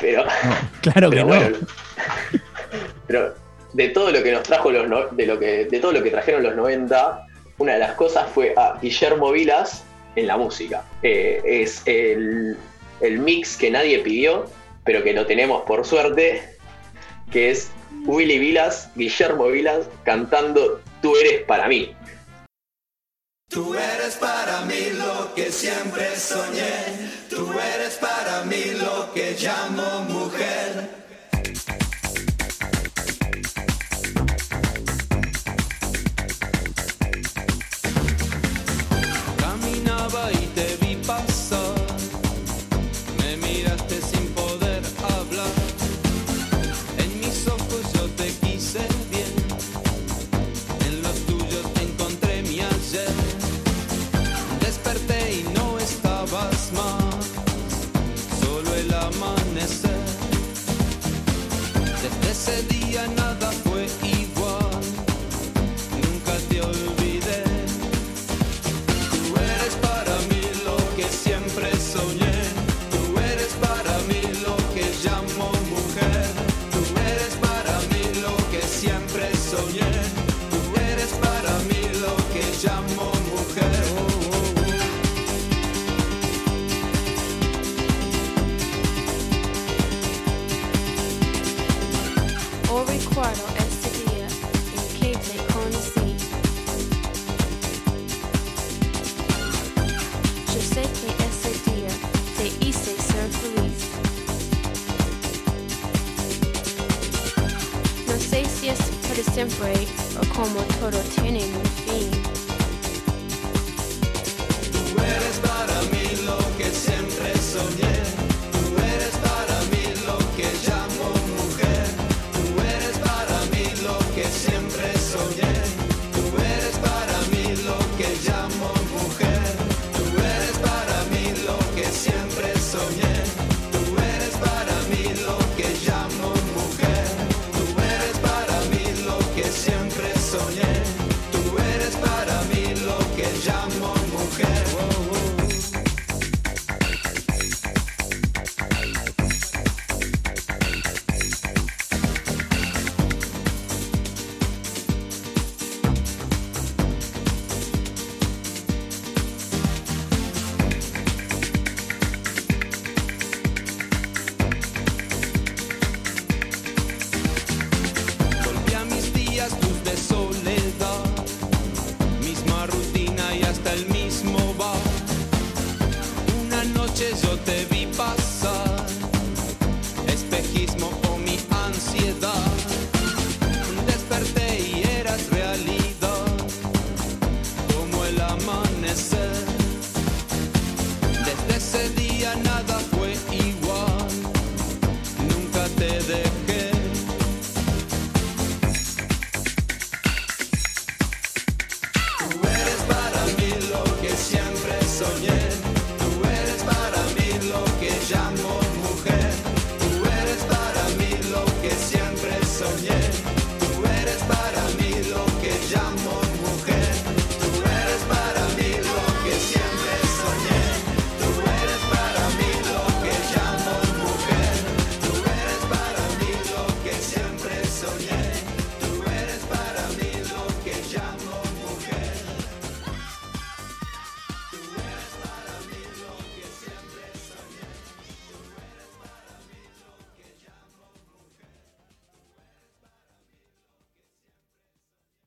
Pero, 0.00 0.24
Claro 0.80 1.10
que 1.10 1.16
pero 1.16 1.28
no. 1.28 1.34
bueno. 1.40 1.56
Pero 3.06 3.34
de 3.74 3.88
todo 3.90 4.10
lo 4.10 4.22
que 4.22 4.32
nos 4.32 4.42
trajo 4.44 4.70
los 4.70 4.88
no- 4.88 5.08
de 5.08 5.26
lo 5.26 5.38
que, 5.38 5.66
de 5.66 5.78
todo 5.78 5.92
lo 5.92 6.02
que 6.02 6.10
trajeron 6.10 6.42
los 6.42 6.56
90, 6.56 7.26
una 7.58 7.74
de 7.74 7.78
las 7.78 7.92
cosas 7.92 8.26
fue 8.30 8.54
a 8.56 8.78
Guillermo 8.80 9.30
Vilas 9.30 9.84
en 10.16 10.26
la 10.26 10.36
música. 10.38 10.84
Eh, 11.02 11.40
es 11.44 11.82
el, 11.86 12.56
el 13.00 13.18
mix 13.18 13.56
que 13.56 13.70
nadie 13.70 13.98
pidió, 14.00 14.46
pero 14.84 15.02
que 15.02 15.12
lo 15.12 15.26
tenemos 15.26 15.62
por 15.62 15.84
suerte, 15.84 16.56
que 17.30 17.50
es 17.50 17.70
Willy 18.06 18.38
Vilas, 18.38 18.90
Guillermo 18.94 19.48
Vilas, 19.48 19.88
cantando 20.04 20.80
Tú 21.04 21.14
eres 21.16 21.42
para 21.42 21.68
mí. 21.68 21.94
Tú 23.50 23.74
eres 23.74 24.16
para 24.16 24.62
mí 24.62 24.90
lo 24.94 25.34
que 25.34 25.52
siempre 25.52 26.16
soñé. 26.16 27.10
Tú 27.28 27.52
eres 27.52 27.96
para 27.96 28.42
mí 28.44 28.64
lo 28.80 29.12
que 29.12 29.36
llamo 29.38 30.00
mujer. 30.08 31.03